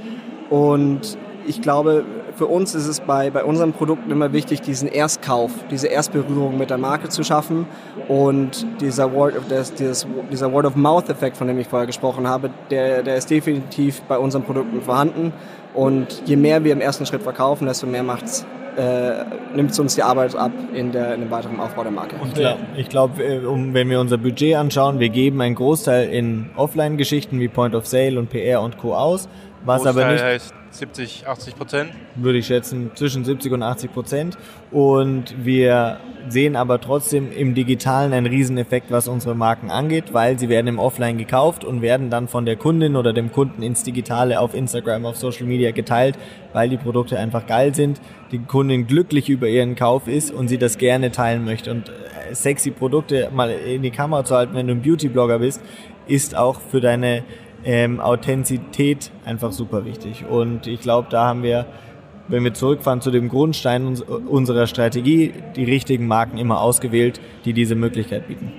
Und 0.49 1.17
ich 1.47 1.61
glaube, 1.61 2.03
für 2.35 2.47
uns 2.47 2.75
ist 2.75 2.87
es 2.87 2.99
bei, 2.99 3.29
bei 3.29 3.43
unseren 3.43 3.73
Produkten 3.73 4.11
immer 4.11 4.33
wichtig, 4.33 4.61
diesen 4.61 4.87
Erstkauf, 4.87 5.51
diese 5.69 5.87
Erstberührung 5.87 6.57
mit 6.57 6.69
der 6.69 6.77
Marke 6.77 7.09
zu 7.09 7.23
schaffen. 7.23 7.65
Und 8.07 8.65
dieser 8.81 9.13
Word 9.13 9.37
of, 9.37 9.47
das, 9.47 9.73
dieses, 9.73 10.05
dieser 10.31 10.51
Word 10.51 10.65
of 10.65 10.75
Mouth-Effekt, 10.75 11.37
von 11.37 11.47
dem 11.47 11.57
ich 11.59 11.67
vorher 11.67 11.87
gesprochen 11.87 12.27
habe, 12.27 12.49
der, 12.69 13.03
der 13.03 13.15
ist 13.15 13.29
definitiv 13.29 14.01
bei 14.03 14.17
unseren 14.17 14.43
Produkten 14.43 14.81
vorhanden. 14.81 15.33
Und 15.73 16.23
je 16.25 16.35
mehr 16.35 16.63
wir 16.63 16.73
im 16.73 16.81
ersten 16.81 17.05
Schritt 17.05 17.23
verkaufen, 17.23 17.65
desto 17.67 17.87
mehr 17.87 18.03
macht 18.03 18.25
es 18.25 18.45
äh, 18.77 19.25
nimmt 19.53 19.71
es 19.71 19.79
uns 19.79 19.95
die 19.95 20.03
Arbeit 20.03 20.33
ab 20.33 20.51
in, 20.73 20.93
der, 20.93 21.15
in 21.15 21.21
dem 21.21 21.31
weiteren 21.31 21.59
Aufbau 21.59 21.83
der 21.83 21.91
Marke. 21.91 22.15
Und 22.15 22.33
klar, 22.33 22.57
ich 22.77 22.87
glaube, 22.87 23.21
äh, 23.21 23.45
um, 23.45 23.73
wenn 23.73 23.89
wir 23.89 23.99
unser 23.99 24.17
Budget 24.17 24.55
anschauen, 24.55 24.99
wir 24.99 25.09
geben 25.09 25.41
einen 25.41 25.55
Großteil 25.55 26.09
in 26.09 26.49
Offline-Geschichten 26.55 27.39
wie 27.41 27.49
Point 27.49 27.75
of 27.75 27.85
Sale 27.85 28.17
und 28.17 28.29
PR 28.29 28.61
und 28.61 28.77
Co. 28.77 28.95
aus. 28.95 29.27
Was 29.65 29.83
Großteil 29.83 30.03
aber 30.03 30.13
nicht 30.13 30.23
heißt 30.23 30.53
70, 30.71 31.27
80 31.27 31.55
Prozent? 31.55 31.91
Würde 32.15 32.39
ich 32.39 32.47
schätzen, 32.47 32.91
zwischen 32.95 33.25
70 33.25 33.51
und 33.51 33.63
80 33.63 33.93
Prozent. 33.93 34.37
Und 34.71 35.35
wir 35.43 35.99
sehen 36.29 36.55
aber 36.55 36.79
trotzdem 36.79 37.31
im 37.31 37.53
Digitalen 37.53 38.13
einen 38.13 38.27
Rieseneffekt, 38.27 38.91
was 38.91 39.07
unsere 39.07 39.35
Marken 39.35 39.69
angeht, 39.69 40.13
weil 40.13 40.39
sie 40.39 40.49
werden 40.49 40.67
im 40.67 40.79
Offline 40.79 41.17
gekauft 41.17 41.63
und 41.63 41.81
werden 41.81 42.09
dann 42.09 42.27
von 42.27 42.45
der 42.45 42.55
Kundin 42.55 42.95
oder 42.95 43.13
dem 43.13 43.31
Kunden 43.31 43.63
ins 43.63 43.83
Digitale 43.83 44.39
auf 44.39 44.53
Instagram, 44.53 45.05
auf 45.05 45.17
Social 45.17 45.45
Media 45.45 45.71
geteilt, 45.71 46.17
weil 46.53 46.69
die 46.69 46.77
Produkte 46.77 47.19
einfach 47.19 47.47
geil 47.47 47.75
sind, 47.75 47.99
die 48.31 48.39
Kundin 48.39 48.87
glücklich 48.87 49.29
über 49.29 49.47
ihren 49.47 49.75
Kauf 49.75 50.07
ist 50.07 50.31
und 50.31 50.47
sie 50.47 50.57
das 50.57 50.77
gerne 50.77 51.11
teilen 51.11 51.43
möchte. 51.43 51.71
Und 51.71 51.89
äh, 51.89 52.33
sexy 52.33 52.71
Produkte 52.71 53.29
mal 53.33 53.51
in 53.51 53.81
die 53.81 53.91
Kamera 53.91 54.23
zu 54.23 54.35
halten, 54.35 54.53
wenn 54.53 54.67
du 54.67 54.73
ein 54.73 54.81
Beauty-Blogger 54.81 55.39
bist, 55.39 55.61
ist 56.07 56.35
auch 56.35 56.61
für 56.61 56.81
deine 56.81 57.23
ähm, 57.63 57.99
Authentizität 57.99 59.11
einfach 59.25 59.51
super 59.51 59.85
wichtig. 59.85 60.25
Und 60.25 60.67
ich 60.67 60.81
glaube, 60.81 61.07
da 61.09 61.27
haben 61.27 61.43
wir, 61.43 61.65
wenn 62.27 62.43
wir 62.43 62.53
zurückfahren 62.53 63.01
zu 63.01 63.11
dem 63.11 63.29
Grundstein 63.29 63.85
uns, 63.85 64.01
unserer 64.01 64.67
Strategie, 64.67 65.33
die 65.55 65.63
richtigen 65.63 66.07
Marken 66.07 66.37
immer 66.37 66.61
ausgewählt, 66.61 67.19
die 67.45 67.53
diese 67.53 67.75
Möglichkeit 67.75 68.27
bieten. 68.27 68.51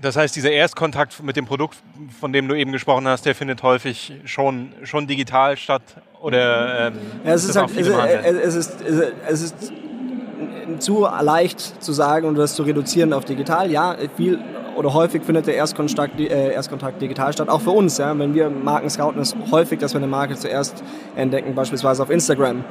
Das 0.00 0.16
heißt, 0.16 0.34
dieser 0.34 0.50
Erstkontakt 0.50 1.22
mit 1.22 1.36
dem 1.36 1.46
Produkt, 1.46 1.78
von 2.20 2.32
dem 2.32 2.48
du 2.48 2.56
eben 2.56 2.72
gesprochen 2.72 3.06
hast, 3.06 3.24
der 3.24 3.36
findet 3.36 3.62
häufig 3.62 4.12
schon, 4.24 4.72
schon 4.82 5.06
digital 5.06 5.56
statt 5.56 5.82
oder 6.20 6.88
ähm, 6.88 6.94
ja, 7.24 7.34
es, 7.34 7.44
ist 7.44 7.56
halt, 7.56 7.70
es, 7.76 7.86
es, 7.86 8.54
ist, 8.56 8.80
es 9.28 9.42
ist 9.42 9.72
zu 10.78 11.06
leicht 11.20 11.82
zu 11.82 11.92
sagen 11.92 12.26
und 12.26 12.36
das 12.36 12.54
zu 12.54 12.62
reduzieren 12.62 13.12
auf 13.12 13.24
digital. 13.24 13.70
Ja, 13.70 13.96
viel 14.16 14.38
oder 14.76 14.94
häufig 14.94 15.22
findet 15.22 15.46
der 15.46 15.54
Erstkontakt, 15.54 16.18
äh, 16.18 16.52
Erstkontakt 16.52 17.00
digital 17.00 17.32
statt, 17.32 17.48
auch 17.48 17.60
für 17.60 17.70
uns. 17.70 17.98
Ja? 17.98 18.18
Wenn 18.18 18.34
wir 18.34 18.50
Marken 18.50 18.88
scouten, 18.88 19.20
ist 19.20 19.36
häufig, 19.50 19.78
dass 19.78 19.94
wir 19.94 19.98
eine 19.98 20.06
Marke 20.06 20.34
zuerst 20.34 20.82
entdecken, 21.16 21.54
beispielsweise 21.54 22.02
auf 22.02 22.10
Instagram. 22.10 22.64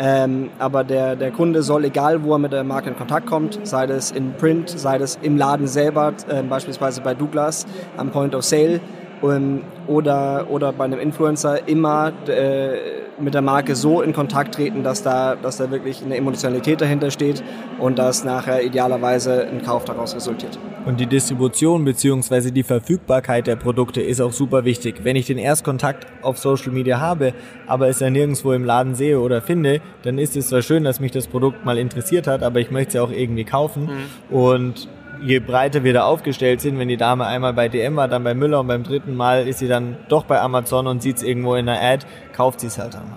Ähm, 0.00 0.50
aber 0.60 0.84
der, 0.84 1.16
der 1.16 1.32
Kunde 1.32 1.62
soll, 1.62 1.84
egal 1.84 2.22
wo 2.22 2.32
er 2.32 2.38
mit 2.38 2.52
der 2.52 2.62
Marke 2.62 2.88
in 2.88 2.96
Kontakt 2.96 3.26
kommt, 3.26 3.58
sei 3.64 3.86
das 3.86 4.12
in 4.12 4.32
Print, 4.34 4.70
sei 4.70 4.96
das 4.96 5.18
im 5.22 5.36
Laden 5.36 5.66
selber, 5.66 6.12
äh, 6.28 6.42
beispielsweise 6.44 7.00
bei 7.00 7.14
Douglas 7.14 7.66
am 7.96 8.10
Point 8.10 8.34
of 8.36 8.44
Sale, 8.44 8.80
oder, 9.20 10.46
oder 10.50 10.72
bei 10.72 10.84
einem 10.84 11.00
Influencer 11.00 11.66
immer 11.68 12.12
äh, 12.28 12.98
mit 13.20 13.34
der 13.34 13.42
Marke 13.42 13.74
so 13.74 14.02
in 14.02 14.12
Kontakt 14.12 14.54
treten, 14.54 14.82
dass 14.82 15.02
da, 15.02 15.36
dass 15.36 15.56
da 15.56 15.70
wirklich 15.70 16.02
eine 16.04 16.16
Emotionalität 16.16 16.80
dahinter 16.80 17.10
steht 17.10 17.42
und 17.78 17.98
dass 17.98 18.24
nachher 18.24 18.62
idealerweise 18.62 19.46
ein 19.46 19.62
Kauf 19.62 19.84
daraus 19.84 20.14
resultiert. 20.14 20.58
Und 20.84 21.00
die 21.00 21.06
Distribution 21.06 21.84
bzw. 21.84 22.50
die 22.50 22.62
Verfügbarkeit 22.62 23.46
der 23.46 23.56
Produkte 23.56 24.00
ist 24.00 24.20
auch 24.20 24.32
super 24.32 24.64
wichtig. 24.64 25.00
Wenn 25.02 25.16
ich 25.16 25.26
den 25.26 25.38
Erstkontakt 25.38 26.06
auf 26.22 26.38
Social 26.38 26.72
Media 26.72 27.00
habe, 27.00 27.34
aber 27.66 27.88
es 27.88 28.00
ja 28.00 28.10
nirgendwo 28.10 28.52
im 28.52 28.64
Laden 28.64 28.94
sehe 28.94 29.20
oder 29.20 29.42
finde, 29.42 29.80
dann 30.02 30.18
ist 30.18 30.36
es 30.36 30.48
zwar 30.48 30.62
schön, 30.62 30.84
dass 30.84 31.00
mich 31.00 31.12
das 31.12 31.26
Produkt 31.26 31.64
mal 31.64 31.78
interessiert 31.78 32.26
hat, 32.26 32.42
aber 32.42 32.60
ich 32.60 32.70
möchte 32.70 32.88
es 32.88 32.94
ja 32.94 33.02
auch 33.02 33.10
irgendwie 33.10 33.44
kaufen. 33.44 33.88
Mhm. 34.30 34.36
Und 34.36 34.88
je 35.22 35.38
breiter 35.40 35.84
wir 35.84 35.92
da 35.92 36.04
aufgestellt 36.04 36.60
sind, 36.60 36.78
wenn 36.78 36.88
die 36.88 36.96
Dame 36.96 37.26
einmal 37.26 37.52
bei 37.52 37.68
DM 37.68 37.96
war, 37.96 38.08
dann 38.08 38.24
bei 38.24 38.34
Müller 38.34 38.60
und 38.60 38.66
beim 38.66 38.82
dritten 38.82 39.14
Mal 39.14 39.46
ist 39.46 39.58
sie 39.58 39.68
dann 39.68 39.96
doch 40.08 40.24
bei 40.24 40.40
Amazon 40.40 40.86
und 40.86 41.02
sieht 41.02 41.16
es 41.16 41.22
irgendwo 41.22 41.54
in 41.54 41.66
der 41.66 41.82
Ad, 41.82 42.06
kauft 42.32 42.60
sie 42.60 42.68
es 42.68 42.78
halt 42.78 42.94
dann. 42.94 43.12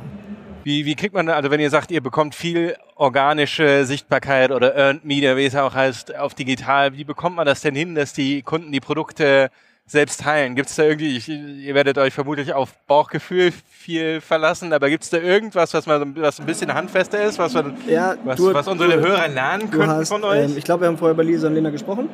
Wie, 0.64 0.86
wie 0.86 0.96
kriegt 0.96 1.16
man, 1.16 1.28
also 1.30 1.50
wenn 1.50 1.60
ihr 1.60 1.72
sagt, 1.72 1.90
ihr 1.90 2.02
bekommt 2.02 2.36
viel 2.36 2.76
organische 2.96 3.86
Sichtbarkeit 3.86 4.52
oder 4.52 4.76
Earned 4.76 5.06
Media, 5.06 5.36
wie 5.36 5.46
es 5.46 5.56
auch 5.56 5.74
heißt, 5.74 6.16
auf 6.16 6.36
digital, 6.36 6.96
wie 6.96 7.04
bekommt 7.04 7.36
man 7.36 7.48
das 7.48 7.62
denn 7.62 7.74
hin, 7.74 7.96
dass 7.96 8.14
die 8.14 8.44
Kunden 8.44 8.72
die 8.72 8.80
Produkte 8.80 9.50
selbst 9.92 10.22
teilen? 10.22 10.56
Gibt 10.56 10.70
es 10.70 10.76
da 10.76 10.84
irgendwie, 10.84 11.18
ich, 11.18 11.28
ihr 11.28 11.76
werdet 11.76 11.98
euch 11.98 12.14
vermutlich 12.14 12.54
auf 12.54 12.74
Bauchgefühl 12.88 13.52
viel 13.70 14.22
verlassen, 14.22 14.72
aber 14.72 14.90
gibt 14.90 15.04
es 15.04 15.10
da 15.10 15.18
irgendwas, 15.18 15.74
was, 15.74 15.86
man, 15.86 16.16
was 16.16 16.40
ein 16.40 16.46
bisschen 16.46 16.74
handfester 16.74 17.22
ist, 17.22 17.38
was, 17.38 17.54
man, 17.54 17.76
ja, 17.88 18.16
was, 18.24 18.38
du, 18.38 18.54
was 18.54 18.68
unsere 18.68 18.98
du, 18.98 19.08
Hörer 19.08 19.28
lernen 19.28 19.70
können 19.70 19.90
hast, 19.90 20.10
von 20.10 20.24
euch? 20.24 20.46
Ähm, 20.46 20.54
ich 20.58 20.64
glaube, 20.64 20.82
wir 20.82 20.88
haben 20.88 20.98
vorher 20.98 21.14
über 21.14 21.24
Lisa 21.24 21.48
und 21.48 21.56
Lena 21.56 21.70
gesprochen. 21.72 22.10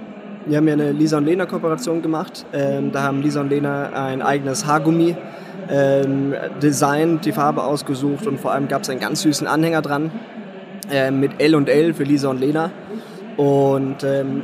Wir 0.48 0.58
haben 0.58 0.68
ja 0.68 0.74
eine 0.74 0.92
Lisa 0.92 1.18
und 1.18 1.26
Lena 1.26 1.46
Kooperation 1.46 2.02
gemacht. 2.02 2.46
Ähm, 2.52 2.92
da 2.92 3.04
haben 3.04 3.22
Lisa 3.22 3.42
und 3.42 3.50
Lena 3.50 3.90
ein 4.08 4.22
eigenes 4.22 4.66
Haargummi 4.66 5.16
ähm, 5.70 6.34
designt, 6.62 7.26
die 7.26 7.32
Farbe 7.32 7.64
ausgesucht 7.64 8.26
und 8.26 8.40
vor 8.40 8.54
allem 8.54 8.68
gab 8.68 8.84
es 8.84 8.90
einen 8.90 9.00
ganz 9.00 9.22
süßen 9.22 9.46
Anhänger 9.46 9.82
dran 9.82 10.12
äh, 10.90 11.12
mit 11.12 11.40
L 11.40 11.54
und 11.54 11.70
L 11.70 11.94
für 11.94 12.04
Lisa 12.04 12.30
und 12.30 12.40
Lena. 12.40 12.72
Und 13.36 14.04
ähm, 14.04 14.42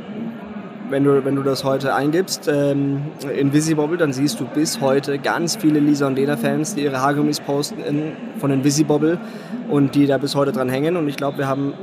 wenn 0.90 1.04
du, 1.04 1.24
wenn 1.24 1.36
du 1.36 1.42
das 1.42 1.64
heute 1.64 1.94
eingibst 1.94 2.48
ähm, 2.52 3.02
in 3.34 3.52
Visibobble, 3.52 3.96
dann 3.96 4.12
siehst 4.12 4.38
du 4.40 4.44
bis 4.44 4.80
heute 4.80 5.18
ganz 5.18 5.56
viele 5.56 5.80
Lisa 5.80 6.06
und 6.06 6.16
Lena 6.16 6.36
Fans, 6.36 6.74
die 6.74 6.82
ihre 6.82 7.00
Haargummis 7.00 7.40
posten 7.40 7.80
in, 7.82 8.12
von 8.38 8.50
den 8.50 8.64
Visibobble 8.64 9.18
und 9.68 9.94
die 9.94 10.06
da 10.06 10.18
bis 10.18 10.34
heute 10.34 10.52
dran 10.52 10.68
hängen. 10.68 10.96
Und 10.96 11.08
ich 11.08 11.16
glaube, 11.16 11.38
wir 11.38 11.48
haben 11.48 11.74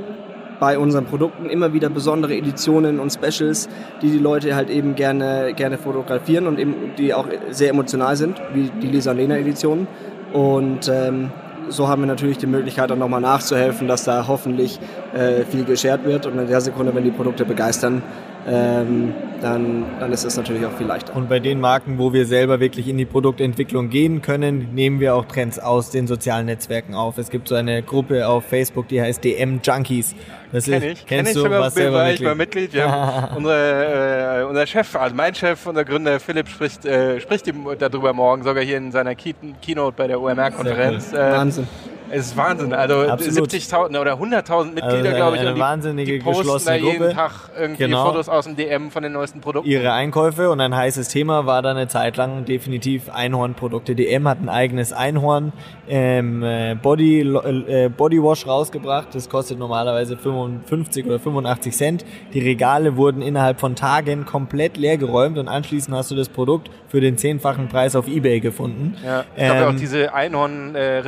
bei 0.60 0.78
unseren 0.78 1.06
Produkten 1.06 1.46
immer 1.50 1.72
wieder 1.72 1.90
besondere 1.90 2.36
Editionen 2.36 3.00
und 3.00 3.12
Specials, 3.12 3.68
die 4.00 4.10
die 4.10 4.18
Leute 4.18 4.54
halt 4.54 4.70
eben 4.70 4.94
gerne, 4.94 5.54
gerne 5.54 5.76
fotografieren 5.76 6.46
und 6.46 6.60
eben, 6.60 6.92
die 6.96 7.14
auch 7.14 7.26
sehr 7.50 7.70
emotional 7.70 8.14
sind, 8.16 8.40
wie 8.54 8.70
die 8.80 8.86
Lisa 8.86 9.10
und 9.10 9.16
Lena 9.16 9.36
Editionen. 9.36 9.88
Und 10.32 10.88
ähm, 10.88 11.32
so 11.68 11.88
haben 11.88 12.02
wir 12.02 12.06
natürlich 12.06 12.38
die 12.38 12.46
Möglichkeit, 12.46 12.90
dann 12.90 13.00
nochmal 13.00 13.20
nachzuhelfen, 13.20 13.88
dass 13.88 14.04
da 14.04 14.28
hoffentlich 14.28 14.78
äh, 15.14 15.44
viel 15.44 15.64
geshared 15.64 16.04
wird. 16.04 16.26
Und 16.26 16.38
in 16.38 16.46
der 16.46 16.60
Sekunde, 16.60 16.94
wenn 16.94 17.04
die 17.04 17.10
Produkte 17.10 17.44
begeistern, 17.44 18.02
ähm, 18.46 19.14
dann, 19.40 19.84
dann 20.00 20.12
ist 20.12 20.24
es 20.24 20.36
natürlich 20.36 20.64
auch 20.64 20.72
viel 20.72 20.86
leichter. 20.86 21.14
Und 21.14 21.28
bei 21.28 21.40
den 21.40 21.60
Marken, 21.60 21.98
wo 21.98 22.12
wir 22.12 22.26
selber 22.26 22.60
wirklich 22.60 22.88
in 22.88 22.96
die 22.96 23.04
Produktentwicklung 23.04 23.90
gehen 23.90 24.22
können, 24.22 24.74
nehmen 24.74 25.00
wir 25.00 25.14
auch 25.14 25.26
Trends 25.26 25.58
aus 25.58 25.90
den 25.90 26.06
sozialen 26.06 26.46
Netzwerken 26.46 26.94
auf. 26.94 27.18
Es 27.18 27.30
gibt 27.30 27.48
so 27.48 27.54
eine 27.54 27.82
Gruppe 27.82 28.26
auf 28.26 28.44
Facebook, 28.44 28.88
die 28.88 29.00
heißt 29.00 29.22
DM 29.24 29.60
Junkies. 29.62 30.14
Das 30.52 30.64
kenn 30.64 30.82
ich. 30.82 31.06
Kennst 31.06 31.06
kenn 31.06 31.26
ich 31.26 31.32
du 31.34 31.40
sogar, 31.40 31.60
was 31.60 31.74
selber 31.74 31.98
war 31.98 32.10
ich 32.10 32.20
mal 32.20 32.34
Mitglied. 32.34 32.72
Ja. 32.74 33.30
unsere, 33.36 34.40
äh, 34.40 34.44
unser 34.44 34.66
Chef, 34.66 34.94
also 34.96 35.14
mein 35.14 35.34
Chef, 35.34 35.66
unser 35.66 35.84
Gründer 35.84 36.20
Philipp 36.20 36.48
spricht, 36.48 36.84
äh, 36.84 37.20
spricht 37.20 37.52
darüber 37.78 38.12
morgen, 38.12 38.42
sogar 38.42 38.62
hier 38.62 38.76
in 38.76 38.92
seiner 38.92 39.14
Keynote 39.14 39.94
bei 39.96 40.06
der 40.06 40.20
OMR-Konferenz. 40.20 41.12
Äh, 41.12 41.16
Wahnsinn. 41.16 41.66
Es 42.14 42.26
ist 42.26 42.36
Wahnsinn. 42.36 42.72
Also 42.74 42.94
70.000 42.96 43.98
oder 43.98 44.14
100.000 44.14 44.64
Mitglieder, 44.66 44.86
also 44.96 45.16
glaube 45.16 45.36
ich. 45.36 45.42
Eine 45.42 45.54
die, 45.54 45.60
wahnsinnige 45.60 46.12
die 46.12 46.18
posten 46.18 46.42
geschlossene 46.42 46.78
da 46.78 46.84
jeden 46.84 46.98
Gruppe. 46.98 47.14
Tag 47.14 47.32
irgendwie 47.58 47.84
Genau. 47.84 48.04
Fotos 48.06 48.28
aus 48.28 48.44
dem 48.44 48.54
DM 48.56 48.90
von 48.90 49.02
den 49.02 49.12
neuesten 49.12 49.40
Produkten. 49.40 49.68
ihre 49.70 49.92
Einkäufe 49.92 50.50
und 50.50 50.60
ein 50.60 50.76
heißes 50.76 51.08
Thema 51.08 51.46
war 51.46 51.62
dann 51.62 51.76
eine 51.78 51.88
Zeit 51.88 52.16
lang 52.18 52.44
definitiv 52.44 53.08
Einhornprodukte. 53.08 53.94
DM 53.94 54.28
hat 54.28 54.40
ein 54.42 54.48
eigenes 54.50 54.92
Einhorn 54.92 55.52
ähm, 55.88 56.42
äh, 56.42 56.74
Body, 56.74 57.20
äh, 57.22 57.88
Bodywash 57.88 58.46
rausgebracht. 58.46 59.08
Das 59.14 59.28
kostet 59.30 59.58
normalerweise 59.58 60.16
55 60.16 61.06
oder 61.06 61.18
85 61.18 61.74
Cent. 61.74 62.04
Die 62.34 62.40
Regale 62.40 62.96
wurden 62.96 63.22
innerhalb 63.22 63.58
von 63.58 63.74
Tagen 63.74 64.26
komplett 64.26 64.76
leer 64.76 64.98
geräumt 64.98 65.38
und 65.38 65.48
anschließend 65.48 65.96
hast 65.96 66.10
du 66.10 66.14
das 66.14 66.28
Produkt 66.28 66.70
für 66.88 67.00
den 67.00 67.16
zehnfachen 67.16 67.68
Preis 67.68 67.96
auf 67.96 68.06
Ebay 68.06 68.40
gefunden. 68.40 68.96
ja. 69.02 69.24
Ich 69.34 69.44
glaube 69.44 69.66
auch 69.66 69.70
Ähm, 69.70 69.76
diese 69.78 70.12
Einhorn 70.12 70.74
äh, 70.74 70.98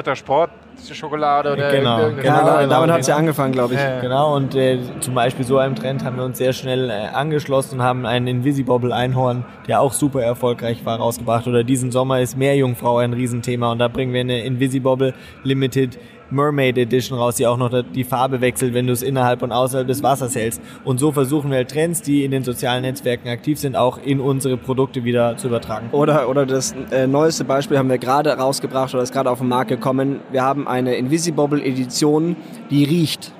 Schokolade 0.92 1.52
oder 1.52 1.70
Genau, 1.70 1.96
genau, 1.96 2.10
Schokolade. 2.16 2.68
damit 2.68 2.68
genau. 2.68 2.92
hat 2.94 3.00
es 3.00 3.06
ja 3.06 3.16
angefangen, 3.16 3.52
glaube 3.52 3.74
ich. 3.74 3.80
Ja. 3.80 4.00
Genau, 4.00 4.34
und 4.36 4.54
äh, 4.54 4.78
zum 5.00 5.14
Beispiel 5.14 5.44
so 5.44 5.58
einem 5.58 5.74
Trend 5.74 6.04
haben 6.04 6.16
wir 6.16 6.24
uns 6.24 6.38
sehr 6.38 6.52
schnell 6.52 6.90
äh, 6.90 6.92
angeschlossen 7.12 7.80
und 7.80 7.82
haben 7.84 8.06
einen 8.06 8.26
Invisibobble 8.26 8.92
Einhorn, 8.94 9.44
der 9.68 9.80
auch 9.80 9.92
super 9.92 10.22
erfolgreich 10.22 10.84
war, 10.84 10.98
rausgebracht. 10.98 11.46
Oder 11.46 11.64
diesen 11.64 11.90
Sommer 11.90 12.20
ist 12.20 12.36
Meerjungfrau 12.36 12.98
ein 12.98 13.12
Riesenthema 13.12 13.72
und 13.72 13.78
da 13.78 13.88
bringen 13.88 14.12
wir 14.12 14.20
eine 14.20 14.44
Invisibobble 14.44 15.14
Limited 15.42 15.98
Mermaid 16.30 16.78
Edition 16.78 17.18
raus, 17.18 17.36
die 17.36 17.46
auch 17.46 17.56
noch 17.56 17.70
die 17.82 18.04
Farbe 18.04 18.40
wechselt, 18.40 18.74
wenn 18.74 18.86
du 18.86 18.92
es 18.92 19.02
innerhalb 19.02 19.42
und 19.42 19.52
außerhalb 19.52 19.86
des 19.86 20.02
Wassers 20.02 20.34
hältst. 20.34 20.60
Und 20.84 20.98
so 20.98 21.12
versuchen 21.12 21.50
wir 21.50 21.58
halt 21.58 21.70
Trends, 21.70 22.02
die 22.02 22.24
in 22.24 22.30
den 22.30 22.44
sozialen 22.44 22.82
Netzwerken 22.82 23.28
aktiv 23.28 23.58
sind, 23.58 23.76
auch 23.76 23.98
in 23.98 24.20
unsere 24.20 24.56
Produkte 24.56 25.04
wieder 25.04 25.36
zu 25.36 25.48
übertragen. 25.48 25.88
Oder, 25.92 26.28
oder 26.28 26.46
das 26.46 26.74
äh, 26.90 27.06
neueste 27.06 27.44
Beispiel 27.44 27.78
haben 27.78 27.88
wir 27.88 27.98
gerade 27.98 28.30
rausgebracht 28.30 28.94
oder 28.94 29.02
ist 29.02 29.12
gerade 29.12 29.30
auf 29.30 29.38
den 29.38 29.48
Markt 29.48 29.68
gekommen. 29.68 30.20
Wir 30.30 30.42
haben 30.42 30.68
eine 30.68 30.94
Invisibobble 30.96 31.62
Edition, 31.62 32.36
die 32.70 32.84
riecht. 32.84 33.32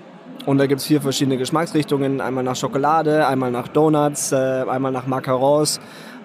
Und 0.47 0.59
da 0.59 0.67
gibt 0.67 0.81
es 0.83 0.87
vier 0.87 1.01
verschiedene 1.01 1.39
Geschmacksrichtungen. 1.39 2.21
Einmal 2.21 2.45
nach 2.45 2.57
Schokolade, 2.57 3.27
einmal 3.27 3.51
nach 3.51 3.69
Donuts, 3.69 4.33
äh, 4.33 4.37
einmal 4.37 4.93
nach 4.93 5.07
Macarons. 5.07 5.81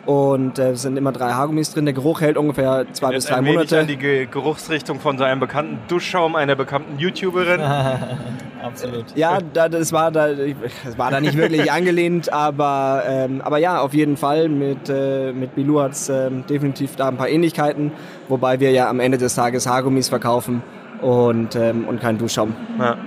Und 0.05 0.57
äh, 0.57 0.71
es 0.71 0.81
sind 0.81 0.97
immer 0.97 1.11
drei 1.11 1.31
Haargummis 1.31 1.73
drin. 1.73 1.85
Der 1.85 1.93
Geruch 1.93 2.21
hält 2.21 2.37
ungefähr 2.37 2.85
zwei 2.93 3.09
bis 3.09 3.25
Jetzt 3.25 3.31
drei 3.31 3.37
ein 3.37 3.45
wenig 3.45 3.57
Monate. 3.57 3.79
an 3.81 3.87
die 3.87 3.97
Ge 3.97 4.25
Geruchsrichtung 4.25 4.99
von 4.99 5.17
so 5.17 5.23
einem 5.23 5.39
bekannten 5.39 5.79
Duschschaum 5.87 6.35
einer 6.35 6.55
bekannten 6.55 6.97
YouTuberin. 6.97 7.61
Absolut. 8.63 9.05
Ja, 9.15 9.39
da, 9.53 9.69
das, 9.69 9.91
war 9.93 10.11
da, 10.11 10.29
das 10.29 10.97
war 10.97 11.11
da 11.11 11.21
nicht 11.21 11.37
wirklich 11.37 11.71
angelehnt, 11.71 12.31
aber, 12.31 13.03
ähm, 13.07 13.41
aber 13.41 13.57
ja, 13.57 13.79
auf 13.79 13.93
jeden 13.93 14.17
Fall. 14.17 14.49
Mit, 14.49 14.89
äh, 14.89 15.31
mit 15.31 15.55
Bilou 15.55 15.81
hat 15.81 15.91
es 15.91 16.09
ähm, 16.09 16.43
definitiv 16.47 16.95
da 16.95 17.07
ein 17.07 17.17
paar 17.17 17.29
Ähnlichkeiten, 17.29 17.91
wobei 18.27 18.59
wir 18.59 18.71
ja 18.71 18.89
am 18.89 18.99
Ende 18.99 19.17
des 19.17 19.35
Tages 19.35 19.67
Haargummis 19.67 20.09
verkaufen 20.09 20.63
und, 21.01 21.55
ähm, 21.55 21.87
und 21.87 22.01
keinen 22.01 22.17
Duschschaum. 22.17 22.55
Ja. 22.77 22.97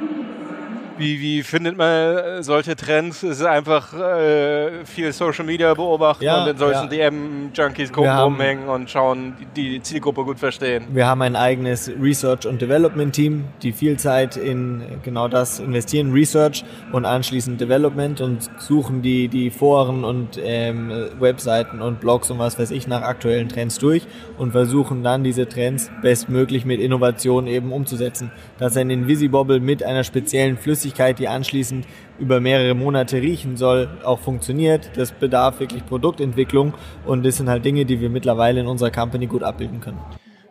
Wie, 0.99 1.21
wie 1.21 1.43
findet 1.43 1.77
man 1.79 1.89
äh, 1.89 2.43
solche 2.43 2.77
Trends? 2.77 3.23
Es 3.23 3.41
ist 3.41 3.47
einfach 3.47 3.95
äh, 3.95 4.85
viel 4.85 5.11
Social 5.13 5.45
Media 5.45 5.73
beobachten 5.73 6.23
Ja, 6.23 6.43
und 6.45 6.51
in 6.51 6.59
solchen 6.59 6.91
ja. 6.93 7.11
DM-Junkies-Gruppen 7.11 8.05
Wir 8.05 8.13
haben- 8.15 8.35
rumhängen 8.35 8.69
und 8.69 8.91
schauen, 8.91 9.35
die 9.57 9.71
die 9.71 9.83
Zielgruppe 9.83 10.23
gut 10.25 10.39
verstehen. 10.39 10.85
Wir 10.93 11.07
haben 11.07 11.23
ein 11.23 11.35
eigenes 11.35 11.91
Research- 12.01 12.47
und 12.47 12.61
Development-Team, 12.61 13.45
die 13.63 13.73
viel 13.73 13.97
Zeit 13.99 14.37
in 14.37 14.83
genau 15.03 15.29
das 15.29 15.61
investieren, 15.61 16.13
Research 16.13 16.63
und 16.93 17.07
anschließend 17.07 17.59
Development 17.61 18.21
und 18.21 18.51
suchen 18.59 19.01
die, 19.01 19.29
die 19.29 19.51
Foren 19.51 20.05
und 20.05 20.39
ähm, 20.43 20.93
Webseiten 21.19 21.81
und 21.81 22.01
Blogs 22.01 22.31
und 22.31 22.39
was 22.39 22.59
weiß 22.59 22.71
ich 22.71 22.87
nach 22.87 23.01
aktuellen 23.03 23.49
Trends 23.49 23.79
durch 23.79 24.07
und 24.37 24.53
versuchen 24.53 25.03
dann 25.03 25.25
diese 25.25 25.49
Trends 25.49 25.91
bestmöglich 26.03 26.67
mit 26.67 26.81
Innovation 26.81 27.47
eben 27.47 27.73
umzusetzen. 27.73 28.31
Dass 28.59 28.77
ein 28.77 28.91
Invisibobble 28.91 29.59
mit 29.59 29.83
einer 29.83 30.05
speziellen 30.05 30.59
Flüssigkeit, 30.59 30.82
die 31.19 31.29
anschließend 31.29 31.87
über 32.19 32.41
mehrere 32.41 32.75
Monate 32.75 33.17
riechen 33.23 33.57
soll, 33.57 33.89
auch 34.05 34.19
funktioniert. 34.19 34.91
Das 34.97 35.13
bedarf 35.13 35.61
wirklich 35.61 35.87
Produktentwicklung 35.87 36.75
und 37.07 37.25
das 37.25 37.37
sind 37.37 37.49
halt 37.49 37.65
Dinge, 37.65 37.85
die 37.85 38.01
wir 38.01 38.11
mittlerweile 38.11 38.61
in 38.61 38.67
unserer 38.67 38.91
Company 38.91 39.27
gut 39.27 39.43
abbilden 39.43 39.81
können. 39.81 40.01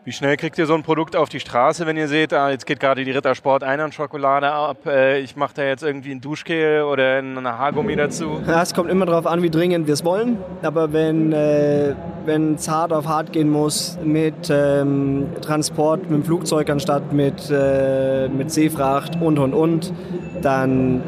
Wie 0.03 0.11
schnell 0.11 0.35
kriegt 0.35 0.57
ihr 0.57 0.65
so 0.65 0.73
ein 0.73 0.81
Produkt 0.81 1.15
auf 1.15 1.29
die 1.29 1.39
Straße, 1.39 1.85
wenn 1.85 1.95
ihr 1.95 2.07
seht, 2.07 2.33
ah, 2.33 2.49
jetzt 2.49 2.65
geht 2.65 2.79
gerade 2.79 3.05
die 3.05 3.11
Rittersport 3.11 3.61
Einhorn-Schokolade 3.61 4.51
ab, 4.51 4.87
äh, 4.87 5.19
ich 5.19 5.35
mache 5.35 5.53
da 5.53 5.63
jetzt 5.63 5.83
irgendwie 5.83 6.09
ein 6.09 6.19
Duschgel 6.19 6.81
oder 6.81 7.19
eine 7.19 7.59
Haargummi 7.59 7.95
dazu? 7.95 8.41
Ja, 8.47 8.63
es 8.63 8.73
kommt 8.73 8.89
immer 8.89 9.05
darauf 9.05 9.27
an, 9.27 9.43
wie 9.43 9.51
dringend 9.51 9.85
wir 9.85 9.93
es 9.93 10.03
wollen. 10.03 10.39
Aber 10.63 10.91
wenn 10.91 11.31
äh, 11.33 11.93
es 12.25 12.67
hart 12.67 12.91
auf 12.93 13.07
hart 13.07 13.31
gehen 13.31 13.51
muss 13.51 13.99
mit 14.03 14.49
ähm, 14.49 15.27
Transport 15.39 16.09
mit 16.09 16.21
dem 16.21 16.23
Flugzeug 16.23 16.71
anstatt 16.71 17.13
mit, 17.13 17.51
äh, 17.51 18.27
mit 18.27 18.49
Seefracht 18.49 19.21
und 19.21 19.37
und 19.37 19.53
und, 19.53 19.93
dann 20.41 21.03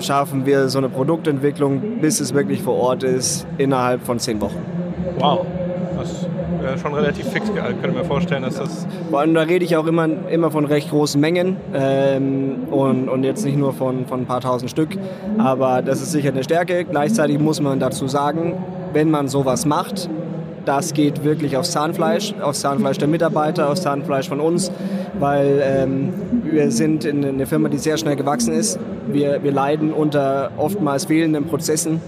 schaffen 0.00 0.46
wir 0.46 0.68
so 0.68 0.78
eine 0.78 0.88
Produktentwicklung, 0.88 2.00
bis 2.00 2.18
es 2.18 2.34
wirklich 2.34 2.60
vor 2.60 2.74
Ort 2.74 3.04
ist, 3.04 3.46
innerhalb 3.58 4.04
von 4.04 4.18
zehn 4.18 4.40
Wochen. 4.40 4.66
Wow, 5.20 5.46
das 5.96 6.26
äh, 6.60 6.78
schon 6.78 6.94
relativ 6.94 7.28
fix 7.28 7.52
gehalten. 7.52 7.80
Könnte 7.80 7.98
mir 7.98 8.04
vorstellen, 8.04 8.42
dass 8.42 8.56
das 8.56 8.86
Vor 9.10 9.20
allem, 9.20 9.34
da 9.34 9.42
rede 9.42 9.64
ich 9.64 9.76
auch 9.76 9.86
immer, 9.86 10.08
immer 10.30 10.50
von 10.50 10.64
recht 10.64 10.90
großen 10.90 11.20
Mengen 11.20 11.56
ähm, 11.74 12.64
und, 12.70 13.08
und 13.08 13.24
jetzt 13.24 13.44
nicht 13.44 13.58
nur 13.58 13.72
von, 13.72 14.06
von 14.06 14.20
ein 14.20 14.26
paar 14.26 14.40
tausend 14.40 14.70
Stück. 14.70 14.90
Aber 15.38 15.82
das 15.82 16.00
ist 16.02 16.12
sicher 16.12 16.30
eine 16.30 16.44
Stärke. 16.44 16.84
Gleichzeitig 16.84 17.38
muss 17.38 17.60
man 17.60 17.80
dazu 17.80 18.08
sagen, 18.08 18.54
wenn 18.92 19.10
man 19.10 19.28
sowas 19.28 19.66
macht, 19.66 20.08
das 20.64 20.92
geht 20.94 21.24
wirklich 21.24 21.56
aufs 21.56 21.72
Zahnfleisch, 21.72 22.34
aufs 22.40 22.60
Zahnfleisch 22.60 22.98
der 22.98 23.08
Mitarbeiter, 23.08 23.70
aufs 23.70 23.82
Zahnfleisch 23.82 24.28
von 24.28 24.40
uns, 24.40 24.70
weil 25.18 25.60
ähm, 25.62 26.12
wir 26.44 26.70
sind 26.70 27.04
in 27.04 27.24
eine 27.24 27.46
Firma, 27.46 27.68
die 27.68 27.78
sehr 27.78 27.96
schnell 27.96 28.16
gewachsen 28.16 28.54
ist. 28.54 28.78
Wir, 29.08 29.42
wir 29.42 29.52
leiden 29.52 29.92
unter 29.92 30.52
oftmals 30.56 31.06
fehlenden 31.06 31.46
Prozessen 31.46 32.00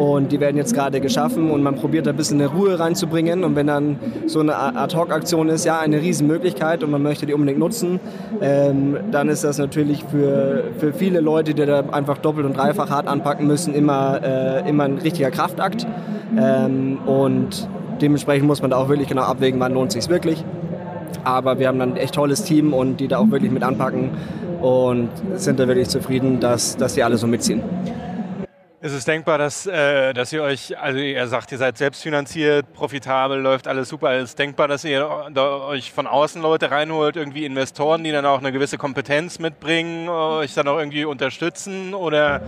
und 0.00 0.32
die 0.32 0.40
werden 0.40 0.56
jetzt 0.56 0.72
gerade 0.72 0.98
geschaffen 0.98 1.50
und 1.50 1.62
man 1.62 1.74
probiert 1.74 2.06
da 2.06 2.10
ein 2.12 2.16
bisschen 2.16 2.40
eine 2.40 2.50
Ruhe 2.50 2.80
reinzubringen. 2.80 3.44
Und 3.44 3.54
wenn 3.54 3.66
dann 3.66 3.98
so 4.24 4.40
eine 4.40 4.56
Ad-Hoc-Aktion 4.56 5.50
ist, 5.50 5.66
ja, 5.66 5.78
eine 5.78 6.00
Riesenmöglichkeit 6.00 6.82
und 6.82 6.90
man 6.90 7.02
möchte 7.02 7.26
die 7.26 7.34
unbedingt 7.34 7.58
nutzen, 7.58 8.00
ähm, 8.40 8.96
dann 9.10 9.28
ist 9.28 9.44
das 9.44 9.58
natürlich 9.58 10.02
für, 10.04 10.64
für 10.78 10.94
viele 10.94 11.20
Leute, 11.20 11.52
die 11.52 11.66
da 11.66 11.80
einfach 11.92 12.16
doppelt 12.16 12.46
und 12.46 12.56
dreifach 12.56 12.88
hart 12.88 13.08
anpacken 13.08 13.46
müssen, 13.46 13.74
immer, 13.74 14.22
äh, 14.22 14.66
immer 14.70 14.84
ein 14.84 14.96
richtiger 14.96 15.30
Kraftakt. 15.30 15.86
Ähm, 16.34 16.96
und 17.04 17.68
dementsprechend 18.00 18.46
muss 18.46 18.62
man 18.62 18.70
da 18.70 18.78
auch 18.78 18.88
wirklich 18.88 19.08
genau 19.08 19.24
abwägen, 19.24 19.60
wann 19.60 19.74
lohnt 19.74 19.94
es 19.94 20.02
sich 20.02 20.10
wirklich. 20.10 20.42
Aber 21.24 21.58
wir 21.58 21.68
haben 21.68 21.78
dann 21.78 21.90
ein 21.90 21.96
echt 21.98 22.14
tolles 22.14 22.42
Team 22.44 22.72
und 22.72 23.00
die 23.00 23.08
da 23.08 23.18
auch 23.18 23.30
wirklich 23.30 23.52
mit 23.52 23.62
anpacken 23.62 24.12
und 24.62 25.10
sind 25.34 25.60
da 25.60 25.68
wirklich 25.68 25.90
zufrieden, 25.90 26.40
dass, 26.40 26.78
dass 26.78 26.94
die 26.94 27.02
alle 27.02 27.18
so 27.18 27.26
mitziehen. 27.26 27.60
Ist 28.82 28.92
es 28.92 29.04
denkbar, 29.04 29.36
dass, 29.36 29.66
äh, 29.66 30.14
dass 30.14 30.32
ihr 30.32 30.42
euch, 30.42 30.78
also 30.78 30.98
ihr 30.98 31.26
sagt, 31.26 31.52
ihr 31.52 31.58
seid 31.58 31.76
selbstfinanziert, 31.76 32.72
profitabel, 32.72 33.38
läuft 33.38 33.68
alles 33.68 33.90
super. 33.90 34.16
Ist 34.16 34.30
es 34.30 34.34
denkbar, 34.36 34.68
dass 34.68 34.84
ihr 34.84 35.06
euch 35.06 35.92
von 35.92 36.06
außen 36.06 36.40
Leute 36.40 36.70
reinholt, 36.70 37.16
irgendwie 37.16 37.44
Investoren, 37.44 38.02
die 38.04 38.10
dann 38.10 38.24
auch 38.24 38.38
eine 38.38 38.52
gewisse 38.52 38.78
Kompetenz 38.78 39.38
mitbringen, 39.38 40.08
euch 40.08 40.54
dann 40.54 40.66
auch 40.66 40.78
irgendwie 40.78 41.04
unterstützen 41.04 41.92
oder 41.92 42.40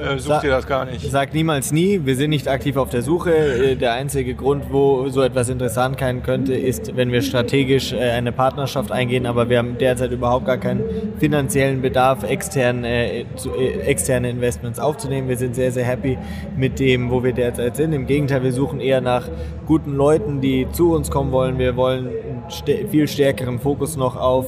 äh, 0.00 0.18
sucht 0.18 0.40
Sa- 0.40 0.44
ihr 0.44 0.50
das 0.50 0.66
gar 0.66 0.84
nicht? 0.84 1.10
Sag 1.10 1.34
niemals 1.34 1.72
nie, 1.72 2.00
wir 2.04 2.16
sind 2.16 2.30
nicht 2.30 2.48
aktiv 2.48 2.76
auf 2.76 2.88
der 2.90 3.02
Suche. 3.02 3.32
Äh, 3.34 3.76
Der 3.76 3.92
einzige 3.94 4.34
Grund, 4.34 4.64
wo 4.70 5.08
so 5.08 5.22
etwas 5.22 5.48
interessant 5.48 5.98
sein 6.00 6.22
könnte, 6.22 6.54
ist, 6.54 6.96
wenn 6.96 7.12
wir 7.12 7.22
strategisch 7.22 7.92
äh, 7.92 8.10
eine 8.10 8.32
Partnerschaft 8.32 8.92
eingehen, 8.92 9.26
aber 9.26 9.48
wir 9.48 9.58
haben 9.58 9.76
derzeit 9.78 10.10
überhaupt 10.12 10.46
gar 10.46 10.56
keinen 10.58 10.82
finanziellen 11.18 11.82
Bedarf, 11.82 12.22
extern, 12.22 12.84
äh, 12.84 13.24
zu, 13.36 13.54
externe 13.54 14.30
Investments 14.30 14.78
aufzunehmen. 14.78 15.28
Wir 15.28 15.36
sind 15.36 15.54
sehr, 15.54 15.72
sehr 15.72 15.84
happy 15.84 16.18
mit 16.56 16.78
dem, 16.78 17.10
wo 17.10 17.22
wir 17.24 17.32
derzeit 17.32 17.76
sind. 17.76 17.92
Im 17.92 18.06
Gegenteil, 18.06 18.42
wir 18.42 18.52
suchen 18.52 18.80
eher 18.80 19.00
nach 19.00 19.28
guten 19.66 19.94
Leuten, 19.94 20.40
die 20.40 20.66
zu 20.72 20.92
uns 20.94 21.10
kommen 21.10 21.32
wollen. 21.32 21.58
Wir 21.58 21.76
wollen 21.76 22.08
einen 22.08 22.88
viel 22.88 23.06
stärkeren 23.08 23.58
Fokus 23.58 23.96
noch 23.96 24.16
auf 24.16 24.46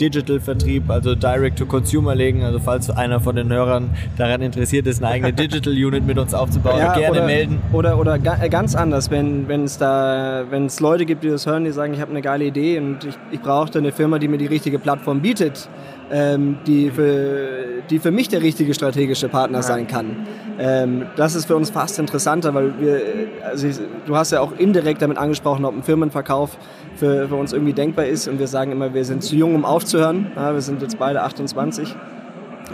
Digital-Vertrieb, 0.00 0.90
also 0.90 1.14
Direct-to-Consumer 1.14 2.14
legen. 2.14 2.44
Also 2.44 2.58
falls 2.58 2.90
einer 2.90 3.20
von 3.20 3.36
den 3.36 3.52
Hörern 3.52 3.90
daran 4.16 4.42
interessiert 4.42 4.86
ist, 4.86 5.02
eine 5.02 5.12
eigene 5.12 5.32
Digital-Unit 5.48 6.06
mit 6.06 6.18
uns 6.18 6.34
aufzubauen, 6.34 6.78
ja, 6.78 6.94
gerne 6.94 7.18
oder, 7.18 7.26
melden. 7.26 7.60
Oder, 7.72 7.98
oder 7.98 8.14
äh, 8.14 8.48
ganz 8.48 8.74
anders, 8.74 9.10
wenn 9.10 9.48
es 9.50 9.78
da, 9.78 10.44
wenn 10.50 10.66
es 10.66 10.80
Leute 10.80 11.04
gibt, 11.06 11.24
die 11.24 11.28
das 11.28 11.46
hören, 11.46 11.64
die 11.64 11.72
sagen, 11.72 11.94
ich 11.94 12.00
habe 12.00 12.10
eine 12.10 12.22
geile 12.22 12.44
Idee 12.44 12.78
und 12.78 13.04
ich, 13.04 13.14
ich 13.30 13.40
brauche 13.40 13.76
eine 13.78 13.92
Firma, 13.92 14.18
die 14.18 14.28
mir 14.28 14.38
die 14.38 14.46
richtige 14.46 14.78
Plattform 14.78 15.20
bietet, 15.20 15.68
ähm, 16.10 16.58
die, 16.66 16.90
für, 16.90 17.82
die 17.90 17.98
für 17.98 18.10
mich 18.10 18.28
der 18.28 18.42
richtige 18.42 18.74
strategische 18.74 19.28
Partner 19.28 19.62
sein 19.62 19.86
kann. 19.86 20.26
Ähm, 20.58 21.06
das 21.16 21.34
ist 21.34 21.46
für 21.46 21.56
uns 21.56 21.70
fast 21.70 21.98
interessanter, 21.98 22.54
weil 22.54 22.80
wir, 22.80 23.00
also 23.44 23.68
du 24.06 24.16
hast 24.16 24.32
ja 24.32 24.40
auch 24.40 24.52
indirekt 24.52 25.02
damit 25.02 25.18
angesprochen, 25.18 25.64
ob 25.64 25.74
ein 25.74 25.82
Firmenverkauf 25.82 26.56
für, 26.96 27.28
für 27.28 27.34
uns 27.34 27.52
irgendwie 27.52 27.72
denkbar 27.72 28.06
ist 28.06 28.28
und 28.28 28.38
wir 28.38 28.48
sagen 28.48 28.72
immer, 28.72 28.92
wir 28.94 29.04
sind 29.04 29.22
zu 29.22 29.36
jung, 29.36 29.54
um 29.54 29.64
aufzuhören. 29.64 30.32
Ja, 30.34 30.52
wir 30.52 30.60
sind 30.60 30.82
jetzt 30.82 30.98
beide 30.98 31.22
28. 31.22 31.94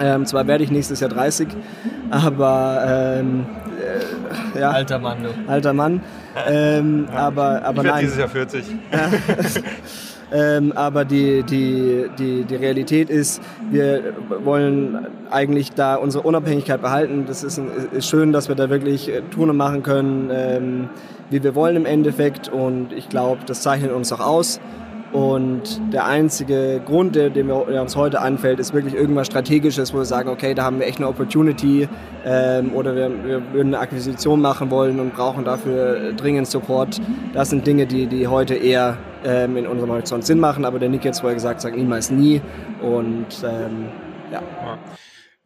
Ähm, 0.00 0.26
zwar 0.26 0.46
werde 0.46 0.64
ich 0.64 0.70
nächstes 0.70 1.00
Jahr 1.00 1.10
30, 1.10 1.48
aber 2.10 3.16
ähm, 3.20 3.46
äh, 4.54 4.60
ja. 4.60 4.70
Alter 4.70 4.98
Mann, 4.98 5.18
du. 5.22 5.50
Alter 5.50 5.72
Mann. 5.72 6.00
Ähm, 6.48 7.06
ja. 7.12 7.18
Aber, 7.18 7.62
aber 7.62 7.84
ich 7.84 7.90
nein. 7.90 8.00
dieses 8.00 8.18
Jahr 8.18 8.28
40. 8.28 8.64
Ähm, 10.34 10.72
aber 10.72 11.04
die, 11.04 11.44
die, 11.44 12.10
die, 12.18 12.42
die 12.42 12.56
Realität 12.56 13.08
ist, 13.08 13.40
wir 13.70 14.14
wollen 14.42 15.06
eigentlich 15.30 15.70
da 15.70 15.94
unsere 15.94 16.24
Unabhängigkeit 16.26 16.82
behalten. 16.82 17.24
Das 17.28 17.44
ist, 17.44 17.58
ein, 17.58 17.70
ist 17.92 18.08
schön, 18.08 18.32
dass 18.32 18.48
wir 18.48 18.56
da 18.56 18.68
wirklich 18.68 19.08
äh, 19.08 19.22
tun 19.30 19.48
und 19.50 19.56
machen 19.56 19.84
können, 19.84 20.30
ähm, 20.32 20.88
wie 21.30 21.44
wir 21.44 21.54
wollen 21.54 21.76
im 21.76 21.86
Endeffekt. 21.86 22.48
Und 22.48 22.92
ich 22.92 23.08
glaube, 23.08 23.42
das 23.46 23.62
zeichnet 23.62 23.92
uns 23.92 24.12
auch 24.12 24.18
aus. 24.18 24.60
Und 25.14 25.80
der 25.92 26.06
einzige 26.06 26.82
Grund, 26.84 27.14
der, 27.14 27.30
der, 27.30 27.46
uns 27.80 27.94
heute 27.94 28.20
einfällt, 28.20 28.58
ist 28.58 28.74
wirklich 28.74 28.94
irgendwas 28.94 29.28
Strategisches, 29.28 29.94
wo 29.94 29.98
wir 29.98 30.04
sagen, 30.04 30.28
okay, 30.28 30.54
da 30.54 30.64
haben 30.64 30.80
wir 30.80 30.88
echt 30.88 30.98
eine 30.98 31.06
Opportunity 31.06 31.88
ähm, 32.26 32.72
oder 32.74 32.96
wir, 32.96 33.24
wir, 33.24 33.52
würden 33.52 33.74
eine 33.74 33.78
Akquisition 33.78 34.40
machen 34.40 34.72
wollen 34.72 34.98
und 34.98 35.14
brauchen 35.14 35.44
dafür 35.44 36.14
dringend 36.14 36.48
Support. 36.48 37.00
Das 37.32 37.50
sind 37.50 37.64
Dinge, 37.64 37.86
die, 37.86 38.08
die 38.08 38.26
heute 38.26 38.56
eher 38.56 38.96
ähm, 39.24 39.56
in 39.56 39.68
unserem 39.68 39.92
Horizont 39.92 40.24
Sinn 40.24 40.40
machen, 40.40 40.64
aber 40.64 40.80
der 40.80 40.88
Nick 40.88 41.04
jetzt 41.04 41.20
vorher 41.20 41.36
gesagt, 41.36 41.60
sagt 41.60 41.76
niemals 41.76 42.10
nie. 42.10 42.42
Und 42.82 43.26
ähm, 43.44 43.90
ja. 44.32 44.42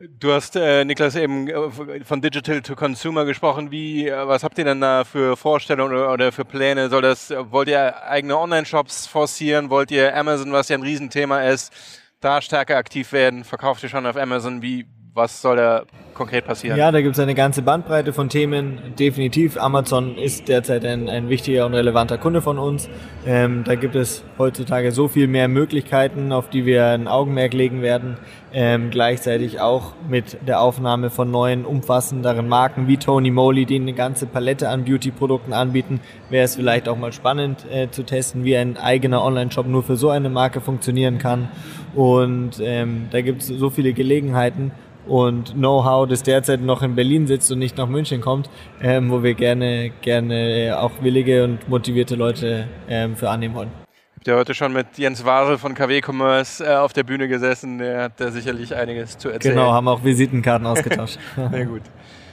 Du 0.01 0.33
hast, 0.33 0.55
äh, 0.55 0.85
Niklas, 0.85 1.17
eben 1.17 1.49
äh, 1.49 2.05
von 2.05 2.21
Digital 2.21 2.63
to 2.63 2.77
Consumer 2.77 3.25
gesprochen. 3.25 3.73
Wie, 3.73 4.07
äh, 4.07 4.29
was 4.29 4.45
habt 4.45 4.57
ihr 4.57 4.65
denn 4.65 4.81
da 4.81 5.03
für 5.03 5.37
Vorstellungen 5.37 5.93
oder, 5.93 6.13
oder 6.13 6.31
für 6.31 6.45
Pläne? 6.45 6.89
Soll 6.89 7.03
das, 7.03 7.31
wollt 7.31 7.69
ihr 7.69 8.05
eigene 8.05 8.39
Online-Shops 8.39 9.09
forcieren? 9.09 9.71
Wollt 9.71 9.91
ihr 9.91 10.17
Amazon, 10.17 10.53
was 10.53 10.69
ja 10.69 10.79
ein 10.79 10.85
Riesenthema 10.85 11.41
ist, 11.41 11.73
da 12.21 12.41
stärker 12.41 12.77
aktiv 12.77 13.11
werden? 13.11 13.43
Verkauft 13.43 13.83
ihr 13.83 13.89
schon 13.89 14.07
auf 14.07 14.17
Amazon? 14.17 14.63
Wie, 14.63 14.87
was 15.19 15.43
soll 15.43 15.57
da 15.57 15.83
konkret 16.15 16.47
passieren? 16.47 16.79
Ja, 16.79 16.91
da 16.91 17.03
gibt 17.03 17.15
es 17.17 17.21
eine 17.21 17.35
ganze 17.35 17.61
Bandbreite 17.61 18.13
von 18.13 18.29
Themen. 18.29 18.95
Definitiv, 18.99 19.59
Amazon 19.59 20.17
ist 20.17 20.49
derzeit 20.49 20.85
ein, 20.85 21.09
ein 21.09 21.29
wichtiger 21.29 21.67
und 21.67 21.75
relevanter 21.75 22.19
Kunde 22.19 22.41
von 22.41 22.59
uns. 22.59 22.89
Ähm, 23.27 23.65
da 23.65 23.75
gibt 23.75 23.95
es 23.95 24.25
heutzutage 24.39 24.93
so 24.93 25.09
viel 25.09 25.27
mehr 25.27 25.49
Möglichkeiten, 25.49 26.33
auf 26.33 26.49
die 26.49 26.65
wir 26.65 26.87
ein 26.87 27.09
Augenmerk 27.09 27.53
legen 27.53 27.83
werden. 27.83 28.17
Ähm, 28.53 28.91
gleichzeitig 28.91 29.61
auch 29.61 29.93
mit 30.09 30.39
der 30.47 30.61
Aufnahme 30.61 31.11
von 31.11 31.31
neuen, 31.31 31.67
umfassenderen 31.67 32.49
Marken 32.49 32.89
wie 32.89 32.97
Tony 32.97 33.31
Moly, 33.31 33.67
die 33.67 33.77
eine 33.77 33.93
ganze 33.93 34.27
Palette 34.27 34.71
an 34.71 34.85
Beauty-Produkten 34.85 35.53
anbieten, 35.53 36.01
wäre 36.31 36.45
es 36.45 36.57
vielleicht 36.57 36.89
auch 36.89 36.97
mal 36.97 37.13
spannend 37.13 37.67
äh, 37.71 37.91
zu 37.91 38.05
testen, 38.05 38.45
wie 38.45 38.57
ein 38.57 38.79
eigener 38.79 39.23
Online-Shop 39.23 39.67
nur 39.67 39.83
für 39.83 39.97
so 39.97 40.09
eine 40.11 40.31
Marke 40.31 40.61
funktionieren 40.61 41.19
kann. 41.19 41.49
Und 41.95 42.61
ähm, 42.61 43.09
da 43.11 43.21
gibt 43.21 43.43
es 43.43 43.49
so 43.49 43.71
viele 43.71 43.93
Gelegenheiten 43.93 44.73
und 45.09 45.55
Know-how, 45.55 46.07
das 46.07 46.23
derzeit 46.23 46.61
noch 46.61 46.83
in 46.83 46.95
Berlin 46.95 47.27
sitzt 47.27 47.51
und 47.51 47.59
nicht 47.59 47.77
nach 47.77 47.89
München 47.89 48.21
kommt, 48.21 48.51
ähm, 48.83 49.11
wo 49.11 49.23
wir 49.23 49.35
gerne, 49.35 49.91
gerne 50.03 50.77
auch 50.79 50.93
willige 51.01 51.45
und 51.45 51.69
motivierte 51.69 52.15
Leute 52.15 52.69
ähm, 52.89 53.17
für 53.17 53.31
annehmen 53.31 53.55
wollen. 53.55 53.71
Habt 54.15 54.27
ihr 54.27 54.37
heute 54.37 54.53
schon 54.53 54.73
mit 54.73 54.99
Jens 54.99 55.25
Wasel 55.25 55.59
von 55.59 55.75
KW 55.75 56.01
Commerce 56.05 56.65
äh, 56.65 56.75
auf 56.75 56.93
der 56.93 57.05
Bühne 57.05 57.29
gesessen? 57.29 57.79
Der 57.79 58.03
hat 58.03 58.21
da 58.21 58.31
sicherlich 58.31 58.75
einiges 58.75 59.17
zu 59.17 59.29
erzählen. 59.29 59.55
Genau, 59.55 59.73
haben 59.73 59.87
auch 59.89 60.03
Visitenkarten 60.03 60.67
ausgetauscht. 60.67 61.19
Sehr 61.53 61.67
gut. 61.67 61.83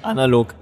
Analog. 0.02 0.56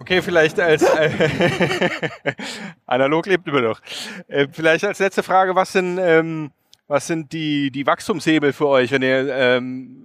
Okay, 0.00 0.22
vielleicht 0.22 0.58
als 0.58 0.82
äh, 0.82 1.10
analog 2.86 3.26
lebt 3.26 3.46
immer 3.46 3.60
noch. 3.60 3.80
Äh, 4.26 4.48
vielleicht 4.50 4.84
als 4.84 4.98
letzte 4.98 5.22
Frage, 5.22 5.54
was 5.54 5.72
sind 5.72 5.98
ähm, 6.00 6.50
was 6.88 7.06
sind 7.06 7.32
die 7.32 7.70
die 7.70 7.86
Wachstumshebel 7.86 8.52
für 8.52 8.66
euch, 8.68 8.90
wenn 8.90 9.02
ihr 9.02 9.34
ähm, 9.34 10.04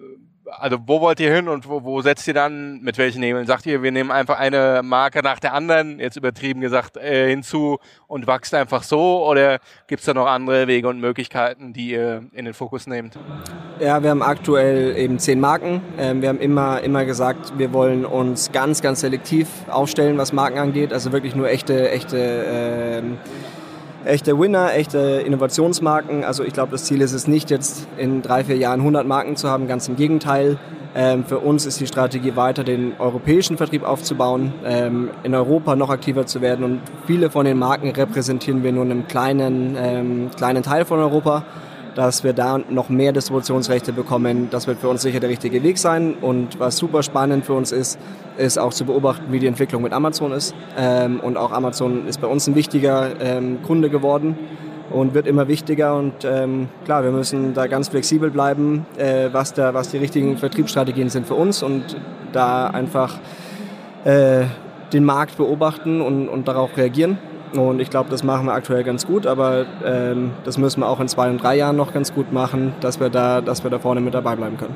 also 0.57 0.77
wo 0.85 1.01
wollt 1.01 1.19
ihr 1.19 1.33
hin 1.33 1.47
und 1.47 1.67
wo, 1.67 1.83
wo 1.83 2.01
setzt 2.01 2.27
ihr 2.27 2.33
dann 2.33 2.81
mit 2.81 2.97
welchen 2.97 3.21
Hebeln? 3.21 3.45
Sagt 3.45 3.65
ihr, 3.65 3.83
wir 3.83 3.91
nehmen 3.91 4.11
einfach 4.11 4.39
eine 4.39 4.81
Marke 4.83 5.21
nach 5.21 5.39
der 5.39 5.53
anderen, 5.53 5.99
jetzt 5.99 6.17
übertrieben 6.17 6.61
gesagt, 6.61 6.97
äh, 6.97 7.29
hinzu 7.29 7.79
und 8.07 8.27
wachst 8.27 8.53
einfach 8.53 8.83
so? 8.83 9.25
Oder 9.25 9.59
gibt 9.87 9.99
es 9.99 10.05
da 10.05 10.13
noch 10.13 10.27
andere 10.27 10.67
Wege 10.67 10.87
und 10.87 10.99
Möglichkeiten, 10.99 11.73
die 11.73 11.91
ihr 11.91 12.23
in 12.33 12.45
den 12.45 12.53
Fokus 12.53 12.87
nehmt? 12.87 13.17
Ja, 13.79 14.01
wir 14.03 14.09
haben 14.09 14.23
aktuell 14.23 14.95
eben 14.97 15.19
zehn 15.19 15.39
Marken. 15.39 15.81
Ähm, 15.97 16.21
wir 16.21 16.29
haben 16.29 16.39
immer, 16.39 16.81
immer 16.81 17.05
gesagt, 17.05 17.57
wir 17.57 17.73
wollen 17.73 18.05
uns 18.05 18.51
ganz, 18.51 18.81
ganz 18.81 19.01
selektiv 19.01 19.47
aufstellen, 19.69 20.17
was 20.17 20.33
Marken 20.33 20.57
angeht. 20.57 20.93
Also 20.93 21.11
wirklich 21.11 21.35
nur 21.35 21.49
echte, 21.49 21.91
echte 21.91 22.17
ähm, 22.17 23.17
echte 24.05 24.39
Winner, 24.39 24.73
echte 24.73 25.23
Innovationsmarken. 25.25 26.23
Also 26.23 26.43
ich 26.43 26.53
glaube, 26.53 26.71
das 26.71 26.85
Ziel 26.85 27.01
ist 27.01 27.13
es 27.13 27.27
nicht, 27.27 27.49
jetzt 27.49 27.87
in 27.97 28.21
drei, 28.21 28.43
vier 28.43 28.57
Jahren 28.57 28.79
100 28.79 29.05
Marken 29.05 29.35
zu 29.35 29.49
haben, 29.49 29.67
ganz 29.67 29.87
im 29.87 29.95
Gegenteil. 29.95 30.57
Ähm, 30.95 31.23
für 31.23 31.37
uns 31.39 31.65
ist 31.67 31.79
die 31.79 31.85
Strategie 31.85 32.35
weiter, 32.35 32.63
den 32.63 32.93
europäischen 32.97 33.57
Vertrieb 33.57 33.83
aufzubauen, 33.83 34.53
ähm, 34.65 35.09
in 35.23 35.35
Europa 35.35 35.75
noch 35.75 35.91
aktiver 35.91 36.25
zu 36.25 36.41
werden 36.41 36.65
und 36.65 36.81
viele 37.05 37.29
von 37.29 37.45
den 37.45 37.59
Marken 37.59 37.91
repräsentieren 37.91 38.63
wir 38.63 38.71
nur 38.71 38.85
in 38.85 38.91
einem 38.91 39.07
kleinen, 39.07 39.77
ähm, 39.79 40.29
kleinen 40.35 40.63
Teil 40.63 40.85
von 40.85 40.99
Europa 40.99 41.43
dass 41.99 42.23
wir 42.23 42.31
da 42.31 42.61
noch 42.69 42.87
mehr 42.87 43.11
Distributionsrechte 43.11 43.91
bekommen. 43.91 44.47
Das 44.51 44.67
wird 44.67 44.79
für 44.79 44.87
uns 44.87 45.01
sicher 45.01 45.19
der 45.19 45.29
richtige 45.29 45.61
Weg 45.63 45.77
sein. 45.77 46.13
Und 46.21 46.57
was 46.57 46.77
super 46.77 47.03
spannend 47.03 47.45
für 47.45 47.51
uns 47.51 47.73
ist, 47.73 47.99
ist 48.37 48.57
auch 48.57 48.73
zu 48.73 48.85
beobachten, 48.85 49.33
wie 49.33 49.39
die 49.39 49.47
Entwicklung 49.47 49.81
mit 49.81 49.91
Amazon 49.91 50.31
ist. 50.31 50.55
Ähm, 50.77 51.19
und 51.19 51.35
auch 51.35 51.51
Amazon 51.51 52.07
ist 52.07 52.21
bei 52.21 52.27
uns 52.27 52.47
ein 52.47 52.55
wichtiger 52.55 53.19
ähm, 53.19 53.61
Kunde 53.63 53.89
geworden 53.89 54.37
und 54.91 55.13
wird 55.13 55.27
immer 55.27 55.49
wichtiger. 55.49 55.97
Und 55.97 56.23
ähm, 56.23 56.69
klar, 56.85 57.03
wir 57.03 57.11
müssen 57.11 57.53
da 57.53 57.67
ganz 57.67 57.89
flexibel 57.89 58.31
bleiben, 58.31 58.85
äh, 58.97 59.27
was, 59.33 59.53
da, 59.53 59.73
was 59.73 59.89
die 59.89 59.97
richtigen 59.97 60.37
Vertriebsstrategien 60.37 61.09
sind 61.09 61.27
für 61.27 61.35
uns 61.35 61.61
und 61.63 61.97
da 62.31 62.67
einfach 62.67 63.19
äh, 64.05 64.45
den 64.93 65.03
Markt 65.03 65.35
beobachten 65.35 65.99
und, 65.99 66.29
und 66.29 66.47
darauf 66.47 66.77
reagieren. 66.77 67.17
Und 67.53 67.79
ich 67.79 67.89
glaube, 67.89 68.09
das 68.09 68.23
machen 68.23 68.45
wir 68.45 68.53
aktuell 68.53 68.83
ganz 68.83 69.05
gut, 69.05 69.25
aber 69.25 69.65
ähm, 69.83 70.31
das 70.43 70.57
müssen 70.57 70.81
wir 70.81 70.87
auch 70.87 70.99
in 70.99 71.07
zwei 71.07 71.29
und 71.29 71.41
drei 71.41 71.55
Jahren 71.55 71.75
noch 71.75 71.93
ganz 71.93 72.13
gut 72.13 72.31
machen, 72.31 72.73
dass 72.81 72.99
wir 72.99 73.09
da, 73.09 73.41
dass 73.41 73.63
wir 73.63 73.71
da 73.71 73.79
vorne 73.79 74.01
mit 74.01 74.13
dabei 74.13 74.35
bleiben 74.35 74.57
können. 74.57 74.75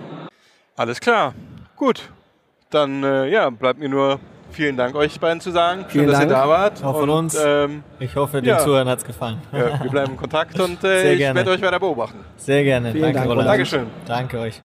Alles 0.76 1.00
klar, 1.00 1.34
gut. 1.76 2.10
Dann 2.70 3.04
äh, 3.04 3.30
ja, 3.30 3.52
bleibt 3.52 3.80
mir 3.80 3.90
nur 3.90 4.20
vielen 4.50 4.78
Dank 4.78 4.96
euch 4.96 5.20
beiden 5.20 5.42
zu 5.42 5.52
sagen. 5.52 5.86
Schön, 5.90 6.08
dass 6.08 6.18
Dank. 6.18 6.32
ihr 6.32 6.36
da 6.36 6.48
wart. 6.48 6.84
Auch 6.84 7.00
von 7.00 7.10
und, 7.10 7.18
uns. 7.18 7.38
Ähm, 7.44 7.84
ich 8.00 8.16
hoffe, 8.16 8.42
den 8.42 8.50
ja. 8.50 8.60
Zuhörern 8.60 8.88
hat 8.88 9.00
es 9.00 9.06
gefallen. 9.06 9.38
Ja, 9.52 9.84
wir 9.84 9.92
bleiben 9.92 10.12
in 10.14 10.18
Kontakt 10.18 10.60
und 10.60 10.84
äh, 10.84 11.14
ich 11.14 11.20
werde 11.20 11.52
euch 11.52 11.62
weiter 11.62 11.80
beobachten. 11.80 12.20
Sehr 12.38 12.64
gerne. 12.64 12.92
Vielen 12.92 13.04
Danke, 13.04 13.20
Dank. 13.20 13.30
Roland. 13.30 13.50
Dankeschön. 13.50 13.88
Danke 14.08 14.40
euch. 14.40 14.62